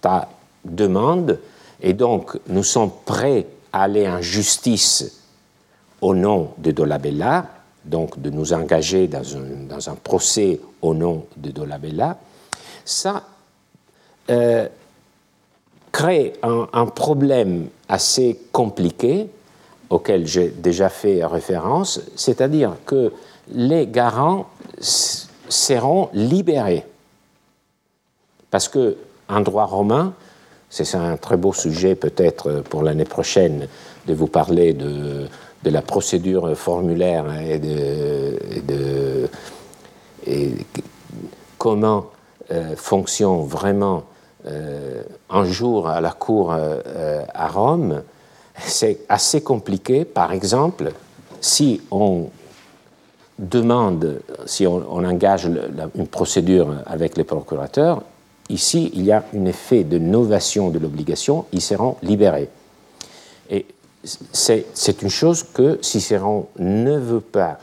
ta 0.01 0.29
demande 0.65 1.39
et 1.81 1.93
donc 1.93 2.39
nous 2.49 2.63
sommes 2.63 2.91
prêts 3.05 3.47
à 3.73 3.83
aller 3.83 4.09
en 4.09 4.23
justice 4.23 5.21
au 6.01 6.15
nom 6.15 6.53
de 6.59 6.71
Dolabella, 6.71 7.47
donc 7.85 8.21
de 8.21 8.31
nous 8.31 8.53
engager 8.53 9.09
dans 9.09 9.91
un, 9.91 9.95
procès 9.95 10.61
au 10.81 10.95
nom 10.95 11.27
de 11.37 11.51
Dolabella, 11.51 12.17
ça 12.85 13.25
euh, 14.31 14.67
crée 15.93 16.35
un 16.43 16.87
problème 16.87 17.69
assez 17.89 18.39
compliqué 18.53 19.29
auquel 19.91 20.27
j'ai 20.27 20.49
déjà 20.49 20.89
fait 20.89 21.25
référence, 21.25 22.01
c'est-à-dire 22.17 22.77
que 22.87 23.13
les 23.53 23.87
garants 23.87 24.47
seront 24.81 26.09
libérés. 26.15 26.87
Parce 28.51 28.69
que 28.69 28.97
en 29.29 29.41
droit 29.41 29.65
romain, 29.65 30.15
c'est 30.71 30.95
un 30.95 31.17
très 31.17 31.37
beau 31.37 31.53
sujet 31.53 31.97
peut-être 31.97 32.63
pour 32.69 32.83
l'année 32.83 33.05
prochaine 33.05 33.67
de 34.07 34.15
vous 34.15 34.29
parler 34.29 34.73
de, 34.73 35.27
la 35.65 35.83
procédure 35.83 36.57
formulaire 36.57 37.27
et 37.43 37.59
de, 37.59 39.29
comment 41.59 42.07
euh, 42.51 42.75
fonctionne 42.77 43.45
vraiment 43.47 44.05
euh, 44.47 45.03
un 45.29 45.45
jour 45.45 45.89
à 45.89 46.01
la 46.01 46.13
cour 46.13 46.53
euh, 46.53 47.23
à 47.35 47.49
Rome 47.49 48.03
c'est 48.65 49.01
assez 49.09 49.41
compliqué. 49.41 50.05
Par 50.05 50.33
exemple, 50.33 50.93
si 51.41 51.81
on 51.91 52.29
demande, 53.39 54.21
si 54.47 54.67
on, 54.67 55.05
engage 55.05 55.51
une 55.95 56.07
procédure 56.07 56.75
avec 56.87 57.17
les 57.17 57.25
procurateurs, 57.25 58.03
ici, 58.49 58.91
il 58.95 59.05
y 59.05 59.13
a 59.13 59.25
un 59.35 59.45
effet 59.47 59.85
de 59.85 59.99
novation 59.99 60.71
de 60.71 60.79
l'obligation, 60.79 61.47
ils 61.53 61.63
seront 61.63 61.97
libérés. 62.03 62.49
Et 63.49 63.67
c'est 64.33 65.03
une 65.03 65.11
chose 65.11 65.43
que 65.43 65.79
Cicéron 65.83 66.49
ne 66.59 66.97
veut 66.97 67.21
pas 67.21 67.59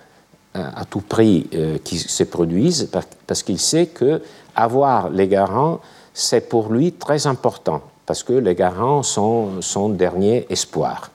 euh, 0.55 0.63
à 0.75 0.85
tout 0.85 1.01
prix 1.01 1.47
euh, 1.53 1.77
se 1.83 2.23
produise, 2.23 2.89
parce 3.25 3.43
qu'il 3.43 3.59
sait 3.59 3.87
que 3.87 4.21
avoir 4.55 5.09
les 5.09 5.27
garants, 5.27 5.79
c'est 6.13 6.49
pour 6.49 6.71
lui 6.71 6.93
très 6.93 7.27
important 7.27 7.81
parce 8.07 8.23
que 8.23 8.33
les 8.33 8.55
garants 8.55 9.03
sont 9.03 9.61
son 9.61 9.89
dernier 9.89 10.47
espoir. 10.49 11.11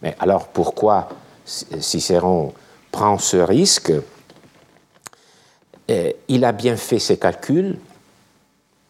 Mais 0.00 0.16
alors 0.18 0.48
pourquoi 0.48 1.10
Cicéron 1.44 2.54
prend 2.90 3.18
ce 3.18 3.36
risque 3.36 3.92
Il 5.88 6.44
a 6.44 6.52
bien 6.52 6.76
fait 6.76 6.98
ses 6.98 7.18
calculs, 7.18 7.78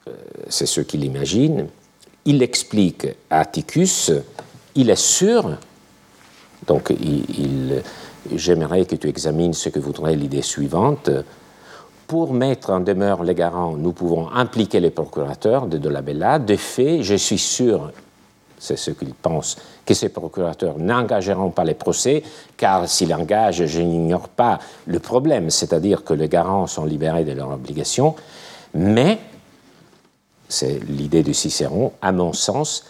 euh, 0.07 0.13
c'est 0.49 0.67
ce 0.67 0.81
qu'il 0.81 1.05
imagine, 1.05 1.67
il 2.25 2.43
explique 2.43 3.09
à 3.29 3.41
Atticus, 3.41 4.13
il 4.77 4.89
est 4.89 4.97
sûr, 4.97 5.59
donc 6.69 6.93
j'aimerais 8.33 8.85
que 8.87 8.95
tu 8.95 9.09
examines 9.09 9.55
ce 9.55 9.69
que 9.71 9.81
voudrait 9.81 10.15
l'idée 10.15 10.43
suivante. 10.43 11.11
Pour 12.07 12.33
mettre 12.33 12.71
en 12.71 12.81
demeure 12.81 13.23
les 13.23 13.35
garants, 13.35 13.77
nous 13.77 13.93
pouvons 13.93 14.31
impliquer 14.31 14.81
les 14.81 14.91
procurateurs 14.91 15.67
de 15.67 15.79
Dolabella. 15.79 16.39
De 16.39 16.57
fait, 16.57 17.03
je 17.03 17.15
suis 17.15 17.39
sûr, 17.39 17.91
c'est 18.59 18.77
ce 18.77 18.91
qu'il 18.91 19.15
pense, 19.15 19.57
que 19.85 19.95
ces 19.95 20.09
procurateurs 20.09 20.79
n'engageront 20.79 21.51
pas 21.51 21.65
les 21.65 21.75
procès, 21.75 22.23
car 22.57 22.89
s'ils 22.89 23.13
engagent, 23.13 23.67
je 23.67 23.81
n'ignore 23.81 24.29
pas 24.29 24.59
le 24.87 24.99
problème, 24.99 25.51
c'est-à-dire 25.51 26.05
que 26.05 26.15
les 26.15 26.29
garants 26.29 26.67
sont 26.67 26.85
libérés 26.85 27.25
de 27.25 27.33
leurs 27.33 27.51
obligations, 27.51 28.15
mais, 28.75 29.19
c'est 30.49 30.79
l'idée 30.87 31.23
de 31.23 31.33
Cicéron, 31.33 31.93
à 32.03 32.13
mon 32.13 32.33
sens, 32.33 32.85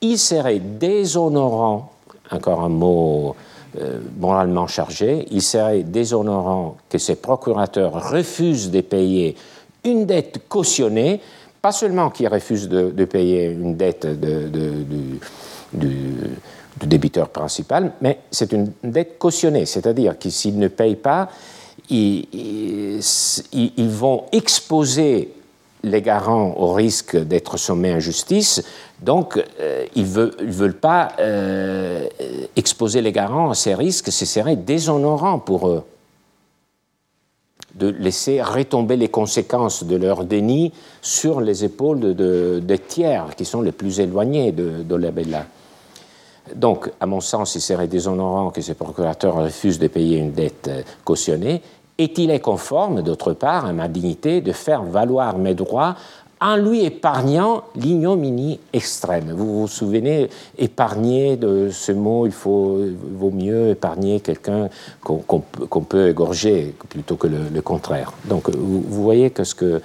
il 0.00 0.18
serait 0.18 0.60
déshonorant, 0.60 1.92
encore 2.30 2.62
un 2.62 2.68
mot 2.68 3.34
euh, 3.76 4.00
moralement 4.18 4.66
chargé, 4.66 5.26
il 5.30 5.42
serait 5.42 5.82
déshonorant 5.82 6.78
que 6.88 6.96
ces 6.96 7.16
procurateurs 7.16 8.10
refusent 8.10 8.70
de 8.70 8.80
payer 8.80 9.36
une 9.84 10.06
dette 10.06 10.48
cautionnée, 10.48 11.20
pas 11.60 11.72
seulement 11.72 12.08
qu'ils 12.08 12.28
refusent 12.28 12.68
de, 12.68 13.04
payer 13.04 13.46
une 13.46 13.76
dette 13.76 14.06
de, 14.06 14.48
du, 15.72 16.16
débiteur 16.86 17.28
principal, 17.28 17.92
mais 18.00 18.20
c'est 18.30 18.52
une 18.52 18.72
dette 18.82 19.18
cautionnée, 19.18 19.66
c'est-à-dire 19.66 20.18
que 20.18 20.30
s'ils 20.30 20.58
ne 20.58 20.68
payent 20.68 20.96
pas, 20.96 21.28
ils, 21.90 22.98
vont 23.78 24.24
exposer 24.32 25.34
les 25.82 26.02
garants 26.02 26.54
au 26.56 26.72
risque 26.72 27.16
d'être 27.16 27.56
sommés 27.56 27.94
en 27.94 28.00
justice, 28.00 28.62
donc 29.00 29.42
euh, 29.60 29.86
ils 29.94 30.12
ne 30.12 30.30
veulent, 30.50 30.74
pas 30.74 31.12
euh, 31.20 32.06
exposer 32.56 33.00
les 33.00 33.12
garants 33.12 33.50
à 33.50 33.54
ces 33.54 33.74
risques, 33.74 34.10
ce 34.10 34.26
serait 34.26 34.56
déshonorant 34.56 35.38
pour 35.38 35.68
eux 35.68 35.84
de 37.74 37.88
laisser 37.88 38.42
retomber 38.42 38.96
les 38.96 39.08
conséquences 39.08 39.84
de 39.84 39.96
leur 39.96 40.24
déni 40.24 40.72
sur 41.00 41.40
les 41.40 41.64
épaules 41.64 42.00
de, 42.14 42.60
des 42.62 42.78
tiers 42.78 43.36
qui 43.36 43.44
sont 43.44 43.62
les 43.62 43.70
plus 43.70 44.00
éloignés 44.00 44.50
de, 44.50 44.82
de 44.82 45.10
Bella. 45.10 45.46
Donc, 46.56 46.90
à 46.98 47.06
mon 47.06 47.20
sens, 47.20 47.54
il 47.54 47.60
serait 47.60 47.86
déshonorant 47.86 48.50
que 48.50 48.62
ces 48.62 48.74
procurateurs 48.74 49.36
refusent 49.36 49.78
de 49.78 49.86
payer 49.86 50.18
une 50.18 50.32
dette 50.32 50.70
cautionnée. 51.04 51.62
Est-il 51.98 52.40
conforme, 52.40 53.02
d'autre 53.02 53.32
part, 53.32 53.66
à 53.66 53.72
ma 53.72 53.86
dignité 53.86 54.40
de 54.40 54.52
faire 54.52 54.82
valoir 54.82 55.36
mes 55.36 55.54
droits 55.54 55.94
en 56.40 56.56
lui 56.56 56.84
épargnant 56.84 57.64
l'ignominie 57.74 58.60
extrême. 58.72 59.32
Vous 59.32 59.60
vous 59.60 59.68
souvenez, 59.68 60.28
épargner 60.56 61.36
de 61.36 61.70
ce 61.70 61.92
mot, 61.92 62.26
il 62.26 62.32
faut, 62.32 62.78
vaut 63.12 63.30
mieux 63.30 63.70
épargner 63.70 64.20
quelqu'un 64.20 64.68
qu'on 65.02 65.80
peut 65.80 66.08
égorger 66.08 66.74
plutôt 66.88 67.16
que 67.16 67.26
le, 67.26 67.60
contraire. 67.62 68.12
Donc 68.26 68.48
vous, 68.50 68.82
voyez 69.02 69.30
que, 69.30 69.44
ce, 69.44 69.54
que, 69.54 69.80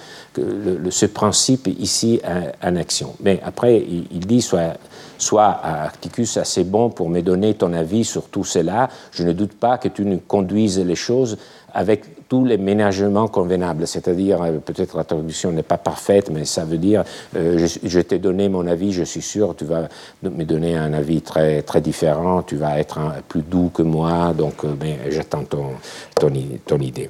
ce 0.90 1.06
principe 1.08 1.68
ici 1.80 2.22
en 2.64 2.76
action. 2.76 3.16
Mais 3.22 3.40
après, 3.44 3.78
il, 3.78 4.26
dit 4.26 4.42
soit, 4.42 4.78
soit 5.18 5.46
à 5.46 5.86
Articus, 5.86 6.38
assez 6.38 6.64
bon 6.64 6.90
pour 6.90 7.10
me 7.10 7.22
donner 7.22 7.56
ton 7.56 7.74
avis 7.74 8.04
sur 8.04 8.26
tout 8.26 8.44
cela, 8.44 8.90
je 9.12 9.24
ne 9.24 9.34
doute 9.34 9.54
pas 9.54 9.78
que 9.78 9.88
tu 9.88 10.06
ne 10.06 10.18
conduises 10.18 10.80
les 10.80 10.96
choses 10.96 11.38
avec 11.74 12.23
tous 12.34 12.46
les 12.46 12.58
ménagements 12.58 13.28
convenables, 13.28 13.86
c'est-à-dire, 13.86 14.42
euh, 14.42 14.58
peut-être 14.58 14.98
la 14.98 15.04
traduction 15.04 15.52
n'est 15.52 15.62
pas 15.62 15.78
parfaite, 15.78 16.32
mais 16.32 16.46
ça 16.46 16.66
veut 16.66 16.80
dire, 16.80 17.04
euh, 17.36 17.68
je, 17.84 18.00
t'ai 18.00 18.18
donné 18.18 18.50
mon 18.50 18.66
avis, 18.66 18.92
je 18.92 19.04
suis 19.04 19.22
sûr, 19.22 19.56
tu 19.56 19.66
vas 19.66 19.88
me 20.24 20.44
donner 20.44 20.76
un 20.76 20.94
avis 20.94 21.22
très, 21.22 21.62
très 21.62 21.80
différent, 21.80 22.42
tu 22.42 22.56
vas 22.56 22.80
être 22.80 23.00
plus 23.28 23.44
doux 23.44 23.70
que 23.72 23.84
moi, 23.84 24.34
donc 24.36 24.66
euh, 24.66 24.74
ben, 24.74 24.96
j'attends 25.10 25.44
ton, 25.44 25.74
ton, 26.16 26.80
idée. 26.80 27.08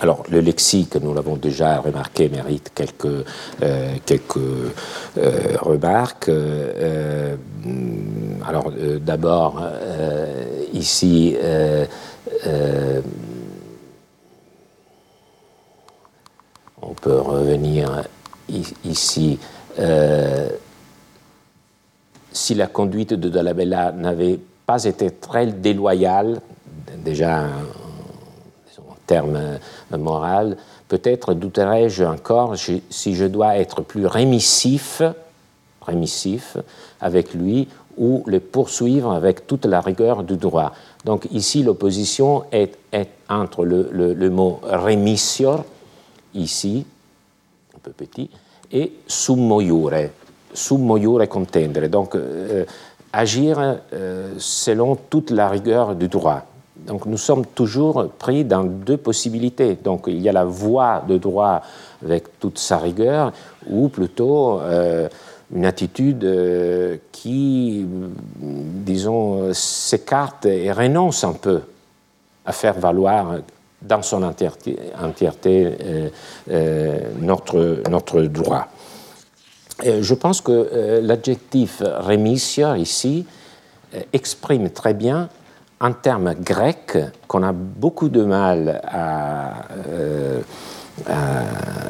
Alors, 0.00 0.24
le 0.28 0.40
lexique, 0.40 0.96
nous 1.00 1.14
l'avons 1.14 1.36
déjà 1.36 1.78
remarqué, 1.78 2.28
mérite 2.28 2.72
quelques, 2.74 3.24
quelques 4.04 4.48
remarques. 5.60 6.28
alors, 8.48 8.72
d'abord, 9.00 9.62
ici, 10.72 11.36
on 16.88 16.94
peut 16.94 17.18
revenir 17.18 18.04
ici. 18.84 19.38
Euh, 19.78 20.48
si 22.32 22.54
la 22.54 22.66
conduite 22.66 23.14
de 23.14 23.28
Dolabella 23.28 23.92
n'avait 23.92 24.38
pas 24.66 24.84
été 24.84 25.10
très 25.10 25.46
déloyale, 25.46 26.40
déjà 27.04 27.44
en 28.78 28.96
termes 29.06 29.58
moraux, 29.96 30.54
peut-être 30.88 31.34
douterais-je 31.34 32.04
encore 32.04 32.56
si 32.56 33.14
je 33.14 33.24
dois 33.24 33.56
être 33.56 33.82
plus 33.82 34.06
rémissif, 34.06 35.02
rémissif 35.82 36.56
avec 37.00 37.34
lui 37.34 37.68
ou 37.96 38.24
le 38.26 38.40
poursuivre 38.40 39.12
avec 39.12 39.46
toute 39.46 39.66
la 39.66 39.80
rigueur 39.80 40.24
du 40.24 40.36
droit. 40.36 40.72
Donc 41.04 41.28
ici, 41.30 41.62
l'opposition 41.62 42.44
est, 42.50 42.76
entre 43.28 43.64
le, 43.64 43.88
le 43.92 44.30
mot 44.30 44.60
rémissior, 44.64 45.64
ici, 46.34 46.84
un 47.74 47.78
peu 47.82 47.90
petit, 47.92 48.28
et 48.72 48.92
summo 49.06 49.60
iure, 49.60 50.10
summo 50.52 50.96
iure 50.98 51.28
contendere, 51.28 51.88
donc 51.88 52.14
euh, 52.14 52.64
agir 53.12 53.58
euh, 53.92 54.34
selon 54.38 54.96
toute 54.96 55.30
la 55.30 55.48
rigueur 55.48 55.94
du 55.94 56.08
droit. 56.08 56.42
Donc 56.76 57.06
nous 57.06 57.16
sommes 57.16 57.46
toujours 57.46 58.08
pris 58.18 58.44
dans 58.44 58.64
deux 58.64 58.96
possibilités. 58.96 59.78
Donc 59.82 60.04
il 60.08 60.20
y 60.20 60.28
a 60.28 60.32
la 60.32 60.44
voie 60.44 61.02
de 61.06 61.16
droit 61.18 61.62
avec 62.04 62.38
toute 62.40 62.58
sa 62.58 62.78
rigueur, 62.78 63.32
ou 63.68 63.88
plutôt 63.88 64.60
euh, 64.60 65.08
une 65.54 65.64
attitude 65.64 66.26
qui, 67.12 67.86
disons, 68.40 69.52
s'écarte 69.52 70.46
et 70.46 70.72
renonce 70.72 71.22
un 71.22 71.34
peu 71.34 71.60
à 72.44 72.52
faire 72.52 72.74
valoir 72.74 73.36
dans 73.84 74.02
son 74.02 74.22
entièreté, 74.22 74.76
euh, 74.96 76.08
euh, 76.50 76.98
notre, 77.20 77.82
notre 77.90 78.22
droit. 78.22 78.66
je 79.82 80.14
pense 80.14 80.40
que 80.40 80.52
euh, 80.52 81.00
l'adjectif 81.02 81.82
remissia 81.82 82.78
ici 82.78 83.26
exprime 84.12 84.70
très 84.70 84.94
bien 84.94 85.28
un 85.80 85.92
terme 85.92 86.34
grec 86.34 86.98
qu'on 87.28 87.42
a 87.42 87.52
beaucoup 87.52 88.08
de 88.08 88.24
mal 88.24 88.80
à, 88.84 89.52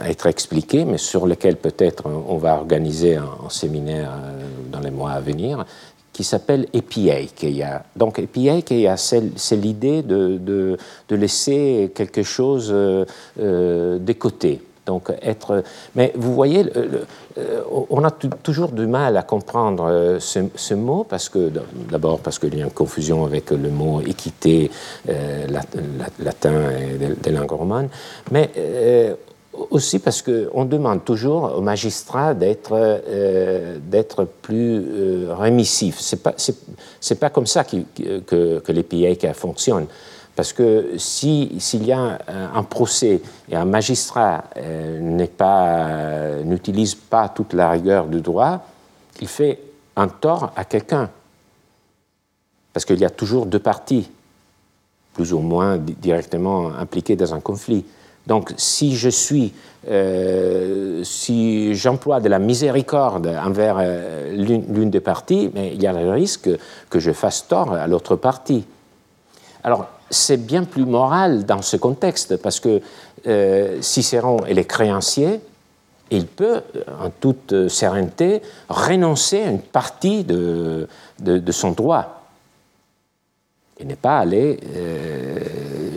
être 0.06 0.26
expliqué, 0.26 0.86
mais 0.86 0.96
sur 0.96 1.26
lequel 1.26 1.56
peut-être 1.56 2.04
on 2.06 2.38
va 2.38 2.54
organiser 2.54 3.16
un, 3.16 3.50
séminaire 3.50 4.12
dans 4.72 4.80
les 4.80 4.90
mois 4.90 5.12
à 5.12 5.20
venir, 5.20 5.66
qui 6.14 6.24
s'appelle 6.24 6.66
epieikeia. 6.72 7.82
Donc 7.96 8.18
epieikeia, 8.18 8.96
c'est 8.96 9.56
l'idée 9.56 10.02
de, 10.02 10.78
laisser 11.10 11.92
quelque 11.94 12.22
chose 12.22 12.70
euh, 12.72 13.04
euh 13.38 13.98
de 13.98 14.12
côté. 14.14 14.62
Donc 14.86 15.10
être, 15.22 15.64
mais 15.94 16.12
vous 16.14 16.34
voyez, 16.34 16.64
euh, 16.76 17.62
on 17.90 18.04
a 18.04 18.10
toujours 18.10 18.68
du 18.68 18.86
mal 18.86 19.16
à 19.16 19.22
comprendre 19.22 19.86
euh, 19.88 20.18
ce, 20.20 20.74
mot 20.74 21.04
parce 21.04 21.28
que 21.30 21.50
d'abord 21.90 22.20
parce 22.20 22.38
qu'il 22.38 22.54
y 22.54 22.60
a 22.60 22.64
une 22.64 22.70
confusion 22.70 23.24
avec 23.24 23.50
le 23.50 23.70
mot 23.70 24.00
équité 24.02 24.70
latin 26.18 26.70
et 26.70 26.98
des, 26.98 27.14
des 27.14 27.30
langues 27.30 27.52
romanes, 27.52 27.88
mais 28.30 28.50
aussi 29.70 29.98
parce 29.98 30.22
qu'on 30.22 30.64
demande 30.64 31.04
toujours 31.04 31.56
aux 31.56 31.60
magistrats 31.60 32.34
d'être 32.34 32.72
euh, 32.72 33.78
plus 34.42 34.84
euh, 34.86 35.34
rémissifs. 35.34 36.00
Ce 36.00 36.16
n'est 36.16 36.22
pas, 36.22 36.34
pas, 37.20 37.30
comme 37.30 37.46
ça 37.46 37.64
que, 37.64 38.58
que 38.58 38.72
les 38.72 38.82
PIA 38.82 39.34
fonctionnent. 39.34 39.86
Parce 40.36 40.52
que 40.52 40.98
s'il 40.98 41.84
y 41.84 41.92
a 41.92 42.18
un 42.26 42.62
procès 42.64 43.22
et 43.48 43.54
un 43.54 43.64
magistrat 43.64 44.44
euh, 44.56 46.42
n'utilise 46.42 46.96
pas 46.96 47.28
toute 47.28 47.52
la 47.52 47.70
rigueur 47.70 48.06
du 48.06 48.20
droit, 48.20 48.66
il 49.20 49.28
fait 49.28 49.60
un 49.94 50.08
tort 50.08 50.52
à 50.56 50.64
quelqu'un. 50.64 51.08
Parce 52.72 52.84
qu'il 52.84 52.98
y 52.98 53.04
a 53.04 53.10
toujours 53.10 53.46
deux 53.46 53.60
parties, 53.60 54.10
plus 55.12 55.32
ou 55.32 55.38
moins 55.38 55.78
directement 55.78 56.74
impliquées 56.74 57.14
dans 57.14 57.32
un 57.32 57.40
conflit. 57.40 57.84
Donc, 58.26 58.52
si 58.56 58.96
je 58.96 59.08
suis, 59.08 59.52
euh, 59.88 61.04
si 61.04 61.74
j'emploie 61.74 62.20
de 62.20 62.28
la 62.28 62.38
miséricorde 62.38 63.26
envers 63.26 63.76
euh, 63.78 64.32
l'une 64.34 64.90
des 64.90 65.00
parties, 65.00 65.50
mais 65.54 65.72
il 65.74 65.82
y 65.82 65.86
a 65.86 65.92
le 65.92 66.10
risque 66.10 66.48
que 66.88 66.98
je 66.98 67.12
fasse 67.12 67.46
tort 67.48 67.72
à 67.72 67.86
l'autre 67.86 68.16
partie. 68.16 68.64
Alors, 69.62 69.86
c'est 70.10 70.36
bien 70.36 70.64
plus 70.64 70.84
moral 70.84 71.44
dans 71.44 71.62
ce 71.62 71.76
contexte, 71.76 72.36
parce 72.36 72.60
que 72.60 72.80
euh, 73.26 73.80
Cicéron 73.80 74.44
et 74.46 74.54
les 74.54 74.64
créanciers, 74.64 75.40
il 76.10 76.26
peut, 76.26 76.60
en 77.00 77.10
toute 77.10 77.68
sérénité, 77.68 78.42
renoncer 78.68 79.42
à 79.42 79.50
une 79.50 79.60
partie 79.60 80.24
de, 80.24 80.86
son 81.50 81.70
droit 81.72 82.22
et 83.78 83.84
n'est 83.84 83.96
pas 83.96 84.18
allé 84.18 84.60
euh, 84.76 85.38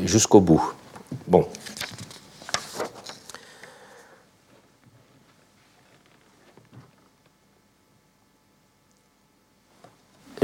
jusqu'au 0.05 0.39
bout. 0.39 0.73
Bon. 1.27 1.45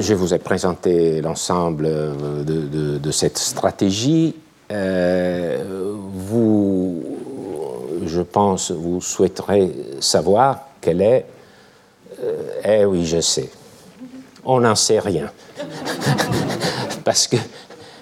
Je 0.04 0.16
vous 0.16 0.34
ai 0.34 0.38
présenté 0.38 1.22
l'ensemble 1.22 1.86
de, 2.44 2.98
de, 2.98 3.12
cette 3.12 3.38
stratégie. 3.38 4.36
Euh, 4.70 5.64
vous 6.14 7.02
je 8.06 8.20
pense, 8.20 8.72
vous 8.72 9.00
souhaiterez 9.00 9.72
savoir 10.02 10.60
quelle 10.82 11.02
est. 11.02 11.26
Euh, 12.22 12.82
eh 12.82 12.84
oui, 12.84 13.06
je 13.06 13.22
sais. 13.22 13.50
On 14.44 14.60
n'en 14.60 14.76
sait 14.76 15.00
rien. 15.00 15.32
Parce 17.06 17.28
que 17.28 17.38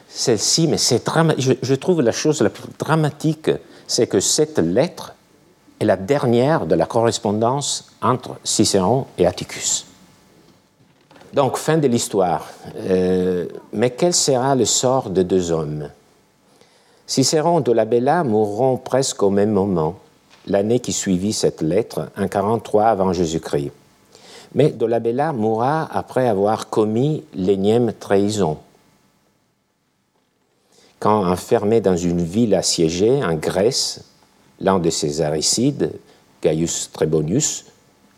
celle-ci, 0.10 0.68
mais 0.68 0.80
c'est 0.80 1.04
je, 1.38 1.54
je 1.62 1.76
trouve 1.76 2.02
la 2.02 2.12
chose 2.12 2.42
la 2.42 2.50
plus 2.50 2.64
dramatique, 2.80 3.52
c'est 3.86 4.08
que 4.08 4.20
cette 4.20 4.58
lettre 4.58 5.14
est 5.80 5.86
la 5.86 5.98
dernière 5.98 6.66
de 6.66 6.74
la 6.74 6.88
correspondance 6.88 7.92
entre 8.02 8.38
Cicéron 8.44 9.06
et 9.20 9.28
Atticus. 9.28 9.86
Donc, 11.34 11.58
fin 11.58 11.78
de 11.78 11.88
l'histoire. 11.88 12.46
Euh, 12.76 13.46
mais 13.72 13.92
quel 13.92 14.14
sera 14.14 14.54
le 14.56 14.66
sort 14.66 15.10
de 15.10 15.24
deux 15.24 15.52
hommes? 15.52 15.90
Cicéron 17.08 17.62
de 17.62 17.72
la 17.72 17.86
Bella 17.86 18.24
mourront 18.24 18.78
presque 18.78 19.24
au 19.24 19.30
même 19.30 19.52
moment, 19.52 19.96
l'année 20.48 20.80
qui 20.80 20.92
suivit 20.92 21.34
cette 21.34 21.62
lettre, 21.62 22.10
en 22.18 22.28
43 22.28 22.86
avant 22.86 23.14
Jésus-Christ. 23.14 23.72
Mais 24.56 24.72
de 24.72 24.86
la 24.86 25.00
Bella 25.00 25.32
mourra 25.32 25.88
après 25.92 26.28
avoir 26.28 26.70
commis 26.70 27.24
l'énième 27.34 27.94
trahison. 27.94 28.58
Quand 31.00 31.26
enfermé 31.26 31.80
dans 31.80 31.98
une 31.98 32.22
ville 32.22 32.56
assiégée 32.56 33.24
en 33.24 33.36
Grèce, 33.36 34.04
l'un 34.60 34.80
de 34.80 34.90
ses 34.90 35.22
aricides, 35.22 35.94
Gaius 36.44 36.92
Trebonius, 36.92 37.66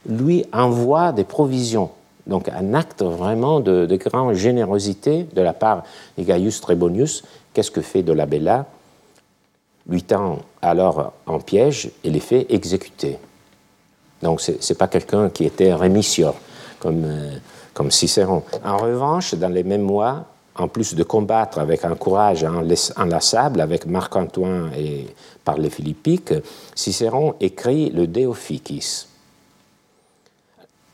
lui 0.07 0.45
envoie 0.51 1.11
des 1.11 1.23
provisions. 1.23 1.91
Donc 2.27 2.49
un 2.49 2.73
acte 2.73 3.03
vraiment 3.03 3.59
de, 3.59 3.85
grande 3.97 4.33
générosité 4.33 5.27
de 5.33 5.41
la 5.41 5.53
part 5.53 5.83
de 6.17 6.23
Gaius 6.23 6.61
Trebonius. 6.61 7.23
Qu'est-ce 7.53 7.71
que 7.71 7.81
fait 7.81 8.03
de 8.03 8.13
la 8.13 8.25
Bella? 8.25 8.65
Lui 9.87 10.03
tend 10.03 10.39
alors 10.61 11.13
en 11.25 11.39
piège 11.39 11.91
et 12.03 12.09
les 12.09 12.21
fait 12.21 12.45
exécuter. 12.49 13.17
Donc 14.21 14.39
ce 14.39 14.51
n'est 14.51 14.77
pas 14.77 14.87
quelqu'un 14.87 15.29
qui 15.29 15.43
était 15.43 15.73
rémisseur 15.73 16.35
comme, 16.79 17.03
euh, 17.03 17.37
comme 17.73 17.91
Cicéron. 17.91 18.43
En 18.63 18.77
revanche, 18.77 19.35
dans 19.35 19.49
les 19.49 19.63
mêmes 19.63 19.81
mois, 19.81 20.25
en 20.55 20.67
plus 20.67 20.95
de 20.95 21.03
combattre 21.03 21.59
avec 21.59 21.83
un 21.83 21.95
courage 21.95 22.45
inlassable 22.95 23.59
avec 23.59 23.85
Marc-Antoine 23.85 24.71
et 24.77 25.07
par 25.43 25.57
les 25.57 25.69
Philippiques, 25.69 26.33
Cicéron 26.75 27.35
écrit 27.39 27.89
le 27.89 28.07
De. 28.07 28.31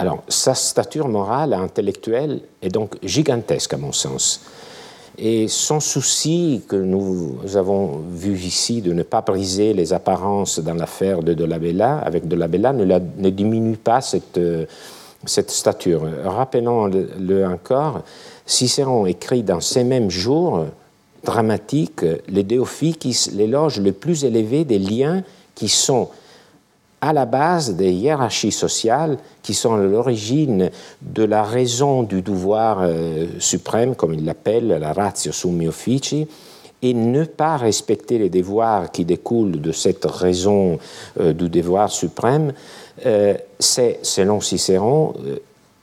Alors, 0.02 0.24
sa 0.30 0.56
stature 0.56 1.10
morale 1.10 1.52
et 1.52 1.58
intellectuelle 1.58 2.40
est 2.62 2.70
donc 2.70 2.96
gigantesque 3.04 3.74
à 3.74 3.78
mon 3.78 3.92
sens. 3.92 4.42
Et 5.18 5.50
son 5.50 5.82
souci 5.82 6.62
que 6.70 6.78
nous 6.78 7.36
avons 7.56 8.02
vu 8.10 8.38
ici 8.38 8.82
de 8.82 8.94
ne 8.94 9.04
pas 9.04 9.20
briser 9.20 9.74
les 9.74 9.92
apparences 9.92 10.60
dans 10.60 10.76
l'affaire 10.76 11.22
de 11.22 11.34
Dolabella, 11.34 11.98
avec 12.00 12.30
Dolabella, 12.30 12.72
ne, 12.72 12.86
ne 12.86 13.30
diminue 13.30 13.76
pas 13.76 14.00
cette, 14.00 14.40
cette 15.26 15.52
stature. 15.52 16.08
Rappelons-le 16.24 17.46
encore, 17.46 18.04
Cicéron 18.46 19.06
écrit 19.06 19.44
dans 19.44 19.60
ces 19.60 19.84
mêmes 19.84 20.10
jours 20.10 20.66
dramatiques 21.26 22.06
les 22.30 22.44
Déophiques, 22.44 23.06
l'éloge 23.34 23.82
le 23.82 23.92
plus 23.92 24.24
élevé 24.24 24.64
des 24.64 24.80
liens 24.80 25.24
qui 25.56 25.68
sont 25.68 26.08
à 27.02 27.14
la 27.14 27.26
base 27.26 27.76
des 27.76 27.92
hiérarchies 27.92 28.52
sociales 28.52 29.18
qui 29.42 29.54
sont 29.54 29.76
à 29.76 29.78
l'origine 29.78 30.70
de 31.02 31.24
la 31.24 31.44
raison 31.44 32.04
du 32.04 32.22
devoir 32.22 32.80
euh, 32.82 33.28
suprême, 33.40 33.96
comme 33.96 34.14
il 34.14 34.26
l'appelle, 34.26 34.68
la 34.68 34.94
ratio 34.94 35.32
summi 35.32 35.68
offici, 35.68 36.28
et 36.82 36.94
ne 36.94 37.26
pas 37.26 37.58
respecter 37.58 38.18
les 38.18 38.30
devoirs 38.30 38.92
qui 38.92 39.06
découlent 39.06 39.60
de 39.62 39.72
cette 39.72 40.06
raison 40.06 40.80
euh, 41.20 41.34
du 41.34 41.50
devoir 41.50 41.90
suprême, 41.90 42.54
euh, 43.06 43.36
c'est, 43.60 44.00
selon 44.04 44.42
Cicéron, 44.42 45.14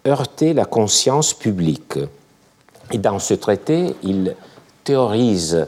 heurter 0.06 0.52
la 0.54 0.64
conscience 0.64 1.34
publique. 1.34 1.98
Et 2.92 2.98
dans 2.98 3.18
ce 3.18 3.34
traité, 3.34 3.94
il 4.02 4.36
théorise 4.84 5.66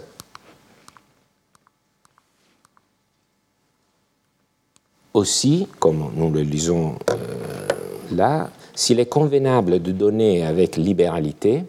aussi, 5.14 5.68
comme 5.78 6.10
nous 6.14 6.30
le 6.30 6.42
lisons 6.42 6.94
euh, 7.10 7.14
là, 8.12 8.50
s'il 8.74 9.00
est 9.00 9.06
convenable 9.06 9.82
de 9.82 9.92
donner 9.92 10.44
avec 10.44 10.76
libéralité, 10.76 11.64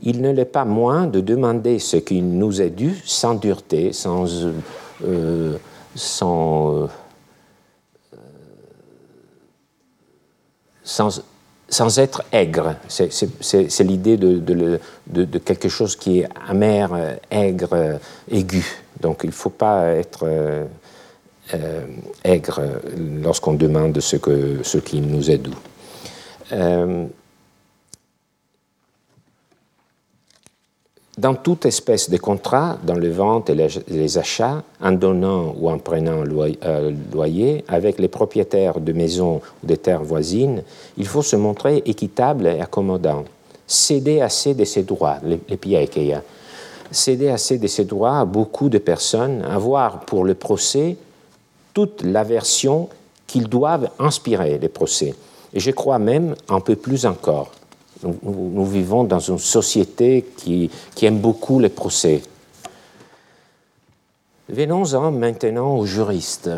il 0.00 0.20
ne 0.20 0.32
l'est 0.32 0.44
pas 0.44 0.64
moins 0.64 1.06
de 1.06 1.20
demander 1.20 1.78
ce 1.78 1.96
qui 1.96 2.22
nous 2.22 2.60
est 2.60 2.70
dû 2.70 3.00
sans 3.04 3.34
dureté, 3.34 3.92
sans, 3.92 4.26
euh, 5.04 5.56
sans, 5.94 6.88
sans, 10.82 11.98
être 12.00 12.24
aigre. 12.32 12.74
C'est 12.88 13.84
l'idée 13.84 14.16
de, 14.16 15.38
quelque 15.44 15.68
chose 15.68 15.94
qui 15.94 16.20
est 16.20 16.28
amer, 16.48 17.18
aigre, 17.30 18.00
aigu. 18.28 18.64
Donc 19.00 19.20
il 19.22 19.28
ne 19.28 19.32
faut 19.32 19.50
pas 19.50 19.86
être 19.86 20.24
euh, 20.24 20.64
aigre 22.24 22.62
lorsqu'on 23.22 23.54
demande 23.54 24.00
ce, 24.00 24.16
que, 24.16 24.58
ce 24.62 24.78
qui 24.78 25.00
nous 25.00 25.30
est 25.30 25.38
doux. 25.38 25.58
Euh, 26.52 27.06
dans 31.18 31.34
toute 31.34 31.66
espèce 31.66 32.08
de 32.08 32.16
contrat, 32.16 32.78
dans 32.82 32.98
les 32.98 33.10
ventes 33.10 33.50
et 33.50 33.54
les, 33.54 34.18
achats, 34.18 34.62
en 34.80 34.92
donnant 34.92 35.54
ou 35.58 35.70
en 35.70 35.78
prenant 35.78 36.24
euh, 36.24 36.92
loyer, 37.12 37.64
avec 37.68 37.98
les 37.98 38.08
propriétaires 38.08 38.80
de 38.80 38.92
maisons 38.92 39.40
ou 39.62 39.66
de 39.66 39.74
terres 39.74 40.02
voisines, 40.02 40.62
il 40.96 41.06
faut 41.06 41.22
se 41.22 41.36
montrer 41.36 41.82
équitable 41.84 42.46
et 42.46 42.60
accommodant. 42.60 43.24
Céder 43.66 44.20
assez 44.20 44.54
de 44.54 44.64
ses 44.64 44.82
droits, 44.82 45.18
les, 45.22 45.38
les. 45.48 46.16
Céder 46.90 47.28
assez 47.28 47.58
de 47.58 47.66
ses 47.66 47.84
droits 47.84 48.20
à 48.20 48.24
beaucoup 48.24 48.68
de 48.68 48.78
personnes, 48.78 49.42
avoir 49.42 50.00
pour 50.00 50.24
le 50.24 50.34
procès 50.34 50.96
toute 51.72 52.02
l'aversion 52.02 52.88
qu'ils 53.26 53.48
doivent 53.48 53.90
inspirer 53.98 54.58
les 54.58 54.68
procès. 54.68 55.14
Et 55.54 55.60
je 55.60 55.70
crois 55.70 55.98
même 55.98 56.34
un 56.48 56.60
peu 56.60 56.76
plus 56.76 57.06
encore. 57.06 57.50
Nous, 58.02 58.64
vivons 58.64 59.04
dans 59.04 59.20
une 59.20 59.38
société 59.38 60.26
qui, 60.36 60.70
aime 61.02 61.18
beaucoup 61.18 61.60
les 61.60 61.68
procès. 61.68 62.22
Venons-en 64.48 65.12
maintenant 65.12 65.76
aux 65.76 65.86
juristes. 65.86 66.50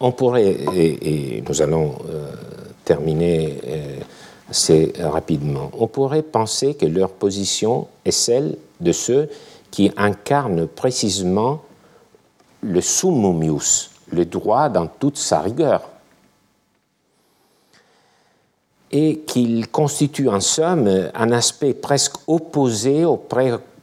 On 0.00 0.12
pourrait, 0.12 0.56
et, 0.74 1.42
nous 1.48 1.62
allons 1.62 1.94
euh, 2.08 2.32
terminer 2.84 3.60
euh, 3.64 4.00
assez 4.48 4.92
rapidement, 4.98 5.70
on 5.78 5.86
pourrait 5.86 6.22
penser 6.22 6.74
que 6.74 6.86
leur 6.86 7.10
position 7.10 7.86
est 8.04 8.10
celle 8.10 8.56
de 8.80 8.92
ceux 8.92 9.28
qui 9.70 9.92
incarnent 9.96 10.66
précisément 10.66 11.62
le 12.62 12.80
summumius, 12.80 13.90
le 14.12 14.24
droit 14.24 14.68
dans 14.68 14.86
toute 14.86 15.16
sa 15.16 15.40
rigueur, 15.40 15.88
et 18.92 19.20
qu'il 19.20 19.68
constitue 19.68 20.28
en 20.28 20.40
somme 20.40 21.10
un 21.14 21.32
aspect 21.32 21.74
presque 21.74 22.16
opposé 22.26 23.04
aux 23.04 23.22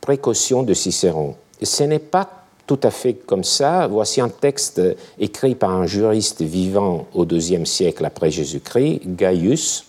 précautions 0.02 0.64
de 0.64 0.74
Cicéron. 0.74 1.36
ce 1.62 1.84
n'est 1.84 2.00
pas 2.00 2.30
tout 2.68 2.80
à 2.84 2.92
fait 2.92 3.14
comme 3.14 3.46
ça. 3.46 3.88
Voici 3.88 4.20
un 4.20 4.30
texte 4.30 4.82
écrit 5.18 5.56
par 5.56 5.72
un 5.72 5.88
juriste 5.88 6.42
vivant 6.42 7.08
au 7.14 7.26
IIe 7.26 7.66
siècle 7.66 8.06
après 8.06 8.30
Jésus-Christ, 8.30 9.02
Gaius. 9.06 9.86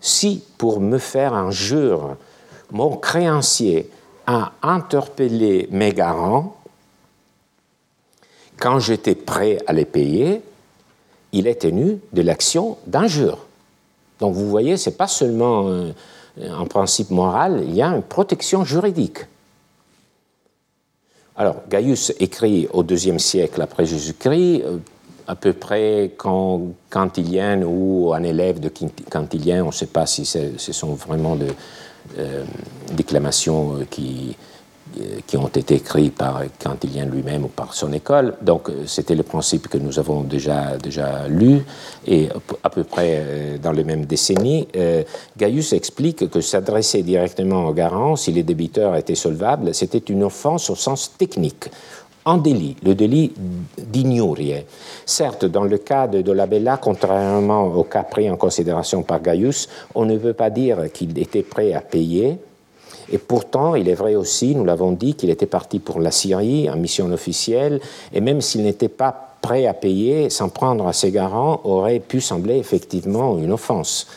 Si, 0.00 0.44
pour 0.56 0.80
me 0.80 0.98
faire 0.98 1.34
injure, 1.34 2.16
mon 2.70 2.96
créancier 2.96 3.90
a 4.28 4.52
interpellé 4.62 5.68
mes 5.72 5.92
garants, 5.92 6.56
quand 8.58 8.78
j'étais 8.78 9.14
prêt 9.14 9.58
à 9.66 9.72
les 9.72 9.84
payer, 9.84 10.42
il 11.32 11.46
est 11.46 11.60
tenu 11.62 11.98
de 12.12 12.22
l'action 12.22 12.78
d'injure. 12.86 13.46
Donc 14.20 14.34
vous 14.34 14.48
voyez, 14.48 14.76
ce 14.76 14.90
n'est 14.90 14.96
pas 14.96 15.08
seulement 15.08 15.70
un, 16.40 16.64
principe 16.66 17.10
moral, 17.10 17.62
il 17.66 17.74
y 17.74 17.82
a 17.82 17.88
une 17.88 18.02
protection 18.02 18.64
juridique. 18.64 19.18
Alors, 21.36 21.56
Gaius 21.68 22.14
écrit 22.18 22.66
au 22.72 22.82
deuxième 22.82 23.18
siècle 23.18 23.60
après 23.60 23.84
Jésus-Christ, 23.84 24.62
à 25.26 25.34
peu 25.34 25.52
près 25.52 26.12
quand 26.16 26.62
Cantilien 26.88 27.62
ou 27.62 28.14
un 28.14 28.22
élève 28.22 28.58
de 28.58 28.70
Cantilien, 29.10 29.64
on 29.64 29.66
ne 29.66 29.72
sait 29.72 29.86
pas 29.86 30.06
si 30.06 30.24
ce 30.24 30.72
sont 30.72 30.94
vraiment 30.94 31.36
des 31.36 31.52
déclamations 32.92 33.80
qui, 33.90 34.30
euh, 34.30 34.55
qui 35.26 35.36
ont 35.36 35.48
été 35.48 35.74
écrits 35.74 36.10
par 36.10 36.42
Cantilien 36.62 37.04
lui-même 37.06 37.44
ou 37.44 37.48
par 37.48 37.74
son 37.74 37.92
école. 37.92 38.34
Donc 38.42 38.68
euh, 38.68 38.84
c'était 38.86 39.14
le 39.14 39.22
principe 39.22 39.68
que 39.68 39.78
nous 39.78 39.98
avons 39.98 40.22
déjà, 40.22 40.76
déjà 40.76 41.28
lu, 41.28 41.64
et 42.06 42.28
à 42.62 42.70
peu 42.70 42.84
près 42.84 43.16
euh, 43.16 43.58
dans 43.58 43.72
les 43.72 43.84
mêmes 43.84 44.06
décennies, 44.06 44.68
Gaius 45.36 45.72
explique 45.72 46.30
que 46.30 46.40
s'adresser 46.40 47.02
directement 47.02 47.66
au 47.66 47.72
garant, 47.72 48.16
si 48.16 48.32
les 48.32 48.42
débiteurs 48.42 48.94
étaient 48.96 49.14
solvables, 49.14 49.74
c'était 49.74 49.98
une 49.98 50.22
offense 50.24 50.70
au 50.70 50.74
sens 50.74 51.12
technique 51.16 51.68
un 52.26 52.38
délit, 52.38 52.76
le 52.82 52.94
délit 52.94 53.32
d'ignorie. 53.78 54.64
Certes, 55.06 55.44
dans 55.44 55.62
le 55.62 55.78
cas 55.78 56.08
de 56.08 56.22
Dolabella, 56.22 56.76
contrairement 56.76 57.66
au 57.68 57.84
cas 57.84 58.02
pris 58.02 58.28
en 58.28 58.36
considération 58.36 59.02
par 59.04 59.22
Gaius, 59.22 59.68
on 59.94 60.04
ne 60.04 60.16
veut 60.16 60.32
pas 60.32 60.50
dire 60.50 60.92
qu'il 60.92 61.16
était 61.18 61.44
prêt 61.44 61.72
à 61.72 61.80
payer, 61.80 62.38
et 63.12 63.18
pourtant, 63.18 63.74
il 63.74 63.88
est 63.88 63.94
vrai 63.94 64.16
aussi, 64.16 64.54
nous 64.54 64.64
l'avons 64.64 64.92
dit, 64.92 65.14
qu'il 65.14 65.30
était 65.30 65.46
parti 65.46 65.78
pour 65.78 66.00
la 66.00 66.10
Syrie 66.10 66.68
en 66.68 66.76
mission 66.76 67.10
officielle, 67.12 67.80
et 68.12 68.20
même 68.20 68.40
s'il 68.40 68.62
n'était 68.62 68.88
pas 68.88 69.36
prêt 69.40 69.66
à 69.66 69.74
payer, 69.74 70.28
s'en 70.28 70.48
prendre 70.48 70.88
à 70.88 70.92
ses 70.92 71.12
garants 71.12 71.60
aurait 71.64 72.00
pu 72.00 72.20
sembler 72.20 72.56
effectivement 72.56 73.38
une 73.38 73.52
offense. 73.52 74.08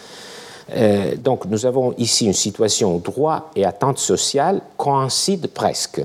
Euh, 0.76 1.16
donc 1.16 1.46
nous 1.46 1.66
avons 1.66 1.94
ici 1.98 2.26
une 2.26 2.34
situation 2.34 2.96
où 2.96 3.00
droit 3.00 3.52
et 3.56 3.66
attente 3.66 3.98
sociale 3.98 4.62
coïncident 4.78 5.48
presque, 5.54 6.02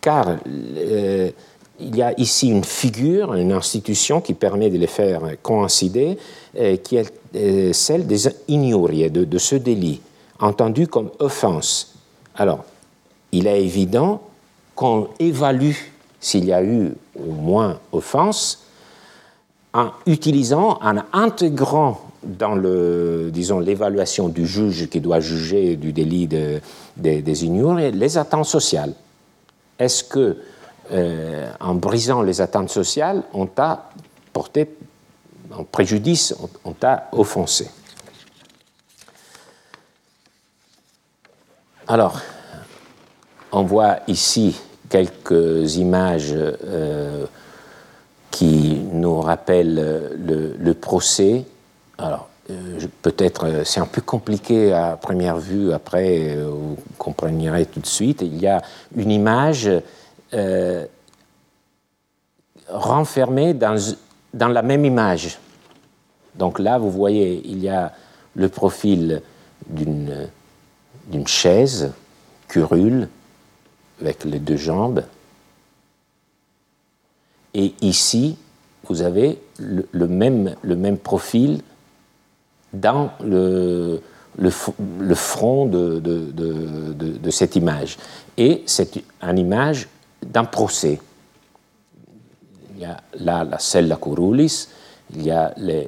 car 0.00 0.36
euh, 0.46 1.30
il 1.80 1.96
y 1.96 2.02
a 2.02 2.12
ici 2.18 2.48
une 2.48 2.64
figure, 2.64 3.34
une 3.34 3.52
institution 3.52 4.20
qui 4.20 4.34
permet 4.34 4.70
de 4.70 4.78
les 4.78 4.86
faire 4.86 5.22
coïncider, 5.42 6.16
euh, 6.58 6.76
qui 6.76 6.96
est 6.96 7.72
celle 7.72 8.06
des 8.06 8.28
ignories, 8.46 9.10
de, 9.10 9.24
de 9.24 9.38
ce 9.38 9.56
délit 9.56 10.00
entendu 10.38 10.86
comme 10.86 11.10
offense. 11.18 11.94
Alors, 12.36 12.64
il 13.32 13.46
est 13.46 13.62
évident 13.62 14.22
qu'on 14.74 15.08
évalue 15.18 15.74
s'il 16.20 16.44
y 16.44 16.52
a 16.52 16.62
eu 16.62 16.92
au 17.18 17.32
moins 17.32 17.78
offense 17.92 18.64
en 19.74 19.90
utilisant, 20.06 20.78
en 20.82 20.98
intégrant 21.12 22.00
dans 22.22 22.54
le, 22.54 23.30
disons, 23.32 23.58
l'évaluation 23.58 24.28
du 24.28 24.46
juge 24.46 24.88
qui 24.88 25.00
doit 25.00 25.20
juger 25.20 25.76
du 25.76 25.92
délit 25.92 26.28
de, 26.28 26.60
des 26.96 27.44
ignorés 27.44 27.90
les 27.90 28.18
attentes 28.18 28.46
sociales. 28.46 28.92
Est-ce 29.78 30.04
que, 30.04 30.36
euh, 30.92 31.50
en 31.58 31.74
brisant 31.74 32.22
les 32.22 32.40
attentes 32.40 32.70
sociales, 32.70 33.22
on 33.32 33.46
t'a 33.46 33.90
porté 34.32 34.68
en 35.56 35.64
préjudice, 35.64 36.34
on 36.64 36.72
t'a 36.72 37.08
offensé? 37.12 37.68
Alors, 41.88 42.20
on 43.50 43.64
voit 43.64 43.98
ici 44.06 44.60
quelques 44.88 45.76
images 45.76 46.32
euh, 46.32 47.26
qui 48.30 48.80
nous 48.92 49.20
rappellent 49.20 50.12
le, 50.58 50.74
procès. 50.74 51.44
Alors, 51.98 52.28
euh, 52.50 52.78
peut-être 53.02 53.46
euh, 53.46 53.64
c'est 53.64 53.80
un 53.80 53.86
peu 53.86 54.00
compliqué 54.00 54.72
à 54.72 54.96
première 54.96 55.38
vue, 55.38 55.72
après 55.72 56.36
vous 56.36 56.76
comprendrez 56.98 57.66
tout 57.66 57.80
de 57.80 57.86
suite. 57.86 58.22
Il 58.22 58.40
y 58.40 58.46
a 58.46 58.62
une 58.94 59.10
image 59.10 59.68
renfermée 62.68 63.54
dans, 63.54 63.76
dans 64.32 64.48
la 64.48 64.62
même 64.62 64.84
image. 64.84 65.38
Donc 66.36 66.58
là, 66.58 66.78
vous 66.78 66.90
voyez, 66.90 67.42
il 67.44 67.58
y 67.58 67.68
a 67.68 67.92
le 68.34 68.48
profil 68.48 69.20
d'une 69.66 70.28
d'une 71.06 71.26
chaise 71.26 71.92
curule 72.48 73.08
avec 74.00 74.24
les 74.24 74.38
deux 74.38 74.56
jambes. 74.56 75.04
Et 77.54 77.74
ici, 77.80 78.36
vous 78.88 79.02
avez 79.02 79.38
le, 79.58 80.06
même, 80.06 80.56
le 80.62 80.76
même 80.76 80.98
profil 80.98 81.60
dans 82.72 83.10
le, 83.22 84.00
le, 84.38 84.50
front 85.14 85.66
de, 85.66 85.98
de, 86.00 86.32
de, 86.32 87.30
cette 87.30 87.56
image. 87.56 87.98
Et 88.36 88.62
c'est 88.66 89.02
une 89.22 89.38
image 89.38 89.88
d'un 90.24 90.44
procès. 90.44 91.00
Il 92.74 92.82
y 92.82 92.84
a 92.84 93.00
là 93.20 93.44
la 93.44 93.58
cella 93.58 93.96
curulis, 93.96 94.68
il 95.14 95.22
y 95.22 95.30
a 95.30 95.52
les, 95.58 95.86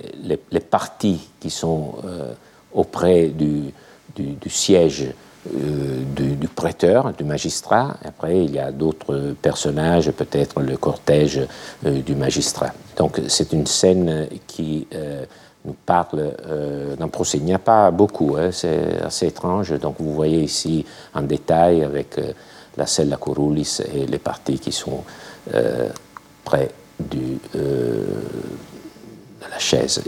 les, 0.51 0.61
parties 0.61 1.29
qui 1.41 1.51
sont 1.51 1.95
euh, 2.05 2.33
auprès 2.73 3.29
du, 3.29 3.73
du, 4.15 4.51
siège 4.51 5.07
euh, 5.55 6.03
du, 6.15 6.49
prêteur, 6.49 7.13
du 7.13 7.25
magistrat. 7.25 7.97
Après, 8.05 8.45
il 8.45 8.53
y 8.53 8.59
a 8.59 8.71
d'autres 8.73 9.35
personnages, 9.41 10.11
peut-être 10.11 10.61
le 10.61 10.77
cortège 10.77 11.41
euh, 11.85 12.01
du 12.01 12.15
magistrat. 12.15 12.73
Donc, 12.97 13.21
c'est 13.29 13.53
une 13.53 13.67
scène 13.67 14.29
qui 14.47 14.87
euh, 14.95 15.25
nous 15.65 15.77
parle 15.87 16.33
d'un 16.99 17.09
procès. 17.09 17.39
Il 17.39 17.45
n'y 17.45 17.55
a 17.55 17.59
pas 17.59 17.91
beaucoup, 17.91 18.37
hein, 18.39 18.51
c'est 18.53 19.01
assez 19.03 19.27
étrange. 19.27 19.79
Donc, 19.79 19.97
vous 19.99 20.13
voyez 20.13 20.43
ici 20.43 20.85
en 21.15 21.23
détail 21.23 21.83
avec 21.83 22.21
la 22.77 22.87
selle 22.87 23.13
à 23.13 23.17
Corulis 23.17 23.81
et 23.95 24.07
les 24.07 24.19
parties 24.19 24.59
qui 24.59 24.73
sont 24.73 25.05
près 26.45 26.71
du 27.01 27.39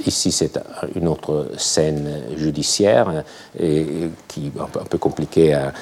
Ici, 0.06 0.32
c'est 0.32 0.58
une 0.94 1.08
autre 1.08 1.48
scène 1.56 2.22
judiciaire 2.36 3.24
et, 3.58 3.86
qui 4.28 4.46
est 4.46 4.60
un 4.60 4.84
peu 4.84 4.98
compliquée 4.98 5.54
à, 5.54 5.72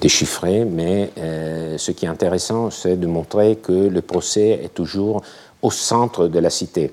déchiffrer, 0.00 0.64
mais 0.64 1.10
euh, 1.18 1.78
ce 1.78 1.92
qui 1.92 2.06
est 2.06 2.08
intéressant, 2.08 2.70
c'est 2.70 2.96
de 2.96 3.06
montrer 3.06 3.56
que 3.56 3.72
le 3.72 4.02
procès 4.02 4.60
est 4.62 4.74
toujours 4.74 5.22
au 5.62 5.70
centre 5.70 6.28
de 6.28 6.38
la 6.38 6.50
cité. 6.50 6.92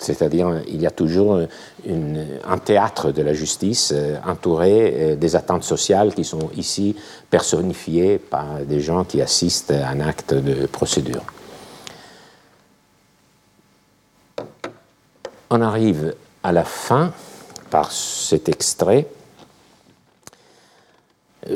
C'est-à-dire, 0.00 0.62
il 0.68 0.80
y 0.80 0.86
a 0.86 0.90
toujours 0.90 1.40
un 1.88 2.58
théâtre 2.58 3.12
de 3.12 3.22
la 3.22 3.32
justice 3.32 3.92
euh, 3.94 4.16
entouré 4.26 4.94
euh, 4.94 5.16
des 5.16 5.36
attentes 5.36 5.64
sociales 5.64 6.14
qui 6.14 6.24
sont 6.24 6.50
ici 6.56 6.96
personnifiées 7.30 8.18
par 8.18 8.60
des 8.68 8.80
gens 8.80 9.04
qui 9.04 9.22
assistent 9.22 9.70
à 9.70 9.88
un 9.88 10.00
acte 10.00 10.34
de 10.34 10.66
procédure. 10.66 11.22
On 15.50 15.60
arrive 15.60 16.14
à 16.42 16.52
la 16.52 16.64
fin 16.64 17.12
par 17.70 17.92
cet 17.92 18.48
extrait. 18.48 19.06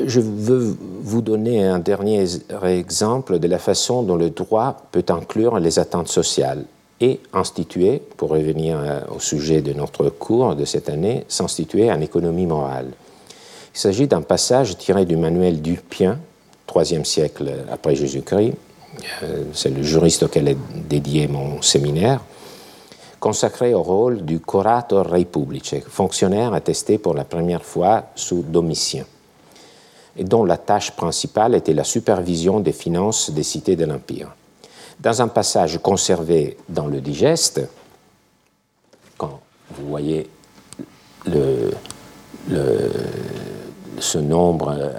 Je 0.05 0.21
veux 0.21 0.77
vous 1.01 1.21
donner 1.21 1.65
un 1.65 1.79
dernier 1.79 2.25
exemple 2.63 3.39
de 3.39 3.47
la 3.47 3.59
façon 3.59 4.03
dont 4.03 4.15
le 4.15 4.29
droit 4.29 4.77
peut 4.91 5.03
inclure 5.09 5.59
les 5.59 5.79
attentes 5.79 6.07
sociales 6.07 6.63
et 7.01 7.19
instituer, 7.33 8.01
pour 8.15 8.29
revenir 8.29 8.77
au 9.13 9.19
sujet 9.19 9.61
de 9.61 9.73
notre 9.73 10.09
cours 10.09 10.55
de 10.55 10.65
cette 10.65 10.87
année, 10.87 11.25
s'instituer 11.27 11.91
en 11.91 11.99
économie 11.99 12.45
morale. 12.45 12.91
Il 13.73 13.79
s'agit 13.79 14.07
d'un 14.07 14.21
passage 14.21 14.77
tiré 14.77 15.05
du 15.05 15.17
manuel 15.17 15.61
d'Ulpien, 15.61 16.19
IIIe 16.73 17.05
siècle 17.05 17.51
après 17.71 17.95
Jésus-Christ. 17.95 18.53
Euh, 19.23 19.43
c'est 19.53 19.69
le 19.69 19.83
juriste 19.83 20.23
auquel 20.23 20.47
est 20.49 20.57
dédié 20.87 21.27
mon 21.27 21.61
séminaire 21.61 22.21
consacré 23.21 23.75
au 23.75 23.83
rôle 23.83 24.25
du 24.25 24.39
curator 24.39 25.07
republice, 25.07 25.75
fonctionnaire 25.87 26.55
attesté 26.55 26.97
pour 26.97 27.13
la 27.13 27.23
première 27.23 27.63
fois 27.63 28.05
sous 28.15 28.41
Domitien, 28.41 29.05
et 30.17 30.23
dont 30.23 30.43
la 30.43 30.57
tâche 30.57 30.91
principale 30.91 31.53
était 31.53 31.75
la 31.75 31.83
supervision 31.83 32.59
des 32.59 32.71
finances 32.71 33.29
des 33.29 33.43
cités 33.43 33.75
de 33.75 33.85
l'Empire. 33.85 34.35
Dans 34.99 35.21
un 35.21 35.27
passage 35.27 35.79
conservé 35.83 36.57
dans 36.67 36.87
le 36.87 36.99
digeste, 36.99 37.61
quand 39.17 39.39
vous 39.75 39.87
voyez 39.87 40.27
ce 43.99 44.17
nombre 44.17 44.73
euh, 44.75 44.89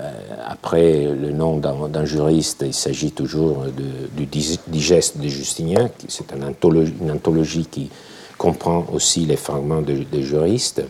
après 0.47 1.07
le 1.07 1.33
nom 1.33 1.57
d'un 1.57 2.05
juriste, 2.05 2.63
il 2.65 2.75
s'agit 2.75 3.11
toujours 3.11 3.65
du 4.17 4.27
digeste 4.27 5.19
de 5.19 5.29
Justinien, 5.29 5.91
c'est 6.07 6.33
une 6.33 7.11
anthologie 7.11 7.67
qui 7.67 7.91
comprend 8.47 8.85
aussi 8.93 9.21
les 9.25 9.37
fragments 9.37 9.83
des 9.83 10.23
juristes. 10.23 10.83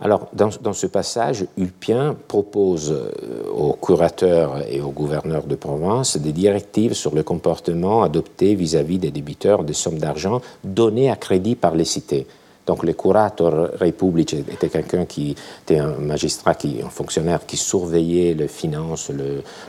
Alors, 0.00 0.28
dans, 0.32 0.72
ce 0.72 0.86
passage, 0.86 1.46
Ulpien 1.56 2.14
propose 2.28 2.92
euh, 2.92 3.50
aux 3.50 3.72
curateurs 3.72 4.62
et 4.70 4.80
aux 4.80 4.92
gouverneurs 4.92 5.42
de 5.42 5.56
province 5.56 6.16
des 6.16 6.32
directives 6.32 6.92
sur 6.92 7.16
le 7.16 7.24
comportement 7.24 8.04
adopté 8.04 8.54
vis-à-vis 8.54 8.98
des 8.98 9.10
débiteurs 9.10 9.64
des 9.64 9.72
sommes 9.72 9.98
d'argent 9.98 10.40
données 10.62 11.10
à 11.10 11.16
crédit 11.16 11.56
par 11.56 11.74
les 11.74 11.84
cités. 11.84 12.28
Donc 12.68 12.84
le 12.84 12.92
curator 12.92 13.70
republic 13.80 14.34
était 14.34 14.68
quelqu'un 14.68 15.06
qui 15.06 15.34
était 15.64 15.78
un 15.78 15.96
magistrat, 15.96 16.54
qui, 16.54 16.80
un 16.84 16.90
fonctionnaire 16.90 17.44
qui 17.46 17.56
surveillait 17.56 18.34
les 18.34 18.46
finances, 18.46 19.10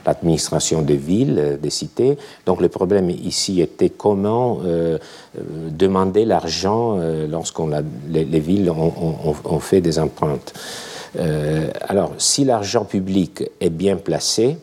l'administration 0.06 0.82
des 0.82 0.98
villes, 0.98 1.58
des 1.60 1.70
cités. 1.70 2.18
Donc 2.44 2.60
le 2.60 2.68
problème 2.68 3.08
ici 3.10 3.62
était 3.62 3.88
comment 3.88 4.60
euh, 4.64 4.98
demander 5.70 6.26
l'argent 6.26 6.98
lorsqu'on 7.28 7.70
les, 8.08 8.24
les, 8.24 8.40
villes 8.40 8.70
ont, 8.70 9.60
fait 9.60 9.80
des 9.80 9.98
empreintes. 9.98 10.52
alors 11.88 12.12
si 12.18 12.44
l'argent 12.44 12.84
public 12.84 13.44
est 13.60 13.70
bien 13.70 13.96
placé, 13.96 14.58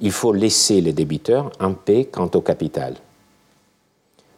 il 0.00 0.12
faut 0.12 0.32
laisser 0.32 0.80
les 0.80 0.92
débiteurs 0.92 1.50
en 1.60 1.74
paix 1.74 2.08
quant 2.10 2.30
au 2.34 2.40
capital, 2.40 2.94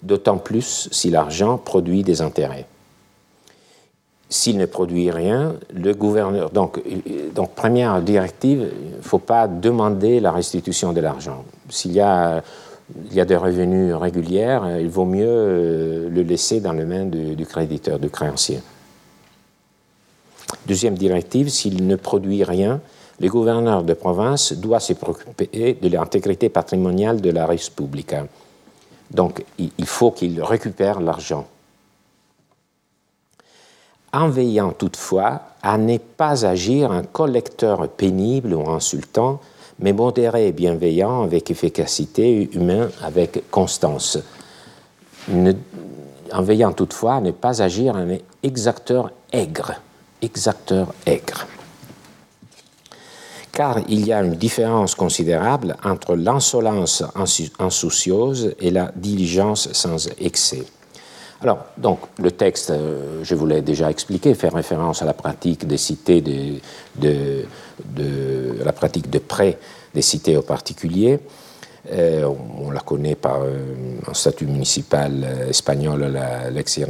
d'autant 0.02 0.38
plus 0.38 0.88
si 0.90 1.10
l'argent 1.10 1.58
produit 1.58 2.02
des 2.02 2.22
intérêts. 2.22 2.66
S'il 4.28 4.58
ne 4.58 4.66
produit 4.66 5.10
rien, 5.10 5.56
le 5.74 5.92
gouverneur. 5.92 6.50
Donc, 6.50 6.80
première 7.56 8.00
directive, 8.00 8.70
il 8.92 8.96
ne 8.98 9.02
faut 9.02 9.18
pas 9.18 9.48
demander 9.48 10.20
la 10.20 10.30
restitution 10.30 10.92
de 10.92 11.00
l'argent. 11.00 11.44
S'il 11.68 11.92
y 11.92 12.00
a, 12.00 12.42
il 13.10 13.14
y 13.14 13.20
a 13.20 13.24
des 13.24 13.36
revenus 13.36 13.94
réguliers, 13.94 14.58
il 14.80 14.88
vaut 14.88 15.04
mieux 15.04 15.26
euh, 15.26 16.08
le 16.08 16.22
laisser 16.22 16.60
dans 16.60 16.72
les 16.72 16.84
mains 16.84 17.06
du, 17.06 17.34
du 17.34 17.44
créditeur, 17.44 17.98
du 17.98 18.08
créancier. 18.08 18.60
Deuxième 20.66 20.94
directive, 20.94 21.48
s'il 21.48 21.86
ne 21.86 21.96
produit 21.96 22.44
rien, 22.44 22.80
le 23.20 23.28
gouverneur 23.28 23.82
de 23.82 23.94
province 23.94 24.52
doit 24.52 24.80
se 24.80 24.92
préoccuper 24.92 25.76
de 25.80 25.88
l'intégrité 25.88 26.48
patrimoniale 26.48 27.20
de 27.20 27.30
la 27.30 27.46
République. 27.46 28.14
Donc, 29.10 29.44
il 29.58 29.86
faut 29.86 30.12
qu'il 30.12 30.40
récupère 30.42 31.00
l'argent. 31.00 31.46
En 34.12 34.28
veillant 34.28 34.72
toutefois 34.72 35.40
à 35.62 35.78
ne 35.78 35.98
pas 35.98 36.44
agir 36.44 36.90
un 36.90 37.02
collecteur 37.02 37.88
pénible 37.88 38.54
ou 38.54 38.68
insultant, 38.68 39.40
mais 39.78 39.92
modéré 39.92 40.48
et 40.48 40.52
bienveillant 40.52 41.22
avec 41.22 41.50
efficacité, 41.50 42.50
humain 42.52 42.88
avec 43.02 43.50
constance. 43.50 44.18
en 45.28 46.42
veillant 46.42 46.72
toutefois 46.72 47.14
à 47.14 47.20
ne 47.20 47.30
pas 47.30 47.62
agir 47.62 47.96
un 47.96 48.16
exacteur 48.42 49.10
aigre. 49.32 49.74
Exacteur 50.22 50.92
aigre 51.06 51.46
car 53.60 53.76
il 53.88 54.06
y 54.06 54.10
a 54.10 54.22
une 54.22 54.36
différence 54.36 54.94
considérable 54.94 55.76
entre 55.84 56.16
l'insolence 56.16 57.04
insoucieuse 57.58 58.54
et 58.58 58.70
la 58.70 58.90
diligence 58.96 59.70
sans 59.74 60.08
excès. 60.18 60.64
Alors, 61.42 61.66
donc, 61.76 61.98
le 62.18 62.30
texte, 62.30 62.70
euh, 62.70 63.20
je 63.22 63.34
vous 63.34 63.44
l'ai 63.44 63.60
déjà 63.60 63.90
expliqué, 63.90 64.32
fait 64.32 64.48
référence 64.48 65.02
à 65.02 65.04
la 65.04 65.12
pratique 65.12 65.66
des 65.66 65.76
cités, 65.76 66.22
de, 66.22 67.44
la 68.64 68.72
pratique 68.72 69.10
de 69.10 69.18
prêt 69.18 69.58
des 69.92 70.00
cités 70.00 70.38
aux 70.38 70.46
particuliers. 70.56 71.20
Euh, 71.92 72.26
on 72.66 72.70
la 72.70 72.80
connaît 72.80 73.14
par 73.14 73.42
euh, 73.42 73.58
un 74.08 74.14
statut 74.14 74.46
municipal 74.46 75.12
espagnol, 75.50 76.00
la 76.10 76.48
Lex 76.48 76.80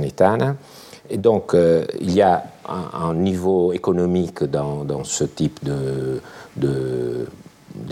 Et 1.10 1.16
donc, 1.16 1.56
il 2.00 2.12
y 2.12 2.22
a 2.22 2.44
un, 2.68 3.14
niveau 3.14 3.72
économique 3.72 4.44
dans 4.44 5.02
ce 5.02 5.24
type 5.24 5.58
de, 5.64 6.20
de, 6.60 7.26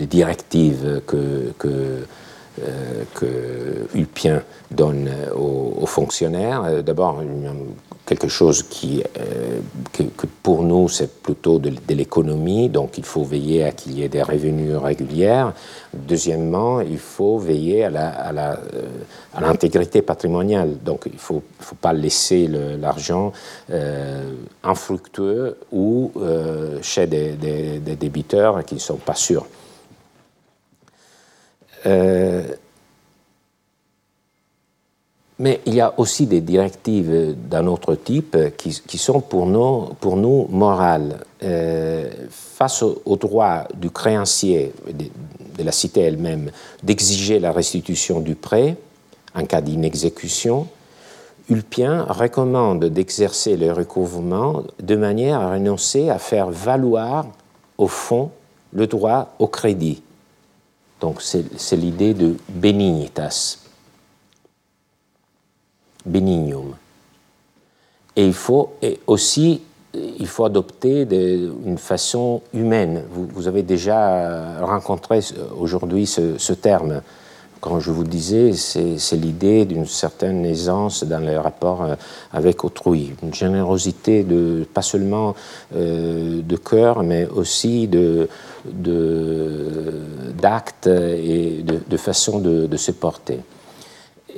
directives 0.05 1.01
que, 1.05 1.53
que, 1.57 2.05
euh, 3.23 3.85
Ulpien 3.93 4.43
donne 4.71 5.09
aux, 5.35 5.85
fonctionnaires. 5.85 6.63
Euh, 6.65 6.81
d'abord, 6.81 7.21
quelque 8.09 8.27
chose 8.27 8.63
qui, 8.63 9.03
euh, 9.03 9.59
que, 9.93 10.25
pour 10.41 10.63
nous, 10.63 10.89
c'est 10.89 11.21
plutôt 11.21 11.59
de, 11.59 11.71
l'économie, 11.93 12.67
donc 12.67 12.97
il 12.97 13.05
faut 13.05 13.23
veiller 13.23 13.65
à 13.65 13.71
qu'il 13.71 13.91
y 13.99 14.03
ait 14.03 14.09
des 14.09 14.23
revenus 14.23 14.75
réguliers. 14.77 15.45
Deuxièmement, 15.93 16.81
il 16.81 16.97
faut 16.97 17.37
veiller 17.37 17.85
à, 17.85 18.43
l'intégrité 19.39 20.01
patrimoniale, 20.01 20.79
donc 20.83 21.03
il 21.05 21.13
ne 21.13 21.19
faut, 21.19 21.43
faut, 21.59 21.75
pas 21.75 21.93
laisser 21.93 22.47
l'argent 22.47 23.31
infructueux 24.63 25.57
ou 25.71 26.11
chez 26.81 27.05
des, 27.05 27.33
des, 27.33 27.95
débiteurs 27.95 28.65
qui 28.65 28.75
ne 28.75 28.79
sont 28.79 29.01
pas 29.09 29.15
sûrs. 29.15 29.45
Mais 35.39 35.61
il 35.65 35.73
y 35.73 35.81
a 35.81 35.93
aussi 35.97 36.27
des 36.27 36.41
directives 36.41 37.33
d'un 37.49 37.65
autre 37.67 37.95
type 37.95 38.35
qui, 38.57 38.97
sont 38.97 39.21
pour 39.21 39.45
nous, 39.45 40.47
morales. 40.49 41.19
Euh, 41.41 42.09
face 42.29 42.83
au, 42.83 43.15
droit 43.15 43.63
du 43.73 43.89
créancier, 43.89 44.73
de, 44.93 45.63
la 45.63 45.71
cité 45.71 46.01
elle-même, 46.01 46.51
d'exiger 46.83 47.39
la 47.39 47.53
restitution 47.53 48.19
du 48.19 48.35
prêt 48.35 48.75
en 49.33 49.45
cas 49.45 49.61
d'inexécution, 49.61 50.67
Ulpien 51.49 52.03
recommande 52.03 52.85
d'exercer 52.85 53.55
le 53.55 53.71
recouvrement 53.71 54.63
de 54.81 54.95
manière 54.97 55.39
à 55.39 55.53
renoncer 55.53 56.09
à 56.09 56.19
faire 56.19 56.49
valoir 56.49 57.25
au 57.77 57.87
fond 57.87 58.31
le 58.73 58.85
droit 58.87 59.33
au 59.39 59.47
crédit. 59.47 60.03
Donc 60.99 61.21
c'est 61.21 61.75
l'idée 61.77 62.13
de 62.13 62.35
benignitas 62.49 63.68
benignum. 66.05 66.75
Et 68.15 68.25
il 68.25 68.33
faut 68.33 68.73
aussi 69.07 69.61
il 69.93 70.27
faut 70.27 70.45
adopter 70.45 71.07
une 71.65 71.77
façon 71.77 72.41
humaine. 72.53 73.03
Vous, 73.11 73.47
avez 73.47 73.63
déjà 73.63 74.61
rencontré 74.61 75.19
aujourd'hui 75.57 76.05
ce, 76.05 76.53
terme. 76.53 77.01
Quand 77.59 77.79
je 77.79 77.91
vous 77.91 78.03
disais, 78.03 78.53
c'est 78.53 79.15
l'idée 79.15 79.65
d'une 79.65 79.85
certaine 79.85 80.45
aisance 80.45 81.03
dans 81.03 81.19
les 81.19 81.37
rapports 81.37 81.83
euh, 81.83 81.95
avec 82.31 82.63
autrui, 82.63 83.13
une 83.21 83.33
générosité 83.33 84.23
de, 84.23 84.65
pas 84.73 84.81
seulement 84.81 85.35
euh, 85.75 86.41
de 86.41 86.55
cœur, 86.55 87.03
mais 87.03 87.27
aussi 87.27 87.89
d'actes 87.89 88.29
de, 90.87 91.15
et 91.17 91.61
de, 91.63 91.97
façon 91.97 92.39
de, 92.39 92.77
se 92.77 92.91
porter. 92.91 93.39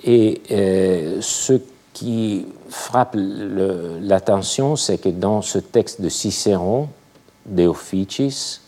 Et 0.03 0.41
euh, 0.51 1.19
ce 1.21 1.53
qui 1.93 2.45
frappe 2.69 3.15
l'attention, 3.15 4.75
c'est 4.75 4.97
que 4.97 5.09
dans 5.09 5.41
ce 5.41 5.59
texte 5.59 6.01
de 6.01 6.09
Cicéron, 6.09 6.87
De 7.45 7.67
Officis, 7.67 8.61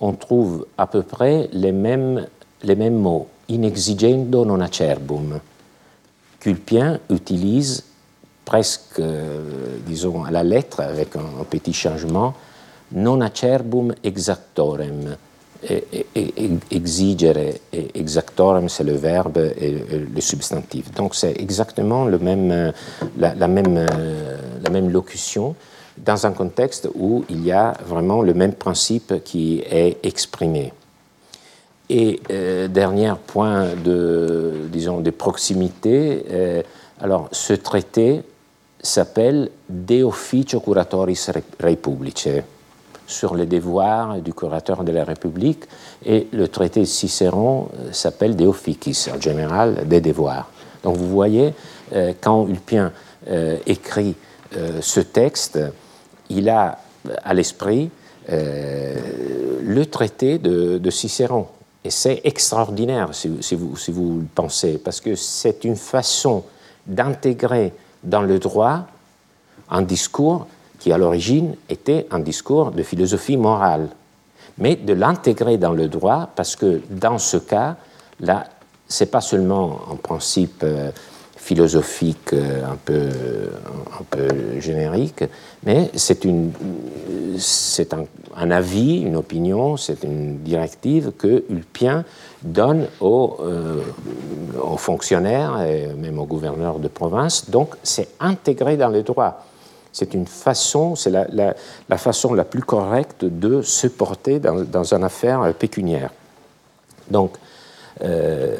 on 0.00 0.12
trouve 0.12 0.66
à 0.76 0.86
peu 0.86 1.02
près 1.02 1.48
les 1.52 1.72
mêmes, 1.72 2.26
les 2.62 2.76
mêmes 2.76 2.98
mots, 2.98 3.28
in 3.50 3.62
exigendo 3.62 4.44
non 4.44 4.60
acerbum. 4.60 5.40
Culpien 6.38 7.00
utilise 7.10 7.84
presque, 8.44 8.98
euh, 8.98 9.76
disons, 9.86 10.24
à 10.24 10.30
la 10.30 10.42
lettre, 10.42 10.80
avec 10.80 11.16
un 11.16 11.44
petit 11.48 11.72
changement, 11.72 12.34
non 12.92 13.20
acerbum 13.20 13.94
exactorem 14.02 15.16
exigere 16.70 17.36
et 17.72 17.90
exactorem, 17.94 18.68
c'est 18.68 18.84
le 18.84 18.94
verbe 18.94 19.38
et 19.38 19.76
le 20.14 20.20
substantif. 20.20 20.92
Donc 20.92 21.14
c'est 21.14 21.38
exactement 21.40 22.04
le 22.04 22.18
même, 22.18 22.72
la, 23.18 23.48
même, 23.48 24.90
locution 24.90 25.54
dans 25.98 26.26
un 26.26 26.32
contexte 26.32 26.88
où 26.94 27.24
il 27.28 27.44
y 27.44 27.52
a 27.52 27.74
vraiment 27.86 28.22
le 28.22 28.34
même 28.34 28.54
principe 28.54 29.22
qui 29.24 29.62
est 29.70 29.98
exprimé. 30.02 30.72
Et 31.90 32.20
euh, 32.30 32.68
dernier 32.68 33.12
point 33.26 33.74
de, 33.74 34.52
disons, 34.70 35.00
de 35.00 35.10
proximité, 35.10 36.24
euh, 36.30 36.62
alors 37.00 37.28
ce 37.32 37.52
traité 37.52 38.22
s'appelle 38.80 39.50
De 39.68 40.04
Officio 40.04 40.60
Curatoris 40.60 41.30
Republice 41.60 42.28
sur 43.10 43.34
les 43.34 43.46
devoirs 43.46 44.20
du 44.20 44.32
curateur 44.32 44.84
de 44.84 44.92
la 44.92 45.04
République 45.04 45.64
et 46.04 46.28
le 46.32 46.48
traité 46.48 46.80
de 46.80 46.86
Cicéron 46.86 47.68
euh, 47.78 47.92
s'appelle 47.92 48.36
De 48.36 48.46
Officis, 48.46 49.10
en 49.14 49.20
général 49.20 49.86
des 49.86 50.00
devoirs. 50.00 50.48
Donc 50.82 50.96
vous 50.96 51.08
voyez, 51.08 51.52
euh, 51.92 52.12
quand 52.20 52.46
Ulpien 52.46 52.92
euh, 53.28 53.58
écrit 53.66 54.14
ce 54.80 54.98
texte, 54.98 55.60
il 56.28 56.48
a 56.48 56.76
à 57.22 57.34
l'esprit 57.34 57.88
le 58.28 59.84
traité 59.84 60.38
de, 60.38 60.90
Cicéron. 60.90 61.46
Et 61.84 61.90
c'est 61.90 62.20
extraordinaire 62.24 63.10
si, 63.12 63.28
vous, 63.54 63.76
si 63.76 63.92
vous 63.92 64.18
le 64.22 64.26
pensez, 64.34 64.78
parce 64.78 65.00
que 65.00 65.14
c'est 65.14 65.62
une 65.62 65.76
façon 65.76 66.42
d'intégrer 66.84 67.72
dans 68.02 68.22
le 68.22 68.40
droit 68.40 68.86
un 69.70 69.82
discours 69.82 70.48
qui 70.80 70.90
à 70.90 70.98
l'origine 70.98 71.54
était 71.68 72.06
un 72.10 72.18
discours 72.18 72.72
de 72.72 72.82
philosophie 72.82 73.36
morale, 73.36 73.88
mais 74.58 74.74
de 74.74 74.94
l'intégrer 74.94 75.58
dans 75.58 75.72
le 75.72 75.86
droit 75.86 76.28
parce 76.34 76.56
que 76.56 76.80
dans 76.90 77.18
ce 77.18 77.36
cas, 77.36 77.76
là, 78.18 78.46
c'est 78.88 79.10
pas 79.10 79.20
seulement 79.20 79.80
un 79.92 79.96
principe 79.96 80.62
euh, 80.64 80.90
philosophique 81.36 82.32
un 82.32 82.76
peu, 82.84 83.08
un 83.98 84.04
peu 84.10 84.60
générique, 84.60 85.24
mais 85.64 85.90
c'est 85.94 86.24
un, 87.94 88.04
un, 88.36 88.50
avis, 88.50 89.00
une 89.00 89.16
opinion, 89.16 89.76
c'est 89.76 90.04
une 90.04 90.38
directive 90.38 91.12
que 91.16 91.44
Ulpien 91.48 92.04
donne 92.42 92.86
aux, 93.00 93.38
aux, 94.62 94.76
fonctionnaires 94.76 95.62
et 95.62 95.88
même 95.94 96.18
aux 96.18 96.26
gouverneurs 96.26 96.78
de 96.78 96.88
province. 96.88 97.48
Donc 97.48 97.74
c'est 97.82 98.08
intégré 98.20 98.76
dans 98.76 98.90
le 98.90 99.02
droit. 99.02 99.46
C'est 99.92 100.14
une 100.14 100.26
façon, 100.26 100.94
c'est 100.94 101.10
la, 101.10 101.54
façon 101.98 102.34
la 102.34 102.44
plus 102.44 102.62
correcte 102.62 103.24
de 103.24 103.62
se 103.62 103.86
porter 103.88 104.38
dans, 104.38 104.62
dans 104.62 104.94
une 104.94 105.04
affaire 105.04 105.52
pécuniaire. 105.54 106.10
Donc, 107.10 107.32
euh, 108.02 108.56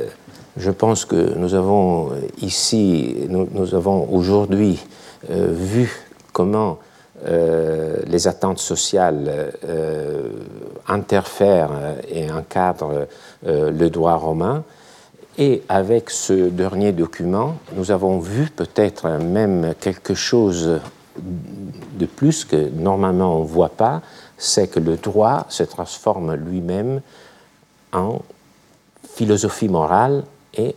je 0.57 0.71
pense 0.71 1.05
que 1.05 1.35
nous 1.37 1.55
avons 1.55 2.11
ici, 2.43 3.15
nous, 3.29 3.75
avons 3.75 4.09
aujourd'hui 4.13 4.85
euh, 5.31 5.49
vu 5.53 6.07
comment 6.33 6.79
euh, 7.27 7.97
les 8.07 8.27
attentes 8.27 8.59
sociales 8.59 9.53
interfèrent 10.89 11.97
et 12.09 12.31
encadrent 12.31 13.07
le 13.47 13.89
droit 13.89 14.15
romain. 14.15 14.65
Et 15.39 15.63
avec 15.69 16.11
ce 16.11 16.49
dernier 16.49 16.93
document, 16.93 17.55
nous 17.77 17.93
avons 17.93 18.19
vu 18.19 18.51
peut-être 18.51 19.09
même 19.19 19.75
quelque 19.81 20.15
chose 20.15 20.81
de 21.19 22.07
plus 22.07 22.45
que 22.45 22.69
normalement 22.71 23.37
on 23.37 23.43
ne 23.43 23.49
voit 23.49 23.71
pas, 23.71 24.03
c'est 24.39 24.69
que 24.69 24.81
le 24.81 24.97
droit 24.97 25.47
se 25.49 25.63
transforme 25.63 26.35
lui-même 26.35 27.01
en 27.93 28.21
philosophie 29.15 29.69
morale 29.69 30.25
et, 30.55 30.75